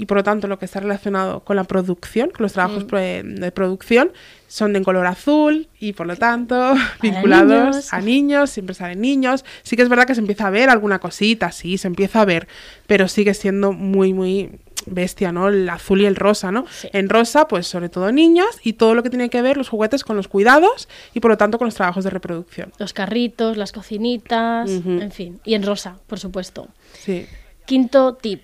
[0.00, 2.86] Y por lo tanto, lo que está relacionado con la producción, con los trabajos Mm.
[2.86, 4.12] pre- de producción,
[4.46, 6.54] son de en color azul y por lo tanto
[7.02, 7.92] vinculados niños.
[7.92, 9.44] a niños, siempre salen niños.
[9.62, 12.24] Sí que es verdad que se empieza a ver alguna cosita, sí, se empieza a
[12.24, 12.46] ver,
[12.86, 15.48] pero sigue siendo muy, muy bestia, ¿no?
[15.48, 16.64] El azul y el rosa, ¿no?
[16.92, 20.04] En rosa, pues sobre todo niñas y todo lo que tiene que ver los juguetes
[20.04, 22.72] con los cuidados y por lo tanto con los trabajos de reproducción.
[22.78, 25.40] Los carritos, las cocinitas, en fin.
[25.44, 26.68] Y en rosa, por supuesto.
[26.94, 27.26] Sí.
[27.66, 28.42] Quinto tip.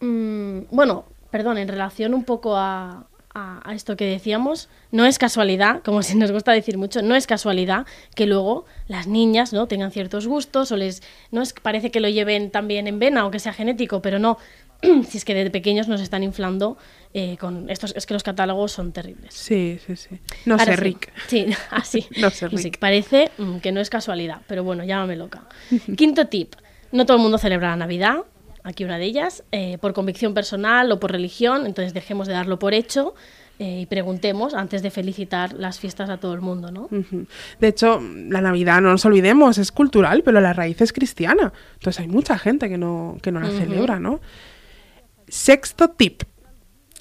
[0.00, 5.18] Mm, bueno, perdón, en relación un poco a, a- a esto que decíamos, no es
[5.18, 9.66] casualidad, como si nos gusta decir mucho, no es casualidad que luego las niñas no
[9.66, 13.30] tengan ciertos gustos o les no es parece que lo lleven también en vena o
[13.30, 14.38] que sea genético, pero no.
[15.08, 16.76] si es que desde pequeños nos están inflando
[17.14, 19.34] eh, con estos, es que los catálogos son terribles.
[19.34, 20.18] Sí, sí, sí.
[20.46, 21.12] No sé, Parece- Rick.
[21.28, 22.06] Sí, así.
[22.18, 22.78] No sé, Sí, Rick.
[22.78, 25.42] parece mm, que no es casualidad, pero bueno, llámame loca.
[25.96, 26.54] Quinto tip.
[26.92, 28.18] No todo el mundo celebra la Navidad.
[28.64, 32.58] Aquí una de ellas, eh, por convicción personal o por religión, entonces dejemos de darlo
[32.58, 33.14] por hecho
[33.58, 36.88] eh, y preguntemos antes de felicitar las fiestas a todo el mundo, ¿no?
[37.60, 41.52] De hecho, la Navidad, no nos olvidemos, es cultural, pero la raíz es cristiana.
[41.74, 44.20] Entonces hay mucha gente que no, que no la celebra, ¿no?
[45.28, 46.22] Sexto tip.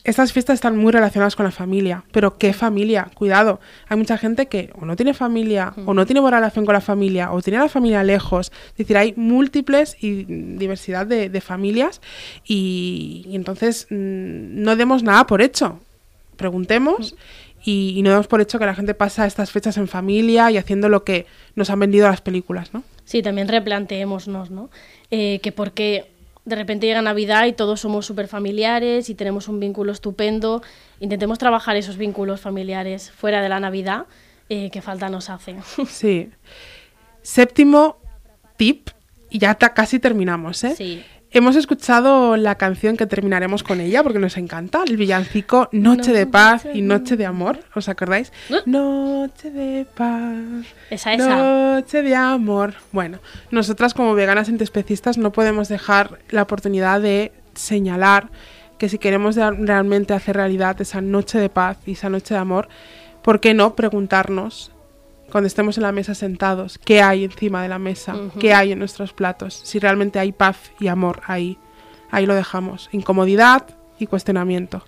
[0.04, 3.12] Estas fiestas están muy relacionadas con la familia, pero ¿qué familia?
[3.14, 3.60] Cuidado,
[3.90, 6.80] hay mucha gente que o no tiene familia, o no tiene buena relación con la
[6.80, 8.54] familia, o tiene a la familia lejos.
[8.70, 11.99] Es decir, hay múltiples y diversidad de, familias
[12.45, 15.82] y, entonces mm, no demos nada por hecho.
[16.38, 17.16] Preguntemos
[17.66, 20.58] y, y no demos por hecho que la gente pasa estas fechas en familia y
[20.58, 21.26] haciendo lo que
[21.56, 22.84] nos han vendido las películas, ¿no?
[23.04, 24.70] Sí, también replanteémonos, ¿no?
[25.12, 26.16] Eh, que porque
[26.48, 30.64] de repente llega Navidad y todos somos súper familiares y tenemos un vínculo estupendo,
[31.02, 34.06] intentemos trabajar esos vínculos familiares fuera de la Navidad,
[34.48, 35.57] eh, que falta nos hace.
[35.90, 36.30] Sí.
[37.22, 37.98] Séptimo
[38.56, 38.90] tip,
[39.30, 40.74] y ya casi terminamos, ¿eh?
[40.74, 41.03] Sí.
[41.32, 46.26] Hemos escuchado la canción que terminaremos con ella porque nos encanta, el villancico Noche de
[46.26, 48.32] Paz y Noche de Amor, ¿os acordáis?
[48.66, 50.66] Noche de Paz.
[50.90, 51.36] Esa, esa.
[51.36, 52.76] Noche de Amor.
[52.94, 53.20] Bueno,
[53.52, 58.30] nosotras como veganas antiespecistas no podemos dejar la oportunidad de señalar
[58.78, 62.70] que si queremos realmente hacer realidad esa noche de paz y esa noche de amor,
[63.22, 64.72] ¿por qué no preguntarnos
[65.32, 68.80] cuando estemos en la mesa sentados qué hay encima de la mesa, qué hay en
[68.80, 71.58] nuestros platos, si realmente hay paz y amor ahí?
[72.10, 72.90] Ahí lo dejamos.
[72.91, 73.66] Incomodidad
[73.99, 74.84] y cuestionamiento.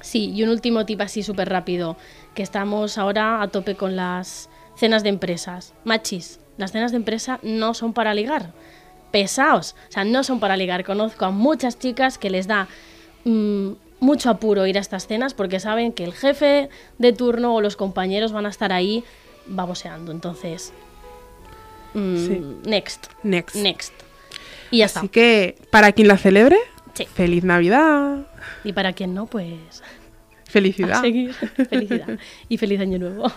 [0.00, 1.96] Sí, y un último tip así súper rápido,
[2.34, 5.74] que estamos ahora a tope con las cenas de empresas.
[5.84, 8.52] Machis, las cenas de empresa no son para ligar.
[9.10, 9.76] pesados.
[9.88, 10.84] O sea, no son para ligar.
[10.84, 12.66] Conozco a muchas chicas que les da
[13.24, 17.60] mm, mucho apuro ir a estas cenas porque saben que el jefe de turno o
[17.60, 19.04] los compañeros van a estar ahí
[19.46, 20.12] baboseando.
[20.12, 20.72] Entonces,
[21.94, 22.42] mm, Sí.
[22.66, 23.06] next.
[23.22, 23.56] Next.
[23.56, 23.92] Next.
[24.70, 25.08] Y ya Así está.
[25.08, 26.56] que, para quien la celebre,
[26.94, 27.06] Sí.
[27.12, 28.26] feliz Navidad.
[28.64, 29.82] Y para quien no, pues
[30.48, 30.98] Felicidad.
[30.98, 31.32] a seguir.
[31.70, 32.18] Felicidad.
[32.48, 33.30] Y feliz año nuevo.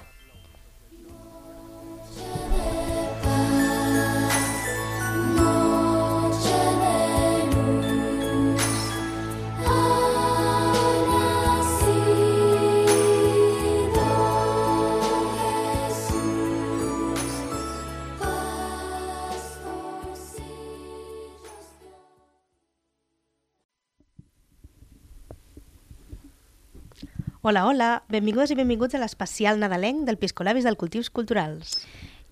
[27.42, 31.84] Hola, hola, benvingudes i benvinguts a l'especial nadalenc del Piscolabis del Cultius Culturals.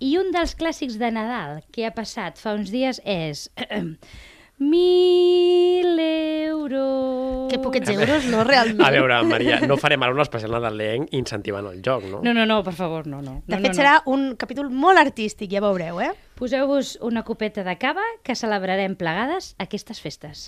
[0.02, 3.50] I un dels clàssics de Nadal que ha passat fa uns dies és...
[4.56, 7.52] Mil euros.
[7.52, 8.86] Que poquets euros, no, realment?
[8.88, 12.22] A veure, Maria, no farem ara un especial nadalenc incentivant el joc, no?
[12.24, 13.42] No, no, no, per favor, no, no.
[13.44, 16.14] De no, fet, no, serà un capítol molt artístic, ja veureu, eh?
[16.40, 20.48] Poseu-vos una copeta de cava que celebrarem plegades aquestes festes.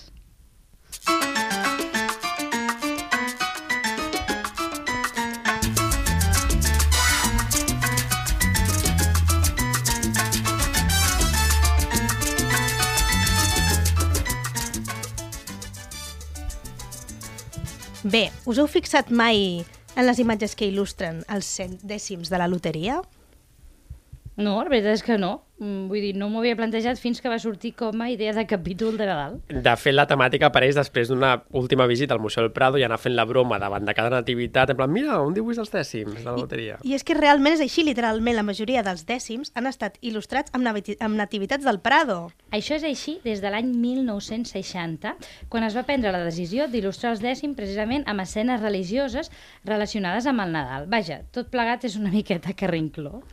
[18.06, 19.64] Bé, us heu fixat mai
[19.98, 23.00] en les imatges que il·lustren els cent dècims de la loteria?
[24.38, 25.42] No, la veritat és que no.
[25.58, 28.44] Mm, Vull dir, no m'ho havia plantejat fins que va sortir com a idea de
[28.46, 29.40] capítol de Nadal.
[29.50, 33.00] De fet, la temàtica apareix després d'una última visita al Museu del Prado i anar
[33.02, 36.26] fent la broma davant de cada nativitat, en plan, mira, un dibuix dels dècims de
[36.28, 36.78] la loteria.
[36.86, 40.70] I és que realment és així, literalment, la majoria dels dècims han estat il·lustrats amb,
[40.70, 42.20] amb nativitats del Prado.
[42.54, 45.16] Això és així des de l'any 1960,
[45.50, 49.34] quan es va prendre la decisió d'il·lustrar els dècims precisament amb escenes religioses
[49.66, 50.86] relacionades amb el Nadal.
[50.94, 53.24] Vaja, tot plegat és una miqueta carrincló.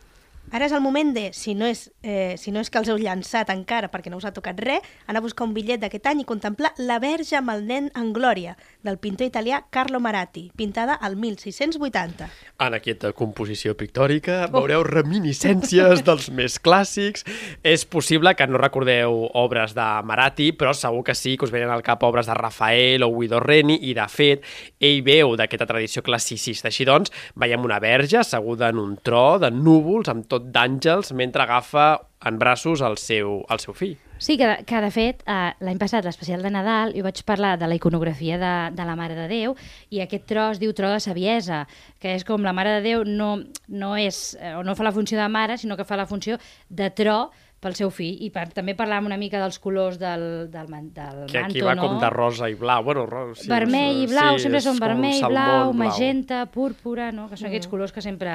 [0.52, 2.98] Ara és el moment de, si no és, eh, si no és que els heu
[3.00, 6.20] llançat encara perquè no us ha tocat res, anar a buscar un bitllet d'aquest any
[6.22, 8.54] i contemplar La Verge amb el nen en glòria,
[8.84, 12.28] del pintor italià Carlo Maratti, pintada al 1680.
[12.62, 17.24] En aquesta composició pictòrica veureu reminiscències dels més clàssics.
[17.64, 21.72] És possible que no recordeu obres de Maratti, però segur que sí que us venen
[21.72, 24.44] al cap obres de Rafael o Guido Reni, i de fet,
[24.78, 26.68] ell veu d'aquesta tradició classicista.
[26.70, 31.42] Així doncs, veiem una verge asseguda en un tro de núvols amb tot d'àngels mentre
[31.42, 33.96] agafa en braços el seu, el seu fill.
[34.18, 37.66] Sí, que, que de fet, eh, l'any passat, l'especial de Nadal, jo vaig parlar de
[37.68, 39.56] la iconografia de, de la Mare de Déu
[39.90, 41.64] i aquest tro es diu tro de saviesa,
[42.00, 43.34] que és com la Mare de Déu no,
[43.68, 46.38] no, és, eh, o no fa la funció de mare, sinó que fa la funció
[46.70, 47.32] de tro
[47.64, 48.16] pel seu fill.
[48.24, 51.60] I per, també parlàvem una mica dels colors del, del, man- del Que manto, aquí
[51.64, 51.82] va no?
[51.88, 52.84] com de rosa i blau.
[52.84, 55.72] Bueno, ro sí, vermell i blau, sí, sempre són vermell, blau, blau.
[55.72, 57.28] magenta, púrpura, no?
[57.28, 57.70] que són aquests Mm.
[57.72, 58.30] colors que sempre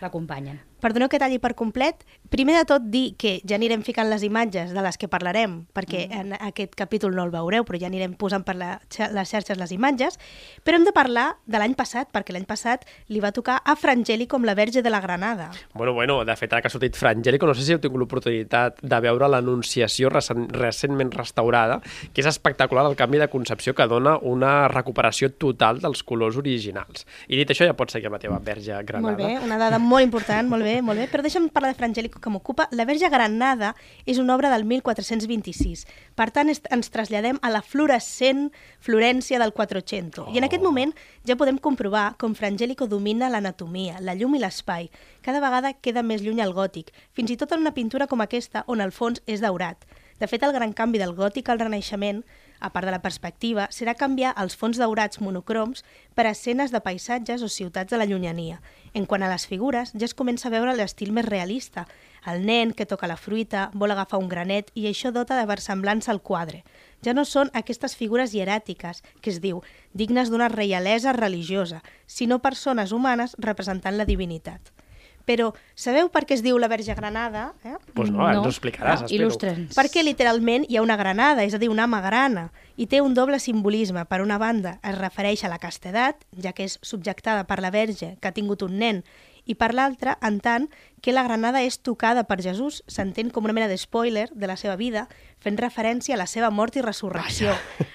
[0.00, 0.60] l'acompanyen.
[0.80, 2.04] Perdoneu que talli per complet.
[2.30, 6.04] Primer de tot dir que ja anirem ficant les imatges de les que parlarem, perquè
[6.20, 8.76] en aquest capítol no el veureu, però ja anirem posant per la,
[9.14, 10.18] les xarxes les imatges.
[10.64, 14.28] Però hem de parlar de l'any passat, perquè l'any passat li va tocar a Frangeli
[14.30, 15.50] com la Verge de la Granada.
[15.74, 18.82] Bueno, bueno, de fet, ara que ha sortit Frangélico, no sé si heu tingut l'oportunitat
[18.82, 21.80] de veure l'Anunciació recent, recentment restaurada,
[22.12, 27.06] que és espectacular el canvi de concepció que dona una recuperació total dels colors originals.
[27.26, 29.16] I dit això, ja pots seguir amb la teva verge granada.
[29.16, 31.06] Molt bé, una dada molt important, molt bé, molt bé.
[31.10, 32.68] Però deixa'm parlar de Frangélico que m'ocupa.
[32.76, 33.74] La Verge Granada
[34.06, 35.84] és una obra del 1426.
[36.18, 38.48] Per tant, ens traslladem a la fluorescent
[38.84, 40.28] Florència del 400.
[40.34, 40.94] I en aquest moment
[41.28, 44.90] ja podem comprovar com Frangélico domina l'anatomia, la llum i l'espai.
[45.24, 48.64] Cada vegada queda més lluny el gòtic, fins i tot en una pintura com aquesta,
[48.66, 49.88] on el fons és daurat.
[50.18, 52.24] De fet, el gran canvi del gòtic al renaixement,
[52.60, 57.42] a part de la perspectiva, serà canviar els fons daurats monocroms per escenes de paisatges
[57.42, 58.60] o ciutats de la llunyania.
[58.94, 61.86] En quant a les figures, ja es comença a veure l'estil més realista.
[62.26, 66.10] El nen que toca la fruita, vol agafar un granet i això dota de versemblança
[66.12, 66.64] al quadre.
[67.04, 69.62] Ja no són aquestes figures hieràtiques, que es diu,
[69.92, 74.72] dignes d'una reialesa religiosa, sinó persones humanes representant la divinitat.
[75.28, 77.50] Però sabeu per què es diu la Verge Granada?
[77.66, 77.76] Eh?
[77.92, 79.26] Pues no, ara ens ho explicaràs, espero.
[79.26, 79.76] Il·lustra'ns.
[79.76, 82.48] Perquè literalment hi ha una granada, és a dir, una magrana,
[82.80, 84.06] i té un doble simbolisme.
[84.08, 88.14] Per una banda, es refereix a la castedat, ja que és subjectada per la verge
[88.16, 89.02] que ha tingut un nen,
[89.48, 90.68] i per l'altra, en tant
[91.00, 94.58] que la granada és tocada per Jesús, s'entén com una mena de spoiler de la
[94.60, 95.06] seva vida,
[95.40, 97.54] fent referència a la seva mort i resurrecció.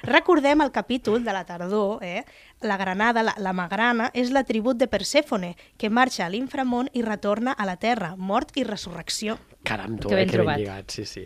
[0.10, 2.24] Recordem el capítol de la tardor, eh?
[2.62, 7.54] La granada, la, la magrana, és l'atribut de Persèfone, que marxa a l'inframont i retorna
[7.54, 9.38] a la terra, mort i resurrecció.
[9.64, 11.24] Caram, tu, Que eh, ben que ben lligat, sí, sí.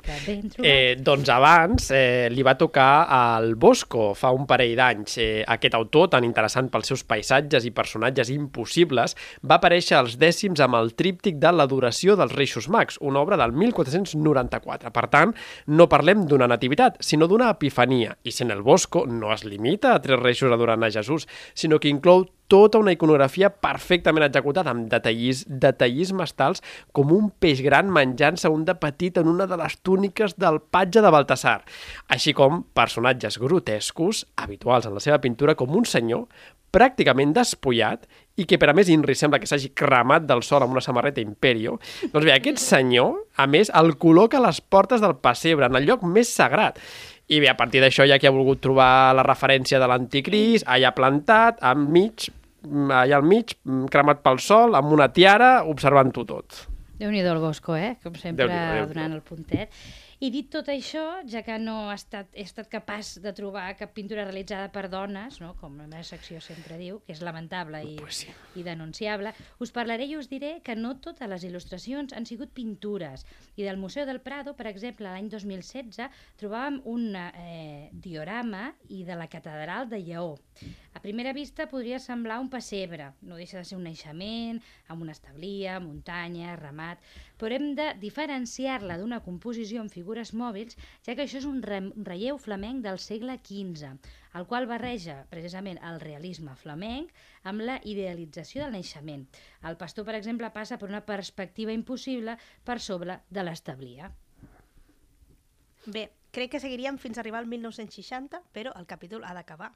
[0.62, 5.18] Eh, doncs abans eh, li va tocar al Bosco fa un parell d'anys.
[5.18, 10.62] Eh, aquest autor, tan interessant pels seus paisatges i personatges impossibles, va aparèixer als dècims
[10.62, 14.94] amb el tríptic de l'adoració dels Reixos Mags, una obra del 1494.
[14.94, 15.34] Per tant,
[15.74, 18.14] no parlem d'una nativitat, sinó d'una epifania.
[18.22, 21.26] I sent el Bosco no es limita a tres reixos adorant a Jesús,
[21.58, 26.64] sinó que inclou tota una iconografia perfectament executada amb detallis, detallismes tals
[26.96, 31.04] com un peix gran menjant-se un de petit en una de les túniques del patge
[31.04, 31.60] de Baltasar,
[32.08, 36.28] així com personatges grotescos habituals en la seva pintura com un senyor
[36.74, 38.06] pràcticament despullat
[38.38, 41.24] i que per a més Inri sembla que s'hagi cremat del sol amb una samarreta
[41.24, 41.78] Imperio,
[42.14, 45.88] doncs bé, aquest senyor, a més, el col·loca a les portes del pessebre, en el
[45.90, 46.78] lloc més sagrat.
[47.28, 50.94] I bé, a partir d'això ja que ha volgut trobar la referència de l'anticrist, allà
[50.96, 52.30] plantat, enmig,
[52.66, 56.66] allà al mig, mm, cremat pel sol, amb una tiara, observant-ho tot.
[56.98, 57.98] Déu-n'hi-do el Bosco, eh?
[58.04, 59.70] Com sempre, donant el puntet.
[60.18, 63.92] I dit tot això, ja que no ha estat, he estat capaç de trobar cap
[63.94, 65.52] pintura realitzada per dones, no?
[65.60, 68.34] com la meva secció sempre diu, que és lamentable i, Pues sí.
[68.58, 73.28] i denunciable, us parlaré i us diré que no totes les il·lustracions han sigut pintures.
[73.62, 76.10] I del Museu del Prado, per exemple, l'any 2016,
[76.42, 80.34] trobàvem un eh, diorama i de la catedral de Lleó.
[80.98, 85.14] A primera vista podria semblar un pessebre, no deixa de ser un naixement, amb una
[85.14, 87.06] establia, muntanya, ramat,
[87.38, 91.80] però hem de diferenciar-la d'una composició amb figures mòbils, ja que això és un, re
[91.88, 93.94] un relleu flamenc del segle XV,
[94.38, 99.26] el qual barreja precisament el realisme flamenc amb la idealització del naixement.
[99.64, 104.12] El pastor, per exemple, passa per una perspectiva impossible per sobre de l'establia.
[105.88, 109.72] Bé, crec que seguiríem fins a arribar al 1960, però el capítol ha d'acabar.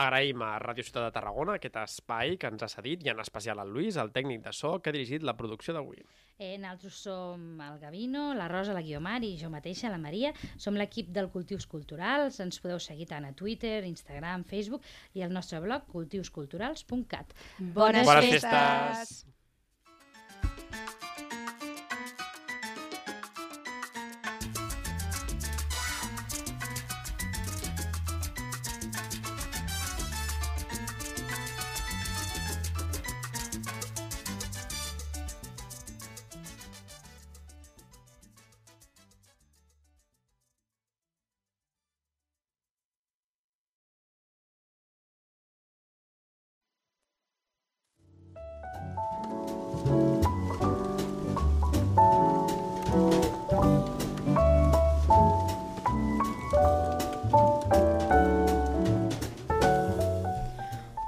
[0.00, 3.60] Agraïm a Ràdio Ciutat de Tarragona aquest espai que ens ha cedit i en especial
[3.60, 6.00] al Lluís, el tècnic de so, que ha dirigit la producció d'avui.
[6.38, 10.32] Eh, nosaltres som el Gavino, la Rosa, la Guiomar i jo mateixa, la Maria.
[10.56, 12.40] Som l'equip del Cultius Culturals.
[12.44, 14.84] Ens podeu seguir tant a Twitter, Instagram, Facebook
[15.16, 17.32] i al nostre blog cultiusculturals.cat.
[17.60, 18.52] Bones Bones festes!
[18.52, 19.35] festes!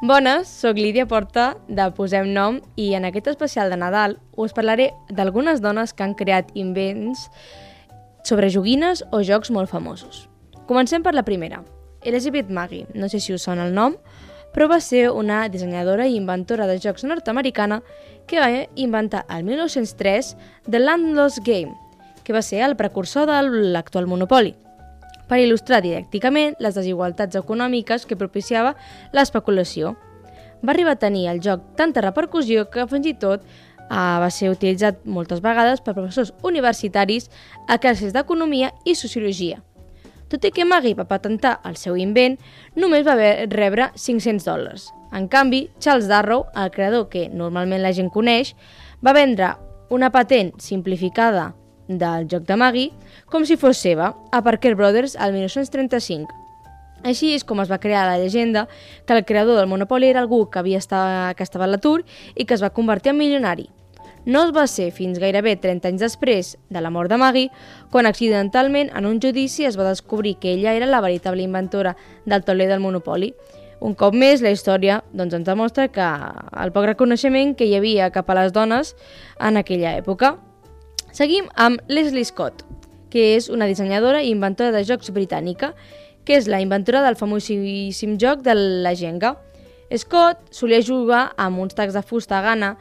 [0.09, 4.87] Bones, sóc Lídia Porta de Posem Nom i en aquest especial de Nadal us parlaré
[5.13, 7.27] d'algunes dones que han creat invents
[8.25, 10.23] sobre joguines o jocs molt famosos.
[10.65, 11.59] Comencem per la primera,
[12.01, 13.99] Elizabeth Maggie, no sé si us sona el nom,
[14.55, 17.83] però va ser una dissenyadora i inventora de jocs nord-americana
[18.25, 20.33] que va inventar el 1903
[20.71, 21.77] The Landless Game,
[22.25, 23.43] que va ser el precursor de
[23.77, 24.57] l'actual Monopoli
[25.29, 28.75] per il·lustrar didàcticament les desigualtats econòmiques que propiciava
[29.13, 29.95] l'especulació.
[30.65, 34.51] Va arribar a tenir el joc tanta repercussió que fins i tot eh, va ser
[34.51, 37.31] utilitzat moltes vegades per professors universitaris
[37.69, 39.63] a classes d'economia i sociologia.
[40.29, 42.37] Tot i que Maggie va patentar el seu invent,
[42.77, 43.17] només va
[43.49, 44.91] rebre 500 dòlars.
[45.17, 48.53] En canvi, Charles Darrow, el creador que normalment la gent coneix,
[49.01, 49.55] va vendre
[49.89, 51.55] una patent simplificada
[51.89, 52.93] del joc de Maggie
[53.27, 56.29] com si fos seva a Parker Brothers al 1935.
[57.03, 58.67] Així és com es va crear la llegenda
[59.07, 62.03] que el creador del Monopoly era algú que, havia estat, que estava a l'atur
[62.35, 63.69] i que es va convertir en milionari.
[64.27, 67.53] No es va ser fins gairebé 30 anys després de la mort de Maggie
[67.91, 71.97] quan accidentalment en un judici es va descobrir que ella era la veritable inventora
[72.27, 73.33] del tauler del Monopoly.
[73.81, 76.11] Un cop més, la història doncs, ens demostra que
[76.61, 78.97] el poc reconeixement que hi havia cap a les dones
[79.39, 80.35] en aquella època.
[81.13, 82.65] Seguim amb Leslie Scott,
[83.09, 85.73] que és una dissenyadora i inventora de jocs britànica,
[86.29, 89.33] que és la inventora del famosíssim joc de la Jenga.
[89.97, 92.75] Scott solia jugar amb uns tacs de fusta a Ghana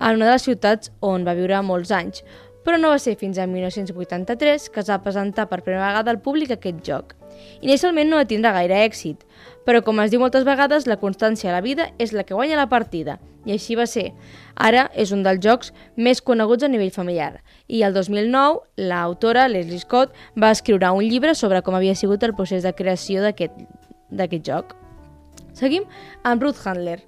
[0.00, 2.24] en una de les ciutats on va viure molts anys,
[2.64, 6.22] però no va ser fins a 1983 que es va presentar per primera vegada al
[6.24, 7.12] públic aquest joc.
[7.60, 9.20] Inicialment no va tindre gaire èxit,
[9.66, 12.56] però com es diu moltes vegades, la constància a la vida és la que guanya
[12.56, 14.12] la partida, i així va ser.
[14.54, 19.82] Ara és un dels jocs més coneguts a nivell familiar, i el 2009 l'autora Leslie
[19.82, 24.76] Scott va escriure un llibre sobre com havia sigut el procés de creació d'aquest joc.
[25.52, 25.84] Seguim
[26.22, 27.00] amb Ruth Handler,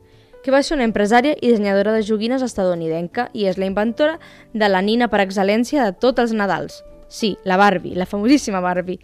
[0.43, 4.18] que va ser una empresària i dissenyadora de joguines estadounidenca i és la inventora
[4.55, 6.82] de la nina per excel·lència de tots els Nadals.
[7.09, 9.01] Sí, la Barbie, la famosíssima Barbie.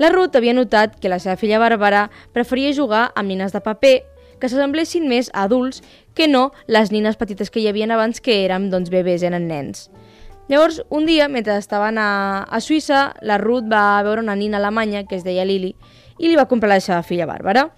[0.00, 3.98] La Ruth havia notat que la seva filla Bàrbara preferia jugar amb nines de paper
[4.40, 5.82] que s'assemblessin més a adults
[6.16, 9.90] que no les nines petites que hi havia abans que eren doncs, bebès, eren nens.
[10.48, 15.04] Llavors, un dia, mentre estaven a, a Suïssa, la Ruth va veure una nina alemanya
[15.04, 15.74] que es deia Lili
[16.16, 17.68] i li va comprar la seva filla Bàrbara.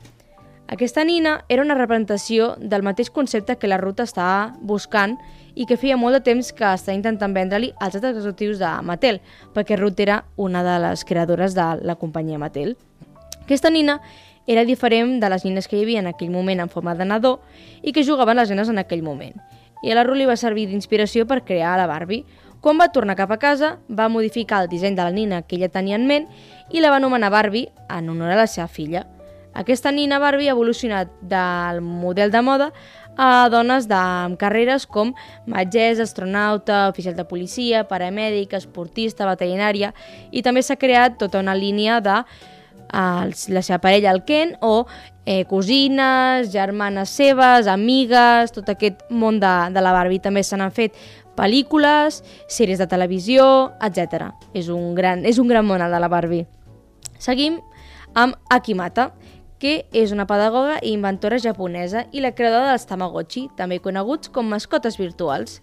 [0.71, 5.19] Aquesta nina era una representació del mateix concepte que la Ruth estava buscant
[5.55, 9.21] i que feia molt de temps que estava intentant vendre-li als altres executius de Mattel,
[9.55, 12.77] perquè Ruth era una de les creadores de la companyia Mattel.
[13.43, 14.01] Aquesta nina
[14.47, 17.41] era diferent de les nines que hi havia en aquell moment en forma de nadó
[17.83, 19.37] i que jugaven les nenes en aquell moment.
[19.83, 22.25] I a la Ruth li va servir d'inspiració per crear la Barbie.
[22.63, 25.69] Quan va tornar cap a casa, va modificar el disseny de la nina que ella
[25.69, 26.29] tenia en ment
[26.71, 29.07] i la va anomenar Barbie en honor a la seva filla.
[29.55, 32.71] Aquesta nina Barbie ha evolucionat del model de moda
[33.17, 35.13] a dones de, amb carreres com
[35.47, 39.93] metgessa, astronauta, oficial de policia, paramèdic, esportista, veterinària
[40.33, 42.23] i també s'ha creat tota una línia de
[42.93, 44.87] els, la seva parella, el Ken, o
[45.25, 50.21] eh, cosines, germanes seves, amigues, tot aquest món de, de la Barbie.
[50.21, 50.97] També se n'han fet
[51.39, 52.21] pel·lícules,
[52.53, 54.33] sèries de televisió, etc.
[54.55, 56.47] És un gran, és un gran món el de la Barbie.
[57.19, 57.61] Seguim
[58.19, 59.13] amb Akimata,
[59.63, 64.49] que és una pedagoga i inventora japonesa i la creadora dels Tamagotchi, també coneguts com
[64.51, 65.61] mascotes virtuals,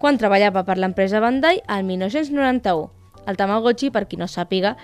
[0.00, 2.88] quan treballava per l'empresa Bandai al 1991.
[3.28, 4.76] El Tamagotchi, per qui no sàpiga,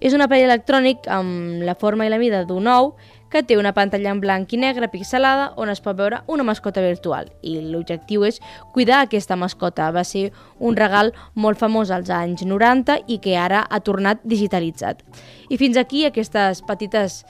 [0.00, 2.94] és un aparell electrònic amb la forma i la mida d'un ou
[3.30, 6.82] que té una pantalla en blanc i negre pixelada on es pot veure una mascota
[6.82, 8.40] virtual i l'objectiu és
[8.74, 9.90] cuidar aquesta mascota.
[9.94, 15.04] Va ser un regal molt famós als anys 90 i que ara ha tornat digitalitzat.
[15.48, 17.22] I fins aquí aquestes petites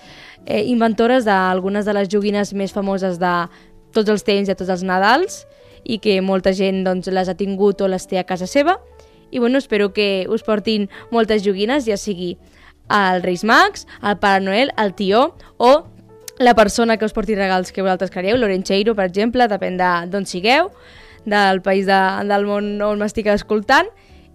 [0.46, 3.34] eh, inventores d'algunes de les joguines més famoses de
[3.92, 5.44] tots els temps i de tots els Nadals
[5.84, 8.78] i que molta gent doncs, les ha tingut o les té a casa seva.
[9.30, 12.36] I bueno, espero que us portin moltes joguines, ja sigui
[12.90, 15.86] el Reis Mags, el Pare Noel, el Tió o
[16.40, 19.76] la persona que us porti regals que vosaltres creieu, l'Orencheiro, per exemple, depèn
[20.10, 20.70] d'on sigueu,
[21.28, 23.90] del país de, del món on m'estic escoltant,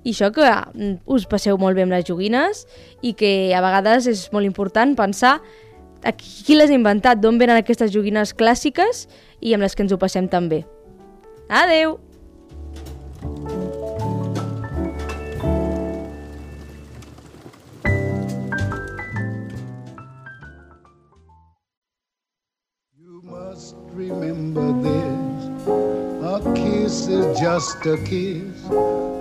[0.06, 2.65] i això que mm, us passeu molt bé amb les joguines
[3.02, 5.40] i que a vegades és molt important pensar
[6.06, 9.07] a qui les ha inventat, d'on venen aquestes joguines clàssiques
[9.41, 10.61] i amb les que ens ho passem tan bé.
[11.49, 11.98] Adeu!
[23.95, 25.67] Remember this.
[26.23, 28.65] A kiss is just a kiss,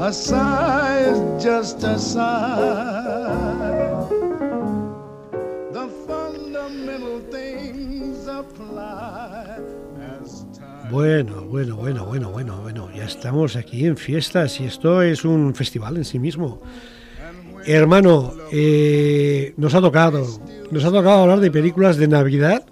[0.01, 3.31] a sigh is just a sigh.
[5.73, 9.59] The fundamental things apply
[10.19, 10.91] as time.
[10.91, 15.55] Bueno, bueno, bueno, bueno, bueno, bueno, ya estamos aquí en fiestas y esto es un
[15.55, 16.61] festival en sí mismo.
[17.67, 20.27] Hermano, eh, nos ha tocado,
[20.71, 22.67] nos ha tocado hablar de películas de Navidad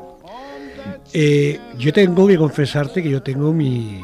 [1.12, 4.01] eh, yo tengo que confesarte que yo tengo mi...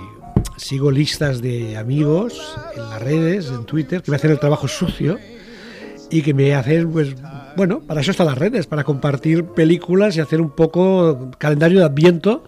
[0.57, 5.19] Sigo listas de amigos en las redes, en Twitter, que me hacen el trabajo sucio
[6.11, 7.15] y que me hacen, pues,
[7.57, 11.85] bueno, para eso están las redes, para compartir películas y hacer un poco calendario de
[11.85, 12.45] adviento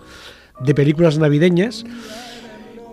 [0.61, 1.85] de películas navideñas.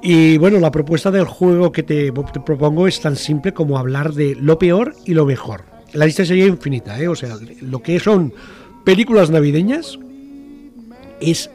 [0.04, 4.14] Y bueno, la propuesta del juego que te, te propongo es tan simple como hablar
[4.14, 5.64] de lo peor y lo mejor.
[5.94, 7.08] La lista sería infinita, ¿eh?
[7.08, 8.34] O sea, lo que son
[8.86, 9.98] películas navideñas
[11.20, 11.50] es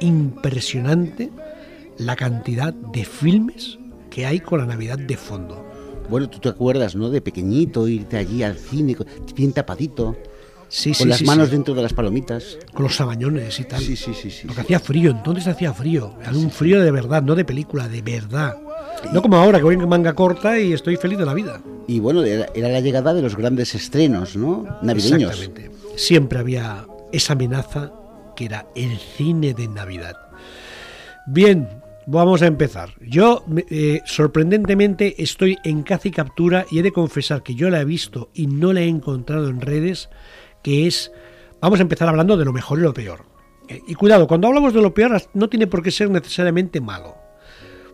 [0.00, 1.30] impresionante
[1.98, 3.78] la cantidad de filmes
[4.10, 5.66] que hay con la Navidad de fondo.
[6.08, 7.08] Bueno, tú te acuerdas, ¿no?
[7.10, 8.96] De pequeñito, irte allí al cine,
[9.36, 10.16] bien tapadito.
[10.68, 12.58] Sí, con sí, las sí, manos dentro de las palomitas.
[12.72, 13.80] Con los sabañones y tal.
[13.80, 14.46] Sí, sí, sí, sí.
[14.46, 16.14] Porque hacía frío, entonces hacía frío.
[16.20, 18.56] Era un frío de verdad, no de película, de verdad.
[19.12, 21.60] No como ahora, que voy en manga corta y estoy feliz de la vida.
[21.86, 24.66] Y bueno, era, era la llegada de los grandes estrenos, ¿no?
[24.82, 25.38] Navideños.
[25.38, 25.70] Exactamente.
[25.96, 27.92] Siempre había esa amenaza
[28.40, 30.16] que era el cine de Navidad.
[31.26, 31.68] Bien,
[32.06, 32.94] vamos a empezar.
[33.06, 37.82] Yo, eh, sorprendentemente, estoy en caza y captura y he de confesar que yo la
[37.82, 40.08] he visto y no la he encontrado en redes,
[40.62, 41.12] que es...
[41.60, 43.26] Vamos a empezar hablando de lo mejor y lo peor.
[43.68, 47.16] Eh, Y cuidado, cuando hablamos de lo peor no tiene por qué ser necesariamente malo.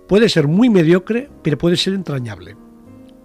[0.06, 2.56] Puede ser muy mediocre, pero puede ser entrañable.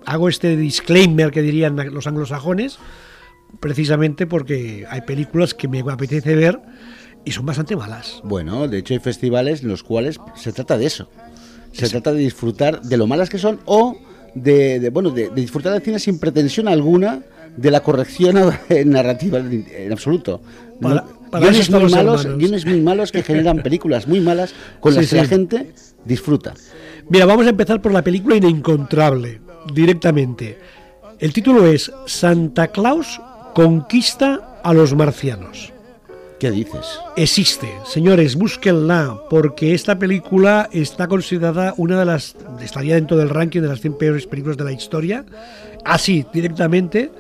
[0.08, 2.80] Hago este disclaimer que dirían los anglosajones,
[3.60, 6.60] precisamente porque hay películas que me apetece ver
[7.26, 8.20] y son bastante malas.
[8.24, 11.10] Bueno, de hecho hay festivales en los cuales se trata de eso.
[11.72, 13.98] Se trata de disfrutar de lo malas que son o
[14.36, 17.22] de, de, bueno, de, de disfrutar del cine sin pretensión alguna
[17.56, 18.36] de la corrección
[18.86, 20.42] narrativa en, absoluto.
[20.82, 24.94] Para- Para guiones, muy los malos, guiones muy malos que generan películas muy malas con
[24.96, 25.74] las Sí, que la gente
[26.06, 26.54] disfruta.
[27.10, 29.42] Mira, vamos a empezar por la película Inencontrable,
[29.74, 30.58] directamente.
[31.20, 33.22] El título es Santa Claus
[33.54, 35.72] conquista a los marcianos.
[36.42, 37.00] ¿Qué dices?
[37.18, 42.36] Existe, señores, búsquenla, porque esta película está considerada una de las.
[42.60, 45.24] estaría dentro del ranking de las 100 peores películas de la historia,
[45.86, 47.12] así, directamente.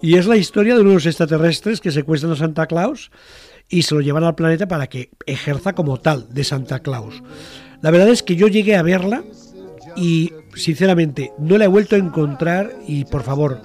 [0.00, 3.10] Y es la historia de unos extraterrestres que secuestran a Santa Claus
[3.68, 7.24] y se lo llevan al planeta para que ejerza como tal de Santa Claus.
[7.82, 9.24] La verdad es que yo llegué a verla
[9.96, 13.62] y, sinceramente, no la he vuelto a encontrar y, por favor,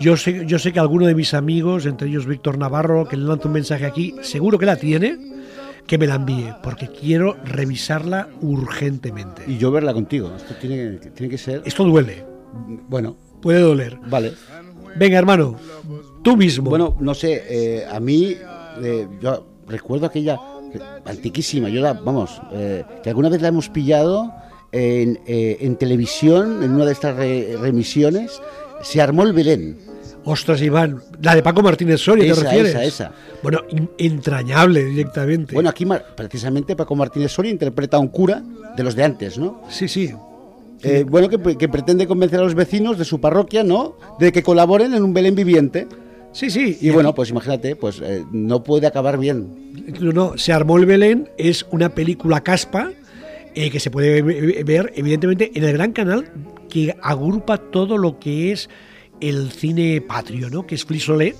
[0.00, 3.24] yo sé, yo sé que alguno de mis amigos, entre ellos Víctor Navarro, que le
[3.24, 5.18] lanzo un mensaje aquí, seguro que la tiene,
[5.86, 9.42] que me la envíe, porque quiero revisarla urgentemente.
[9.46, 10.32] Y yo verla contigo.
[10.36, 11.62] Esto tiene, que- tiene que ser.
[11.64, 12.24] Esto duele.
[12.88, 13.16] Bueno.
[13.42, 13.98] Puede doler.
[14.08, 14.32] Vale.
[14.96, 15.56] Venga, hermano,
[16.22, 16.70] tú mismo.
[16.70, 18.34] Bueno, no sé, eh, a mí,
[18.82, 20.38] eh, yo recuerdo aquella
[21.04, 24.32] antiquísima, yo la, vamos, eh, que alguna vez la hemos pillado
[24.72, 28.40] en, en televisión, en una de estas re- remisiones,
[28.84, 29.78] se armó el Belén.
[30.26, 32.70] Ostras, Iván, la de Paco Martínez Soria, ¿te Esa, refieres?
[32.70, 33.12] esa, esa.
[33.42, 33.60] Bueno,
[33.98, 35.54] entrañable directamente.
[35.54, 35.86] Bueno, aquí
[36.16, 38.42] precisamente Paco Martínez Soria interpreta a un cura
[38.76, 39.62] de los de antes, ¿no?
[39.68, 40.12] Sí, sí.
[40.82, 43.96] Eh, bueno, que, que pretende convencer a los vecinos de su parroquia, ¿no?
[44.18, 45.86] De que colaboren en un Belén viviente.
[46.32, 46.78] Sí, sí.
[46.80, 49.72] Y, bueno, pues imagínate, pues eh, no puede acabar bien.
[50.00, 52.90] No, no, se armó el Belén, es una película caspa
[53.54, 56.26] eh, que se puede ve- ver, evidentemente, en el gran canal
[56.74, 58.68] que agrupa todo lo que es
[59.20, 60.66] el cine patrio, ¿no?
[60.66, 61.36] Que es Frisolé,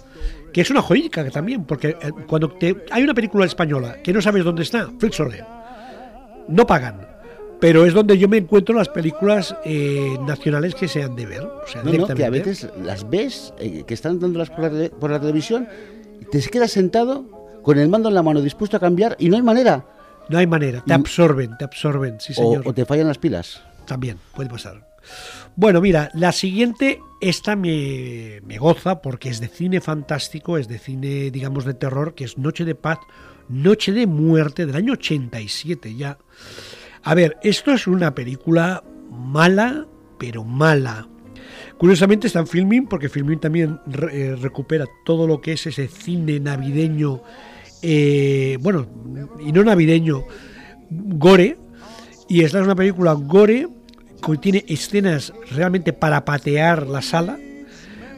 [0.52, 4.22] que es una joyica también, porque eh, cuando te, hay una película española que no
[4.22, 5.44] sabes dónde está, Frisolé,
[6.46, 7.08] no pagan.
[7.60, 11.42] Pero es donde yo me encuentro las películas eh, nacionales que se han de ver.
[11.42, 14.88] O sea, No, no, que a veces las ves, eh, que están dándolas por la,
[14.90, 15.66] por la televisión,
[16.30, 19.42] te quedas sentado con el mando en la mano dispuesto a cambiar y no hay
[19.42, 19.84] manera.
[20.28, 22.62] No hay manera, te absorben, te absorben, sí O, señor.
[22.66, 23.62] o te fallan las pilas.
[23.84, 24.93] También, puede pasar.
[25.56, 31.30] Bueno, mira, la siguiente, esta me, goza porque es de cine fantástico, es de cine,
[31.30, 32.98] digamos, de terror, que es Noche de Paz,
[33.48, 36.18] Noche de Muerte, del año 87 ya.
[37.02, 39.86] A ver, esto es una película mala,
[40.18, 41.08] pero mala.
[41.78, 43.78] Curiosamente está en Filmin, porque Filmin también
[44.10, 47.20] eh, recupera todo lo que es ese cine navideño,
[47.82, 48.86] eh, bueno,
[49.44, 50.24] y no navideño,
[50.90, 51.58] gore,
[52.28, 53.68] y esta es una película gore
[54.24, 57.38] que tiene escenas realmente para patear la sala,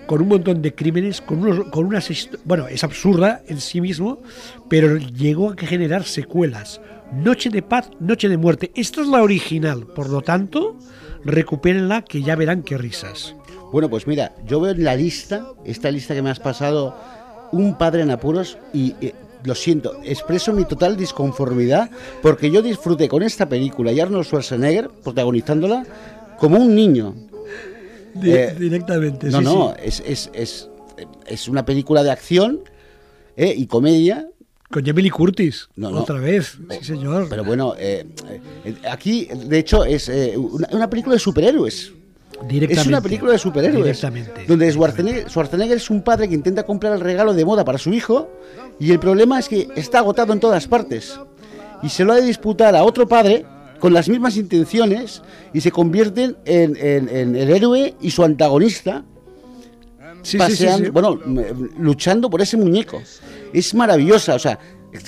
[0.06, 2.08] con un montón de crímenes, con, unos, con unas...
[2.44, 4.20] Bueno, es absurda en sí mismo,
[4.68, 6.80] pero llegó a generar secuelas.
[7.12, 8.70] Noche de paz, noche de muerte.
[8.74, 10.76] Esta es la original, por lo tanto,
[11.24, 13.34] recupérenla que ya verán qué risas.
[13.72, 16.96] Bueno, pues mira, yo veo en la lista, esta lista que me has pasado,
[17.52, 19.12] un padre en apuros y eh,
[19.44, 21.90] lo siento, expreso mi total disconformidad
[22.22, 25.84] porque yo disfruté con esta película y Arnold Schwarzenegger protagonizándola
[26.38, 27.14] como un niño.
[28.14, 29.82] Di- Eh, directamente, No, sí, no, sí.
[29.84, 30.68] Es, es, es,
[31.26, 32.60] es una película de acción
[33.36, 34.28] eh, y comedia.
[34.68, 36.00] Con Jamie Curtis, No, no.
[36.00, 37.28] otra vez, sí señor.
[37.30, 38.04] Pero bueno, eh,
[38.64, 41.92] eh, aquí de hecho es eh, una, una película de superhéroes.
[42.68, 43.84] Es una película de superhéroes.
[43.84, 44.44] Directamente.
[44.46, 47.92] Donde Schwarzenegger, Schwarzenegger es un padre que intenta comprar el regalo de moda para su
[47.92, 48.28] hijo
[48.78, 51.18] y el problema es que está agotado en todas partes.
[51.82, 53.44] Y se lo ha de disputar a otro padre
[53.80, 55.22] con las mismas intenciones
[55.52, 59.04] y se convierten en, en- en el héroe y su antagonista
[60.22, 60.90] Sí, paseando- sí, sí.
[60.90, 61.20] bueno,
[61.78, 63.00] luchando por ese muñeco.
[63.52, 64.58] Es maravillosa, o sea,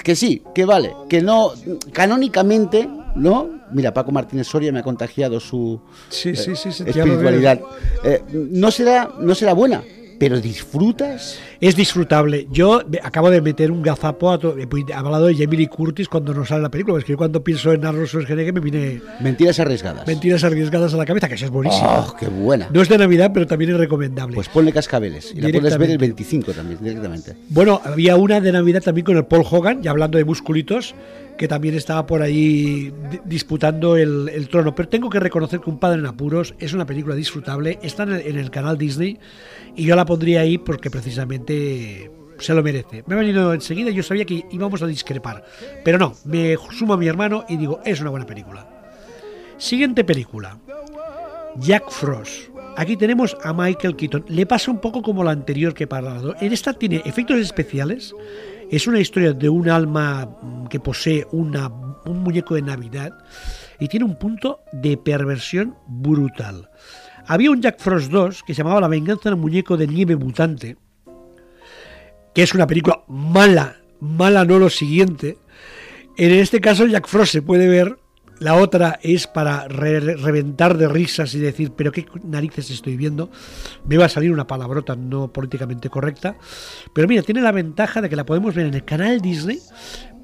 [0.05, 1.53] que sí, que vale, que no,
[1.93, 3.49] canónicamente, ¿no?
[3.73, 7.61] Mira, Paco Martínez Soria me ha contagiado su Sí, sí, sí, sí, eh, espiritualidad.
[8.05, 9.83] Eh, no será, no será buena,
[10.19, 11.39] pero disfrutas.
[11.61, 12.47] Es disfrutable.
[12.51, 16.33] Yo acabo de meter un gazapo a to- he hablado de Jamie Lee Curtis cuando
[16.33, 16.99] no sale la película.
[16.99, 20.07] Es que yo cuando pienso en Arnold Schwarzenegger me viene Mentiras arriesgadas.
[20.07, 22.01] mentiras arriesgadas a la cabeza, que esa es buenísima.
[22.01, 22.69] Oh, qué buena.
[22.73, 24.35] No es de Navidad, pero también es recomendable.
[24.37, 25.99] Pues ponle cascabeles y la puedes ver el Directamente.
[25.99, 27.35] 25 también, directamente.
[27.49, 30.95] Bueno, había una de Navidad también con el Paul Hogan, ya hablando de musculitos,
[31.39, 34.75] que también estaba por ahí di- disputando el, trono.
[34.75, 38.39] Pero tengo que reconocer que Un padre en apuros es una película disfrutable, está en
[38.39, 39.19] el, canal Disney
[39.77, 43.05] y yo la pondría ahí porque precisamente se lo merece.
[43.07, 45.45] Me ha venido enseguida yo sabía que íbamos a discrepar.
[45.85, 48.67] Pero no, me sumo a mi hermano y digo, es una buena película.
[49.57, 50.59] Siguiente película.
[51.57, 52.51] Jack Frost.
[52.77, 54.25] Aquí tenemos a Michael Keaton.
[54.29, 56.37] Le pasa un poco como la anterior que he parlado.
[56.41, 58.15] En esta tiene efectos especiales.
[58.71, 60.29] Es una historia de un alma
[60.69, 61.69] que posee una,
[62.05, 63.17] un muñeco de Navidad
[63.81, 66.69] y tiene un punto de perversión brutal.
[67.27, 70.77] Había un Jack Frost 2 que se llamaba La venganza del muñeco de nieve mutante,
[72.35, 75.39] que es una película mala, mala no lo siguiente.
[76.19, 77.97] En este caso Jack Frost se puede ver,
[78.41, 83.31] la otra es para re- reventar de risas y decir, pero qué narices estoy viendo.
[83.87, 86.37] Me va a salir una palabrota no políticamente correcta.
[86.93, 89.59] Pero mira, tiene la ventaja de que la podemos ver en el canal Disney.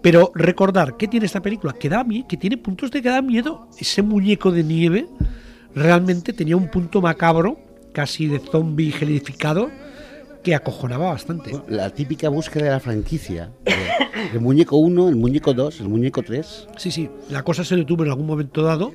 [0.03, 1.73] Pero recordar, ¿qué tiene esta película?
[1.73, 3.69] Que, da que tiene puntos de que da miedo.
[3.78, 5.07] Ese muñeco de nieve
[5.74, 7.59] realmente tenía un punto macabro,
[7.93, 9.70] casi de zombie gelificado,
[10.45, 11.51] que acojonaba bastante.
[11.69, 13.51] La típica búsqueda de la franquicia.
[13.65, 13.75] de-
[14.33, 16.69] El muñeco 1, el muñeco 2, el muñeco 3.
[16.77, 18.93] Sí, sí, la cosa se detuvo en algún momento dado,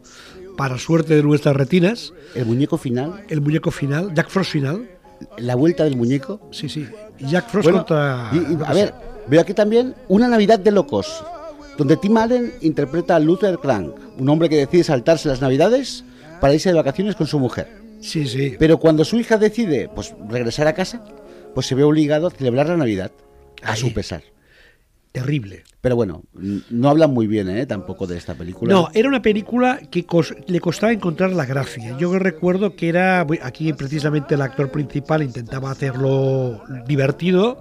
[0.55, 2.13] para suerte de nuestras retinas.
[2.35, 3.23] El muñeco final.
[3.29, 4.89] El muñeco final, Jack Frost final.
[5.37, 6.39] La vuelta del muñeco.
[6.51, 6.87] Sí, sí.
[7.19, 8.29] Jack Frost Bueno, contra...
[8.31, 8.93] y- y, a ver,
[9.27, 11.23] veo aquí también Una Navidad de Locos,
[11.77, 16.03] donde Tim Allen interpreta a Luther Crank, un hombre que decide saltarse las Navidades
[16.39, 17.67] para irse de vacaciones con su mujer.
[18.01, 18.55] Sí, sí.
[18.57, 21.03] Pero cuando su hija decide pues, regresar a casa,
[21.53, 23.11] pues se ve obligado a celebrar la Navidad
[23.63, 24.23] a su pesar.
[25.11, 25.63] Terrible.
[25.81, 26.23] Pero bueno,
[26.69, 27.65] no hablan muy bien ¿eh?
[27.65, 28.71] tampoco de esta película.
[28.71, 31.97] No, era una película que cos- le costaba encontrar la gracia.
[31.97, 37.59] Yo recuerdo que era, aquí precisamente el actor principal intentaba hacerlo divertido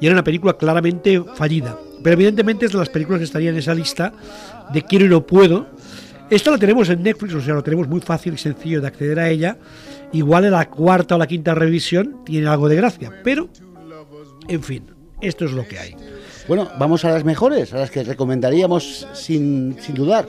[0.00, 1.76] y era una película claramente fallida.
[2.02, 4.12] Pero evidentemente es de las películas que estarían en esa lista
[4.72, 5.66] de quiero y no puedo.
[6.30, 9.18] Esta la tenemos en Netflix, o sea, lo tenemos muy fácil y sencillo de acceder
[9.20, 9.58] a ella.
[10.16, 13.50] Igual en la cuarta o la quinta revisión tiene algo de gracia, pero,
[14.48, 14.86] en fin,
[15.20, 15.94] esto es lo que hay.
[16.48, 20.26] Bueno, vamos a las mejores, a las que recomendaríamos sin, sin dudar.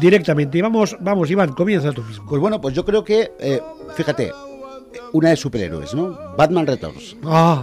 [0.00, 2.26] Directamente, vamos, vamos, Iván, comienza tú mismo.
[2.28, 3.60] Pues bueno, pues yo creo que, eh,
[3.94, 4.32] fíjate,
[5.12, 6.18] una de superhéroes, ¿no?
[6.36, 7.16] Batman Returns.
[7.22, 7.62] Ah,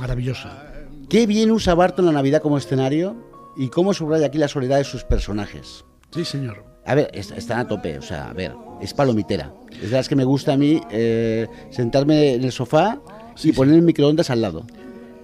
[0.00, 0.64] maravillosa.
[1.08, 3.14] Qué bien usa Barton la Navidad como escenario
[3.56, 5.84] y cómo subraya aquí la soledad de sus personajes.
[6.10, 6.67] Sí, señor.
[6.88, 9.52] A ver, est- están a tope, o sea, a ver, es palomitera.
[9.82, 12.98] Es de las que me gusta a mí eh, sentarme en el sofá
[13.44, 14.64] y poner el microondas al lado.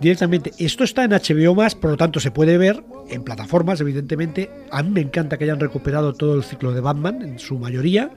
[0.00, 4.50] Directamente, esto está en HBO más, por lo tanto se puede ver en plataformas, evidentemente.
[4.70, 8.10] A mí me encanta que hayan recuperado todo el ciclo de Batman, en su mayoría,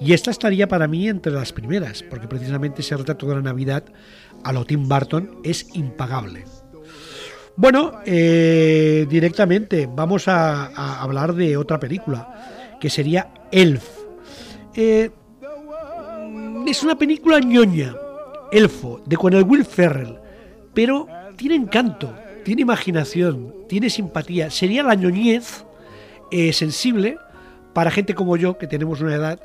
[0.00, 3.82] y esta estaría para mí entre las primeras, porque precisamente ese retrato de la Navidad
[4.44, 6.44] a lo Tim Burton es impagable.
[7.56, 13.88] Bueno, eh, directamente vamos a, a hablar de otra película, que sería Elf.
[14.74, 15.08] Eh,
[16.66, 17.94] es una película ñoña,
[18.50, 20.18] Elfo, de con el Will Ferrell,
[20.74, 21.06] pero
[21.36, 22.12] tiene encanto,
[22.44, 24.50] tiene imaginación, tiene simpatía.
[24.50, 25.64] Sería la ñoñez
[26.32, 27.18] eh, sensible
[27.72, 29.38] para gente como yo, que tenemos una edad,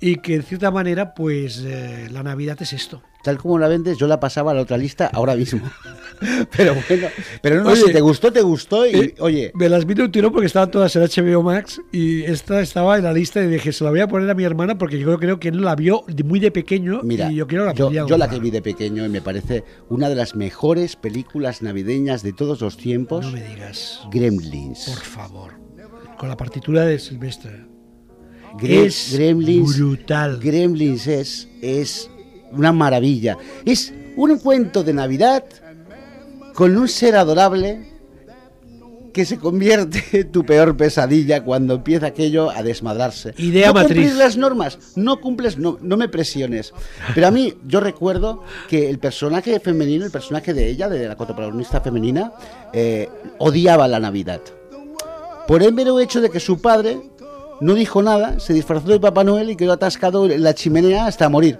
[0.00, 3.02] y que en cierta manera, pues eh, la Navidad es esto.
[3.22, 5.62] Tal como la vendes, yo la pasaba a la otra lista ahora mismo.
[6.56, 7.08] pero bueno,
[7.42, 10.04] pero no, Oye, si te gustó, te gustó y, eh, oye, Me las vi de
[10.04, 13.48] un tiro porque estaban todas en HBO Max y esta estaba en la lista y
[13.48, 15.74] dije, se la voy a poner a mi hermana porque yo creo que no la
[15.74, 18.62] vio muy de pequeño Mira, y yo quiero la yo, yo la que vi de
[18.62, 23.24] pequeño y me parece una de las mejores películas navideñas de todos los tiempos.
[23.24, 24.02] No me digas.
[24.10, 24.84] Gremlins.
[24.88, 25.54] Por favor.
[26.16, 27.75] Con la partitura de Silvestre.
[28.58, 30.38] Gre- es Gremlins, brutal.
[30.40, 32.10] Gremlins es, es
[32.52, 33.36] una maravilla.
[33.64, 35.44] Es un cuento de Navidad
[36.54, 37.94] con un ser adorable
[39.12, 43.32] que se convierte en tu peor pesadilla cuando empieza aquello a desmadrarse.
[43.38, 43.96] Idea no matriz.
[43.96, 46.72] cumplir las normas, no cumples, no, no me presiones.
[47.14, 51.16] Pero a mí, yo recuerdo que el personaje femenino, el personaje de ella, de la
[51.16, 52.32] coprotagonista femenina,
[52.74, 53.08] eh,
[53.38, 54.40] odiaba la Navidad.
[55.48, 56.98] Por el mero hecho de que su padre
[57.60, 61.28] no dijo nada, se disfrazó de Papá Noel y quedó atascado en la chimenea hasta
[61.28, 61.58] morir.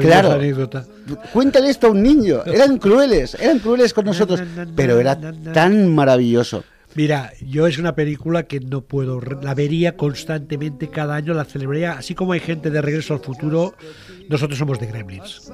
[0.00, 0.32] Claro.
[0.32, 0.84] anécdota.
[1.32, 2.42] Cuéntale esto a un niño.
[2.46, 4.42] Eran crueles, eran crueles con nosotros,
[4.76, 5.18] pero era
[5.52, 6.64] tan maravilloso.
[6.94, 11.92] Mira, yo es una película que no puedo, la vería constantemente cada año, la celebraría,
[11.92, 13.74] así como hay gente de Regreso al Futuro,
[14.28, 15.50] nosotros somos de Gremlins.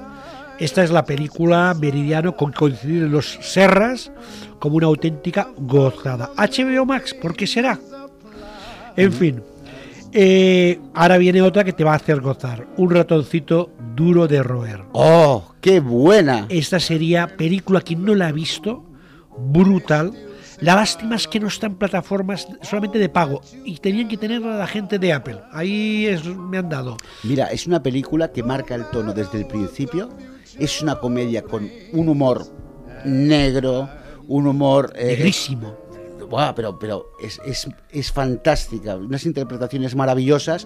[0.59, 4.11] Esta es la película Meridiano con coincidir en los Serras
[4.59, 6.31] como una auténtica gozada.
[6.35, 7.79] HBO Max, ¿por qué será?
[8.97, 9.41] En fin,
[10.13, 14.83] eh, ahora viene otra que te va a hacer gozar, un ratoncito duro de roer.
[14.93, 16.45] ¡Oh, qué buena!
[16.49, 18.85] Esta sería película que no la ha visto,
[19.37, 20.13] brutal.
[20.61, 24.43] La lástima es que no está en plataformas solamente de pago y tenían que tener
[24.43, 25.39] a la gente de Apple.
[25.53, 26.97] Ahí es, me han dado.
[27.23, 30.09] Mira, es una película que marca el tono desde el principio.
[30.57, 32.45] Es una comedia con un humor
[33.05, 33.89] negro,
[34.27, 34.91] un humor...
[34.97, 35.77] eh, Negrísimo.
[36.29, 40.65] Buah, pero pero es, es, es fantástica, unas interpretaciones maravillosas.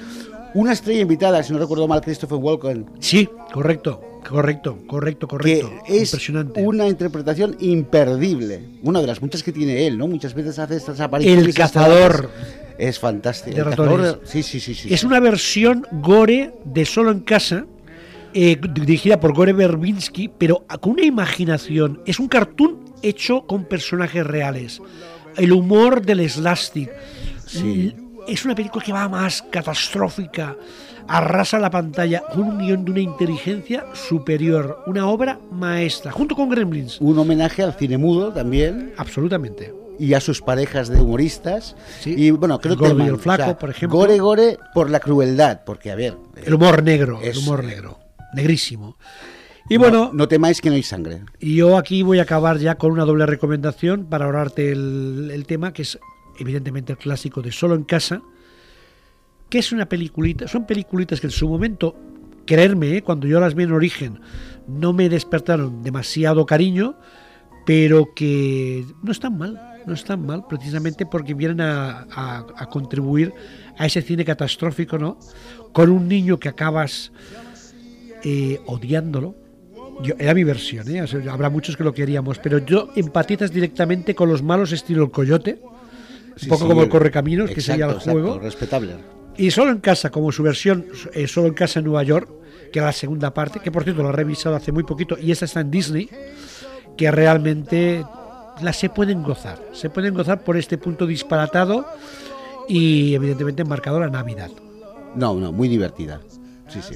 [0.54, 2.86] Una estrella invitada, si no recuerdo mal, Christopher Walken.
[3.00, 5.72] Sí, correcto, correcto, correcto, correcto.
[5.88, 6.62] Que es Impresionante.
[6.64, 8.62] una interpretación imperdible.
[8.84, 10.08] Una de las muchas que tiene él, ¿no?
[10.08, 11.46] Muchas veces hace estas apariciones.
[11.46, 12.30] El cazador.
[12.78, 13.58] Es fantástico.
[13.58, 14.74] El cazador Sí, sí, sí.
[14.76, 14.94] sí.
[14.94, 17.66] Es una versión gore de Solo en Casa,
[18.36, 22.02] eh, dirigida por Gore Verbinski, pero con una imaginación.
[22.06, 24.82] Es un cartoon hecho con personajes reales.
[25.38, 26.92] El humor del slastic.
[27.46, 27.96] Sí.
[28.28, 30.56] Es una película que va más catastrófica,
[31.08, 37.00] arrasa la pantalla un guion de una inteligencia superior, una obra maestra, junto con Gremlins.
[37.02, 38.94] Un homenaje al cine mudo también.
[38.98, 39.74] Absolutamente.
[40.00, 41.76] Y a sus parejas de humoristas.
[42.06, 44.00] Y bueno, creo El gordo que y el flaco, por ejemplo.
[44.00, 46.16] Gore Gore por la crueldad, porque a ver.
[46.44, 48.00] El humor negro, el es- humor negro,
[48.34, 48.98] negrísimo.
[49.70, 51.22] Y no- bueno, No temáis que no hay sangre.
[51.40, 55.46] Y yo aquí voy a acabar ya con una doble recomendación para ahorrarte el, el
[55.46, 56.00] tema, que es
[56.40, 58.22] evidentemente el clásico de Solo en Casa,
[59.50, 61.96] que es una peliculita, son peliculitas que en su momento,
[62.46, 63.02] creerme, ¿eh?
[63.04, 64.20] cuando yo las vi en origen,
[64.68, 66.96] no me despertaron demasiado cariño,
[67.66, 73.32] pero que no están mal, no están mal, precisamente porque vienen a, a- a contribuir
[73.78, 75.18] a ese cine catastrófico, ¿no?
[75.72, 77.12] Con un niño que acabas
[78.24, 79.36] eh, odiándolo.
[80.02, 81.02] Yo, era mi versión, ¿eh?
[81.02, 85.04] O sea, habrá muchos que lo queríamos, pero yo empatizas directamente con los malos estilo
[85.04, 85.60] el coyote,
[86.36, 88.28] Sí, un poco sí, como el correcaminos, que sería el exacto, juego.
[88.30, 88.96] exacto, respetable.
[89.38, 92.28] Y solo en casa, como su versión, eh, solo en casa en Nueva York,
[92.72, 95.32] que era la segunda parte, que por cierto la he revisado hace muy poquito, y
[95.32, 96.10] esa está en Disney,
[96.98, 98.04] que realmente
[98.62, 99.60] la se pueden gozar.
[99.74, 101.86] Se pueden gozar por este punto disparatado
[102.68, 104.50] y evidentemente enmarcado la Navidad.
[105.16, 106.20] No, no, muy divertida.
[106.68, 106.96] Sí, sí.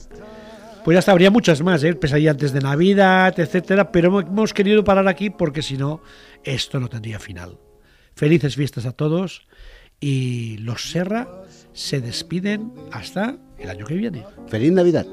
[0.87, 1.93] Pues ya habría muchas más, ¿eh?
[1.95, 6.01] Pesadilla antes de Navidad, etcétera, pero hemos querido parar aquí porque si no,
[6.45, 7.59] esto no tendría final.
[8.15, 9.49] Felices fiestas a todos
[9.99, 11.27] y los Serra
[11.73, 14.23] se despiden hasta el año que viene.
[14.47, 15.05] Feliz Navidad.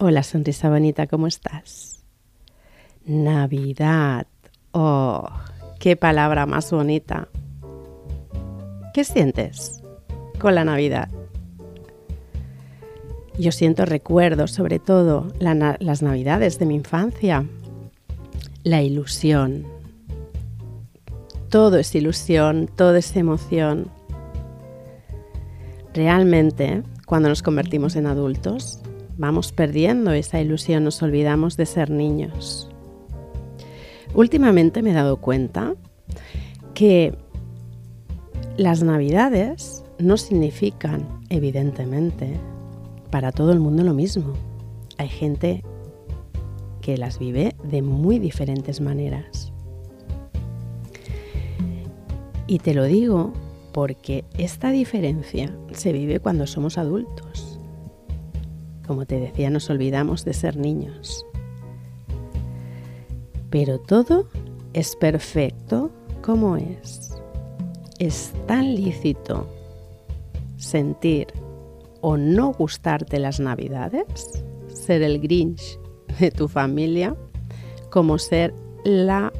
[0.00, 2.04] Hola, sonrisa bonita, ¿cómo estás?
[3.04, 4.28] Navidad.
[4.70, 5.28] Oh,
[5.80, 7.26] qué palabra más bonita.
[8.94, 9.82] ¿Qué sientes
[10.38, 11.08] con la Navidad?
[13.40, 17.44] Yo siento recuerdos, sobre todo las Navidades de mi infancia.
[18.62, 19.66] La ilusión.
[21.48, 23.90] Todo es ilusión, todo es emoción.
[25.92, 28.80] Realmente, cuando nos convertimos en adultos,
[29.18, 32.70] vamos perdiendo esa ilusión, nos olvidamos de ser niños.
[34.14, 35.74] Últimamente me he dado cuenta
[36.72, 37.14] que
[38.56, 42.38] las navidades no significan, evidentemente,
[43.10, 44.32] para todo el mundo lo mismo.
[44.96, 45.62] Hay gente
[46.80, 49.52] que las vive de muy diferentes maneras.
[52.46, 53.32] Y te lo digo
[53.72, 57.47] porque esta diferencia se vive cuando somos adultos.
[58.88, 61.26] Como te decía, nos olvidamos de ser niños.
[63.50, 64.30] Pero todo
[64.72, 65.90] es perfecto
[66.22, 67.14] como es.
[67.98, 69.46] Es tan lícito
[70.56, 71.26] sentir
[72.00, 75.78] o no gustarte las navidades, ser el Grinch
[76.18, 77.14] de tu familia,
[77.90, 78.54] como ser
[78.84, 79.34] la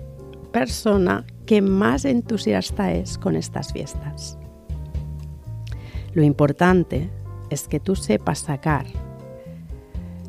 [0.52, 4.36] persona que más entusiasta es con estas fiestas.
[6.12, 7.08] Lo importante
[7.48, 9.07] es que tú sepas sacar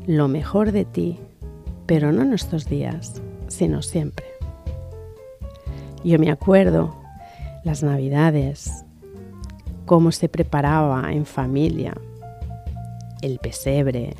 [0.06, 1.18] lo mejor de ti,
[1.86, 4.26] pero no en estos días, sino siempre.
[6.04, 6.96] Yo me acuerdo
[7.64, 8.84] las navidades,
[9.84, 11.94] cómo se preparaba en familia,
[13.22, 14.14] el pesebre,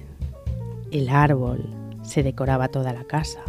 [0.90, 1.64] el árbol,
[2.02, 3.40] se decoraba toda la casa.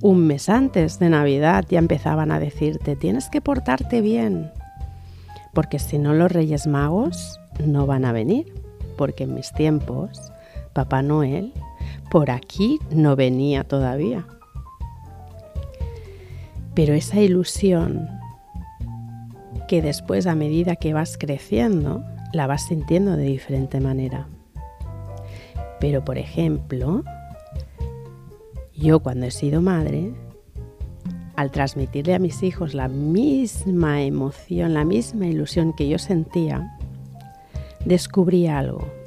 [0.00, 4.50] Un mes antes de Navidad ya empezaban a decirte, tienes que portarte bien,
[5.52, 8.52] porque si no los Reyes Magos no van a venir,
[8.96, 10.32] porque en mis tiempos
[10.74, 11.52] Papá Noel
[12.10, 14.26] por aquí no venía todavía.
[16.74, 18.08] Pero esa ilusión
[19.68, 24.26] que después a medida que vas creciendo la vas sintiendo de diferente manera.
[25.80, 27.04] Pero por ejemplo,
[28.76, 30.12] yo cuando he sido madre,
[31.36, 36.76] al transmitirle a mis hijos la misma emoción, la misma ilusión que yo sentía,
[37.84, 39.03] descubrí algo.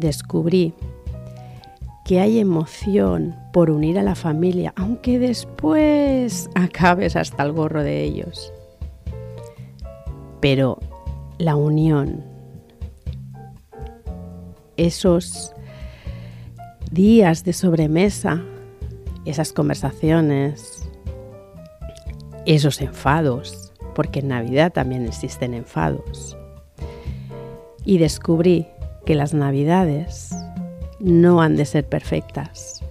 [0.00, 0.72] Descubrí
[2.06, 8.02] que hay emoción por unir a la familia, aunque después acabes hasta el gorro de
[8.02, 8.50] ellos.
[10.40, 10.78] Pero
[11.36, 12.24] la unión,
[14.78, 15.52] esos
[16.90, 18.42] días de sobremesa,
[19.26, 20.88] esas conversaciones,
[22.46, 26.38] esos enfados, porque en Navidad también existen enfados.
[27.84, 28.66] Y descubrí
[29.04, 30.34] que las navidades
[30.98, 32.84] no han de ser perfectas.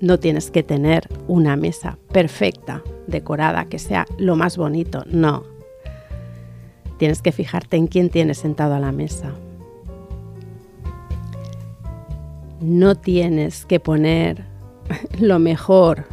[0.00, 5.44] No tienes que tener una mesa perfecta, decorada, que sea lo más bonito, no.
[6.98, 9.32] Tienes que fijarte en quién tienes sentado a la mesa.
[12.60, 14.44] No tienes que poner
[15.18, 16.06] lo mejor,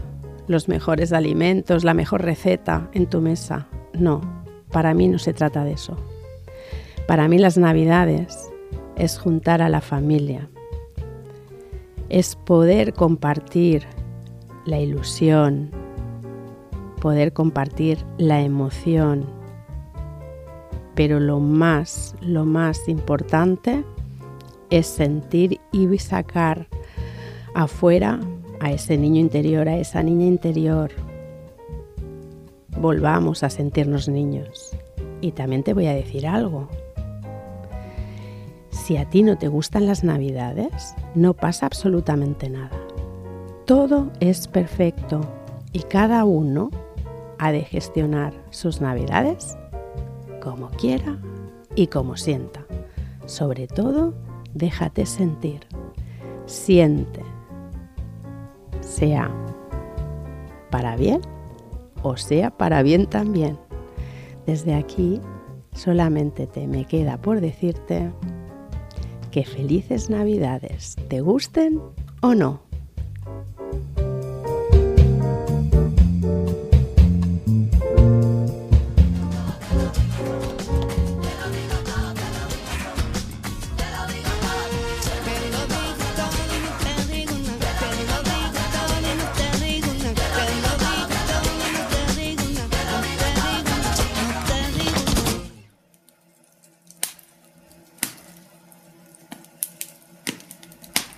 [0.47, 3.67] los mejores alimentos, la mejor receta en tu mesa.
[3.93, 4.21] No,
[4.71, 5.97] para mí no se trata de eso.
[7.07, 8.50] Para mí las navidades
[9.01, 10.47] es juntar a la familia,
[12.09, 13.87] es poder compartir
[14.67, 15.71] la ilusión,
[17.01, 19.25] poder compartir la emoción,
[20.93, 23.83] pero lo más, lo más importante
[24.69, 26.67] es sentir y sacar
[27.55, 28.19] afuera
[28.59, 30.91] a ese niño interior, a esa niña interior.
[32.77, 34.77] Volvamos a sentirnos niños.
[35.21, 36.69] Y también te voy a decir algo.
[38.71, 42.71] Si a ti no te gustan las navidades, no pasa absolutamente nada.
[43.65, 45.21] Todo es perfecto
[45.71, 46.71] y cada uno
[47.37, 49.57] ha de gestionar sus navidades
[50.41, 51.17] como quiera
[51.75, 52.65] y como sienta.
[53.25, 54.13] Sobre todo,
[54.53, 55.61] déjate sentir.
[56.45, 57.21] Siente.
[58.81, 59.31] Sea
[60.69, 61.21] para bien
[62.03, 63.57] o sea para bien también.
[64.45, 65.21] Desde aquí
[65.73, 68.11] solamente te me queda por decirte
[69.31, 71.81] que felices navidades, te gusten
[72.21, 72.61] o no.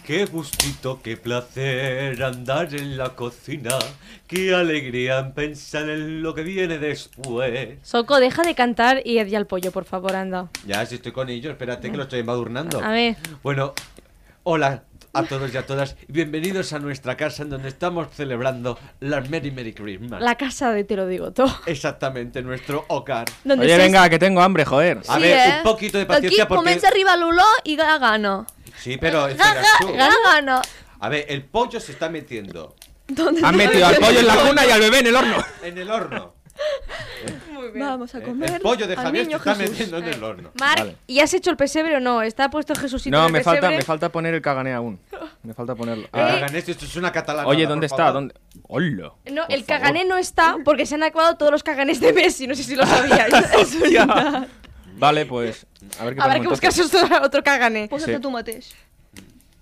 [0.06, 3.80] Qué gustito, qué placer andar en la cocina.
[4.28, 7.78] Qué alegría en pensar en lo que viene después.
[7.84, 10.50] Soco, deja de cantar y di al pollo, por favor, anda.
[10.68, 12.84] Ya, si estoy con ellos, espérate que lo estoy embadurnando.
[12.84, 13.16] A ver.
[13.44, 13.74] Bueno,
[14.44, 15.96] hola a todos y a todas.
[16.10, 20.22] Bienvenidos a nuestra casa en donde estamos celebrando la Merry Merry Christmas.
[20.22, 21.56] La casa de te lo digo todo.
[21.66, 23.28] Exactamente, nuestro hogar.
[23.46, 24.98] Donde Oye, venga, que tengo hambre, joder.
[25.08, 25.54] A Sí, ver, eh?
[25.60, 26.66] un poquito de paciencia Aquí porque...
[26.66, 28.46] comença a arribar l'olor i ga- gana.
[28.78, 29.88] Sí, pero esperas tú.
[29.94, 30.62] Gana, gana.
[31.00, 32.76] A ver, el pollo se está metiendo.
[33.08, 35.36] ¿Dónde Han metido al pollo en la cuna y al bebé en el horno.
[35.62, 36.34] En el horno.
[37.76, 38.52] Vamos a comer.
[38.52, 39.72] El pollo de al Javier se niño está Jesús.
[39.72, 40.52] metiendo en el horno.
[40.60, 40.98] Marc, Vale.
[41.08, 42.22] ¿y has hecho el pesebre o no?
[42.22, 43.78] ¿Está puesto Jesucito en No, el me falta, pesebre?
[43.78, 45.00] me falta poner el cagané aún.
[45.42, 46.04] Me falta ponerlo.
[46.14, 46.28] El Ah.
[46.40, 47.48] cagané, esto es una catalana.
[47.48, 47.98] Oye, por ¿dónde está?
[47.98, 48.14] favor.
[48.14, 48.36] ¿Dónde?
[48.68, 49.12] ¡Hola!
[49.32, 49.66] No, el favor.
[49.66, 52.46] cagané no está porque se han acabado todos los caganés de Messi.
[52.48, 53.34] No sé si lo sabíais.
[53.34, 54.06] Es Hostia.
[54.06, 54.48] verdad.
[54.98, 55.66] Vale, pues.
[56.00, 57.12] A ver qué Habrá que ponemos buscarse entonces.
[57.12, 57.88] otro, otro cagané.
[57.88, 58.22] Pósate Sí.
[58.22, 58.74] tú mateix.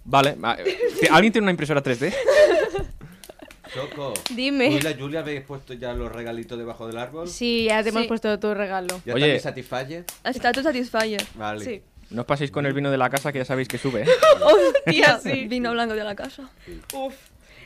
[0.04, 0.34] Vale.
[0.36, 0.78] va, eh,
[1.12, 2.14] ¿Alguien tiene una impresora 3D?
[3.74, 4.14] Choco.
[4.36, 4.68] Dime.
[4.70, 7.28] ¿Tú y la Julia habéis puesto ya los regalitos debajo del árbol?
[7.30, 8.08] Sí, ya te hemos Sí.
[8.10, 9.02] puesto tu regalo.
[9.06, 9.24] ¿Ya Oye.
[9.26, 9.40] Oye.
[9.40, 10.04] Satisfalle?
[10.26, 11.24] Està tu satisfyer.
[11.36, 11.64] Vale.
[11.64, 11.82] Sí.
[12.10, 14.02] No os paséis con el vino de la casa que ya sabéis que sube.
[14.02, 14.08] ¿eh?
[14.86, 15.46] Hostia, sí.
[15.48, 16.50] Vino blanco de la casa.
[16.94, 17.14] Uf.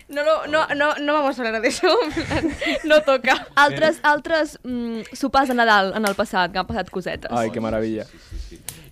[0.08, 1.88] No, no, no, no, no vamos a hablar de eso.
[2.04, 3.48] en plan, No toca.
[3.56, 7.32] Altres, altres mm, sopars de Nadal en el passat, que han passat cosetes.
[7.34, 8.06] Ay, qué maravilla.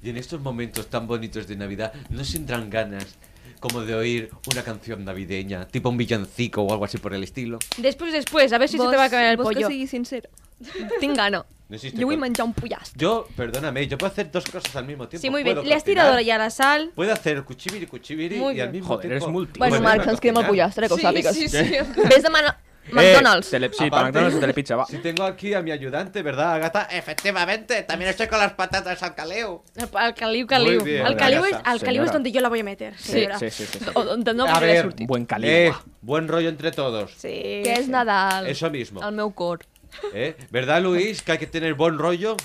[0.02, 3.06] Y en estos momentos tan bonitos de Navidad, ¿no se tendrán ganas
[3.60, 7.60] como de oír una canción navideña, tipo un villancico o algo así por el estilo?
[7.78, 9.68] Después, después, a ver si se te va a acabar el vos pollo.
[9.68, 10.30] que sigui sincer.
[11.00, 11.46] Tinc gana.
[11.70, 13.00] No con- menjar un pollastre.
[13.00, 15.22] Yo, perdóname, yo puedo hacer dos cosas al mismo tiempo.
[15.22, 15.70] Sí, muy Puedo bien.
[15.70, 16.92] Le has tirado ya la sal.
[16.94, 19.26] Puedo hacer cuchibiri, cuchibiri Muy y al mismo Joder, tiempo...
[19.26, 19.58] eres multi.
[19.60, 20.50] Bueno, Marc, ens quedem cocinar.
[20.50, 21.34] pollastre, que ho Sí, sàpigues.
[21.34, 21.58] sí, sí.
[22.10, 22.60] Ves de mana...
[22.92, 23.48] McDonald's.
[23.48, 24.86] Eh, tele- sí, para McDonald's o Telepizza, va.
[24.86, 26.88] Si tengo aquí a mi ayudante, ¿verdad, Agata?
[26.92, 29.64] Efectivamente, también estoy con las patatas al caleo.
[29.94, 30.84] Al caliu, caliu.
[30.84, 32.94] Bien, al caliu, es, al caliu es donde yo la voy a meter.
[32.98, 33.40] Sí, señora.
[33.40, 33.80] sí, sí, sí.
[33.80, 33.86] sí.
[33.94, 35.08] O, on no a ver, sortir.
[35.08, 35.74] Buen eh, caliu.
[36.02, 37.12] buen rollo entre todos.
[37.12, 37.30] Sí.
[37.64, 38.48] Que és Nadal.
[38.48, 39.02] Eso mismo.
[39.02, 39.60] El meu cor.
[40.14, 40.36] ¿Eh?
[40.52, 42.36] ¿Verdad, Luis, que hay que tener buen rollo?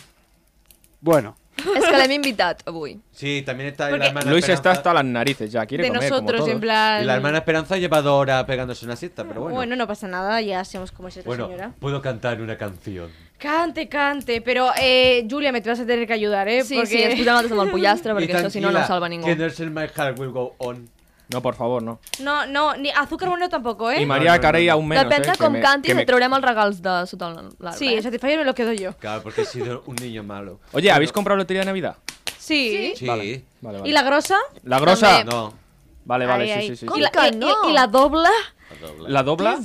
[1.01, 3.01] Bueno, És que l'hem invitat avui.
[3.11, 4.79] Sí, también está Porque- la hermana Luis está Esperanza.
[4.79, 6.53] hasta las narices ya, quiere De comer como nosotros, todos.
[6.53, 7.03] en plan.
[7.03, 9.57] Y la hermana Esperanza ha llevado hora pegándose una siesta, pero bueno.
[9.57, 11.73] Bueno, no pasa nada, ya sabemos cómo es esta Bueno, señora.
[11.81, 13.11] puedo cantar una canción.
[13.39, 16.63] Cante, cante, pero eh, Julia, me te vas a tener que ayudar, ¿eh?
[16.65, 16.91] Sí, Porque...
[16.91, 19.27] sí, ens posem nosaltres amb el pollastre, Y perquè això si no no salva ningú.
[19.27, 20.89] Que no es el My Heart Will Go On.
[21.31, 22.01] No, por favor, no.
[22.21, 24.01] No, no, ni azúcar bueno tampoco, ¿eh?
[24.01, 24.73] Y María No, no, no, Carey no.
[24.73, 25.05] aún menos.
[25.05, 27.79] Depèn eh, de com me- cantis, me- et traurem els regals de sota l'arbre.
[27.79, 28.95] Sí, el Satisfyer me lo quedo yo.
[28.97, 30.59] Claro, porque he sido un niño malo.
[30.73, 31.97] Oye, ¿habéis comprado lotería de Navidad?
[32.39, 32.95] Sí.
[32.97, 33.07] Sí.
[33.07, 33.91] Vale, vale, vale.
[33.91, 34.37] ¿Y la grosa?
[34.63, 35.23] ¿La grosa?
[35.25, 35.53] No.
[36.07, 36.87] Vale, vale, Ahí, sí, sí, sí.
[36.91, 37.01] ¿Y sí.
[37.03, 37.69] la, que no?
[37.69, 38.31] y la doble?
[39.07, 39.59] La dobla.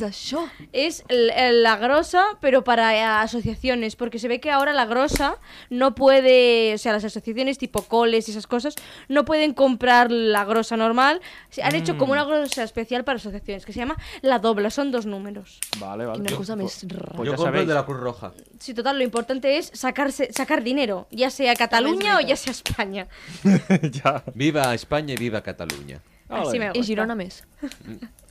[0.72, 5.38] Es la grosa, pero para eh, asociaciones, porque se ve que ahora la grosa
[5.70, 8.76] no puede, o sea, las asociaciones tipo coles y esas cosas,
[9.10, 11.22] no pueden comprar la grosa normal.
[11.50, 12.18] Se- Han hecho como Mm.
[12.18, 15.60] una grosa especial para asociaciones, que se llama la dobla, son dos números.
[15.80, 16.22] Vale, vale.
[16.22, 17.14] Una Yo- cosa pues- más rara.
[17.16, 18.32] pues Yo ya compro el de la Cruz Roja.
[18.60, 23.08] Sí, total, lo importante es sacarse, sacar dinero, ya sea Cataluña o ya sea España.
[24.34, 26.00] Viva España y viva Cataluña.
[26.30, 26.84] Así me I gusta.
[26.84, 27.44] Girona més.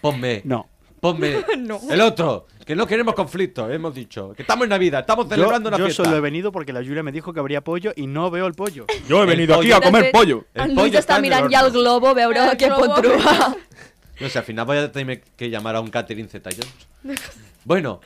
[0.00, 0.42] Ponme.
[0.44, 0.68] No.
[1.00, 1.44] Ponme.
[1.58, 1.80] No.
[1.90, 2.46] El otro.
[2.64, 4.34] Que no queremos conflicto, hemos dicho.
[4.34, 6.04] Que estamos en Navidad, estamos Yo, celebrando una yo fiesta.
[6.04, 8.52] solo he venido porque la Julia me dijo que habría pollo y no veo el
[8.52, 8.84] pollo.
[9.08, 9.90] Yo he El venido aquí a pollo.
[9.90, 10.44] comer pollo.
[10.54, 13.00] En Lluís està mirant ja el globo veure El què pot globo.
[13.00, 13.56] trobar.
[14.20, 17.20] No sé, al final voy a tener que llamar a un catering Zeta Jones.
[17.64, 18.00] Bueno,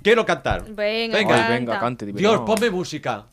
[0.00, 0.62] quiero cantar.
[0.70, 1.48] Venga, venga, canta.
[1.50, 3.26] venga, cante, Dios, ponme música.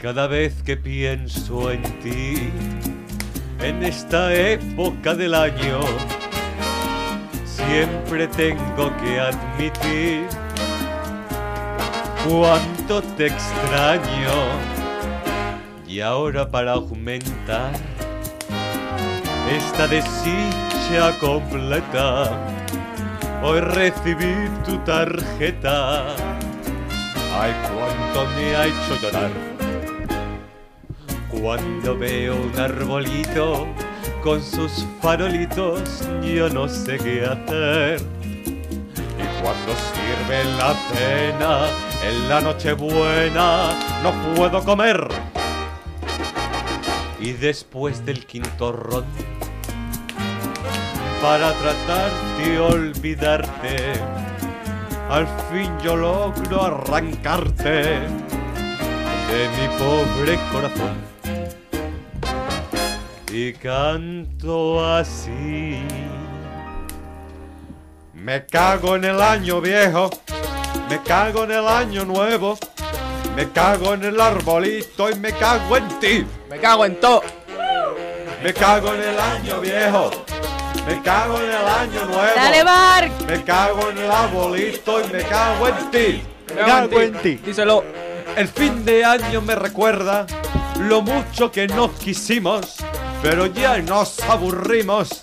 [0.00, 2.50] Cada vez que pienso en ti,
[3.60, 5.80] en esta época del año,
[7.44, 10.26] siempre tengo que admitir
[12.26, 14.32] cuánto te extraño.
[15.86, 17.70] Y ahora para aumentar
[19.50, 22.30] esta desdicha completa,
[23.42, 26.06] hoy recibí tu tarjeta.
[27.38, 29.49] Ay, cuánto me ha hecho llorar.
[31.30, 33.66] Cuando veo un arbolito
[34.22, 38.00] con sus farolitos, yo no sé qué hacer.
[38.24, 41.66] Y cuando sirven la cena
[42.04, 43.70] en la nochebuena,
[44.02, 45.06] no puedo comer.
[47.20, 49.04] Y después del quinto ron,
[51.22, 53.92] para tratar de olvidarte,
[55.08, 58.00] al fin yo logro arrancarte
[59.30, 61.19] de mi pobre corazón.
[63.32, 65.78] Y canto así.
[68.12, 70.10] Me cago en el año viejo,
[70.88, 72.58] me cago en el año nuevo,
[73.36, 76.26] me cago en el arbolito y me cago en ti.
[76.48, 77.22] Me cago en todo.
[78.42, 80.10] Me cago en el año viejo,
[80.86, 82.34] me cago en el año nuevo.
[82.34, 83.12] Dale, Marc.
[83.28, 86.22] Me cago en el arbolito y me cago en ti.
[86.52, 87.34] Me cago en ti.
[87.36, 87.84] Díselo.
[88.36, 90.26] El fin de año me recuerda
[90.80, 92.76] lo mucho que nos quisimos,
[93.22, 95.22] pero ya nos aburrimos.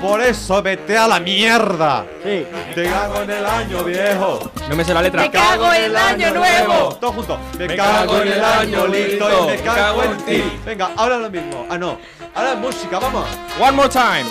[0.00, 2.06] Por eso vete a la mierda.
[2.24, 2.46] Sí.
[2.74, 4.50] Te cago en el año viejo.
[4.66, 5.20] No me sé la letra.
[5.22, 6.96] Me cago en el año nuevo.
[6.98, 7.38] Todos juntos.
[7.58, 10.58] Me, Me cago en el año listo y me cago cago en ti.
[10.64, 11.66] Venga, ahora lo mismo.
[11.68, 11.98] Ah, no.
[12.34, 13.26] Ahora música, vamos.
[13.60, 14.24] One more time.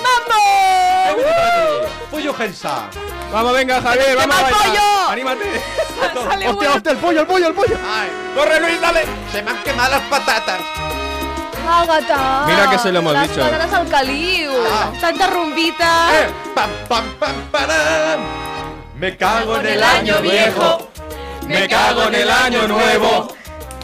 [2.09, 2.89] Pollo Gensa.
[3.31, 4.69] Vamos, venga, Javier, vamos a ¡Llama al bailar.
[4.69, 5.09] pollo!
[5.11, 5.61] Anímate.
[6.49, 7.77] Hostia, hostia, el pollo, el pollo, el pollo.
[8.35, 9.03] Corre, Luis, dale.
[9.31, 10.59] Se me han quemado las patatas.
[11.69, 12.45] Ágata.
[12.47, 13.41] Mira que se lo hemos Las dicho.
[13.41, 14.51] patatas al caliu.
[14.99, 16.09] Tanta rumbita.
[16.21, 18.21] Eh, pam, pam, pam, param.
[18.97, 20.89] Me cago en el año viejo.
[21.47, 23.27] Me cago en el año nuevo.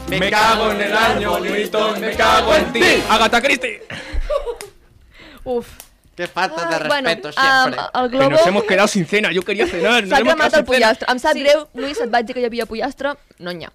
[0.08, 1.96] Me cago en el año bonito.
[2.00, 3.04] Me cago en ti.
[3.10, 3.82] Agatha Christie.
[5.44, 5.68] Uf.
[6.16, 7.82] Qué falta de bueno, respeto um, siempre.
[7.94, 8.30] el Que globo...
[8.32, 9.32] nos hemos quedado sin cena.
[9.32, 10.06] Yo quería cenar.
[10.08, 11.08] S'ha hemos cremat el pollastre.
[11.12, 11.44] Em sap Sí.
[11.44, 13.16] greu, Lluís, et vaig dir que hi havia pollastre.
[13.40, 13.72] No n'hi ha.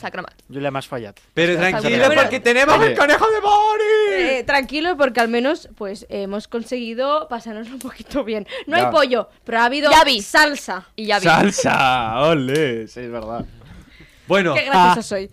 [0.00, 0.32] S'ha cremat.
[0.48, 1.14] Julia, más fallat.
[1.34, 2.92] Pero tranquilo porque tenemos Oye.
[2.92, 4.30] el conejo de Boris.
[4.38, 8.46] Eh, tranquilo porque al menos pues hemos conseguido pasarnos un poquito bien.
[8.66, 8.86] No Ya.
[8.86, 10.22] hay pollo, pero ha habido Ya vi.
[10.22, 10.86] salsa.
[10.96, 11.24] I ja vi.
[11.26, 12.20] Salsa.
[12.22, 12.88] Ole.
[12.88, 13.44] Sí, es verdad.
[14.26, 15.30] Bueno, Qué graciosa soy.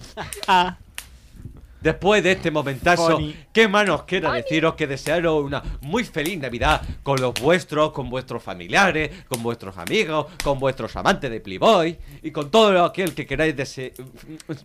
[1.82, 3.36] Después de este momentazo, Funny.
[3.54, 8.10] ¿qué más nos queda deciros que desearos una muy feliz Navidad con los vuestros, con
[8.10, 13.26] vuestros familiares, con vuestros amigos, con vuestros amantes de Playboy y con todo aquel que
[13.26, 13.94] queráis dese-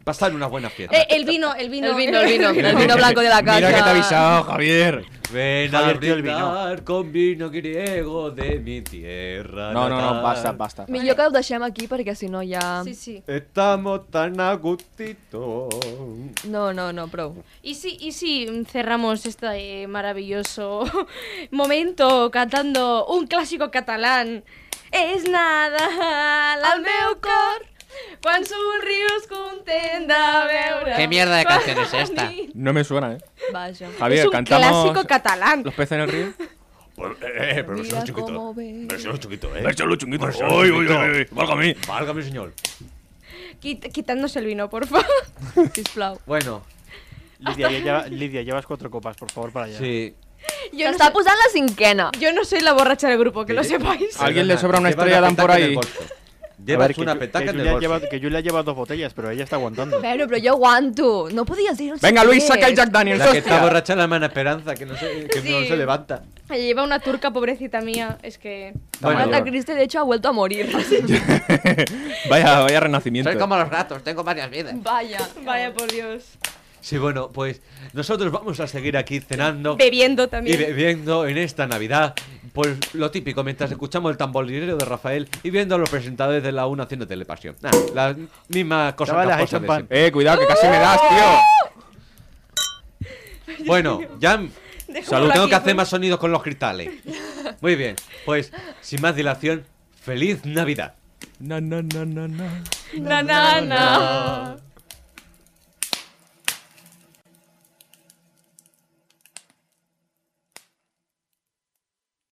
[0.04, 0.96] pasar una buena fiesta?
[0.96, 1.88] Eh, el vino, el vino.
[1.90, 2.48] El vino, el vino.
[2.72, 3.56] El vino blanco de la casa.
[3.56, 5.04] Mira que te he avisado, Javier.
[5.32, 9.72] Ven a el brindar con vino griego de mi tierra.
[9.72, 10.84] No, no, no, basta, basta.
[10.88, 12.82] Millor que ho deixem aquí perquè si no ja...
[12.84, 13.14] Sí, sí.
[13.26, 15.68] Estamos tan a gustito.
[16.44, 17.42] No, no, no, prou.
[17.62, 20.84] Y sí, y sí, cerramos este eh, maravilloso
[21.50, 24.44] momento cantando un clásico catalán.
[24.92, 27.62] És Nadal al meu cor,
[28.22, 30.14] quan somrius content de
[30.48, 30.94] veure...
[30.96, 32.30] ¿Qué mierda de canción es esta?
[32.54, 33.18] No me suena, ¿eh?
[33.52, 33.86] Vaja.
[33.98, 35.62] Javier, es un cantamos clásico catalán.
[35.64, 36.32] Los peces en el río.
[36.94, 38.26] Pues, eh, pero Mira versión chiquito.
[38.26, 38.72] cómo ve.
[38.86, 39.62] Versión chiquito, eh.
[39.62, 40.24] Versión chiquito.
[40.26, 41.00] Versión Uy, uy, chiquito.
[41.00, 41.76] uy, válgame.
[41.88, 42.52] Válgame, señor.
[43.60, 45.06] Quit- quitándose el vino, por favor.
[45.74, 46.18] Sisplau.
[46.26, 46.62] Bueno,
[47.38, 49.78] Lidia, ya lleva- llevas cuatro copas, por favor, para allá.
[49.78, 50.14] sí.
[50.72, 52.10] Yo no, Està posant la cinquena.
[52.18, 54.20] yo no soy la borracha del grupo, que lo sepáis.
[54.20, 55.76] ¿A alguien le sobra una estrella la Dan por ahí?
[56.64, 57.80] Llevas ver, una petaca que en el bolso.
[57.80, 59.98] lleva- que Julia lleva dos botellas, pero ella está aguantando.
[60.00, 61.28] Pero yo aguanto.
[61.32, 61.94] No podías decir.
[62.00, 63.52] Venga, Luis, saca el Jack Daniels, La que hostia.
[63.54, 65.68] está borracha la hermana Esperanza, que no se, que no Sí.
[65.68, 66.22] se levanta.
[66.50, 68.74] Lleva una turca pobrecita mía, es que...
[69.00, 69.42] Bueno, Agatha.
[69.44, 70.70] Christie, de hecho, ha vuelto a morir.
[72.28, 73.30] Vaya, vaya renacimiento.
[73.30, 74.74] Soy como los gatos, tengo varias vidas.
[74.82, 75.18] Vaya.
[75.44, 76.24] Vaya, por Dios.
[76.80, 77.60] Sí, bueno, pues
[77.92, 79.76] nosotros vamos a seguir aquí cenando.
[79.76, 80.60] Bebiendo también.
[80.60, 82.14] Y bebiendo en esta Navidad.
[82.52, 86.52] Pues lo típico, mientras escuchamos el tamborilero de Rafael y viendo a los presentadores de
[86.52, 87.56] la UNA haciendo telepasión.
[87.62, 88.14] Nah, la
[88.48, 89.76] misma cosa Chavales, champán.
[89.78, 90.06] siempre.
[90.06, 91.18] Eh, cuidado, que casi me das, tío.
[93.66, 94.42] Bueno, ya
[95.04, 95.30] Salud.
[95.30, 96.90] tengo que hacer más sonidos con los cristales.
[97.60, 98.50] Muy bien, pues
[98.80, 99.64] sin más dilación,
[100.00, 100.94] feliz Navidad.
[101.38, 101.82] Na, na.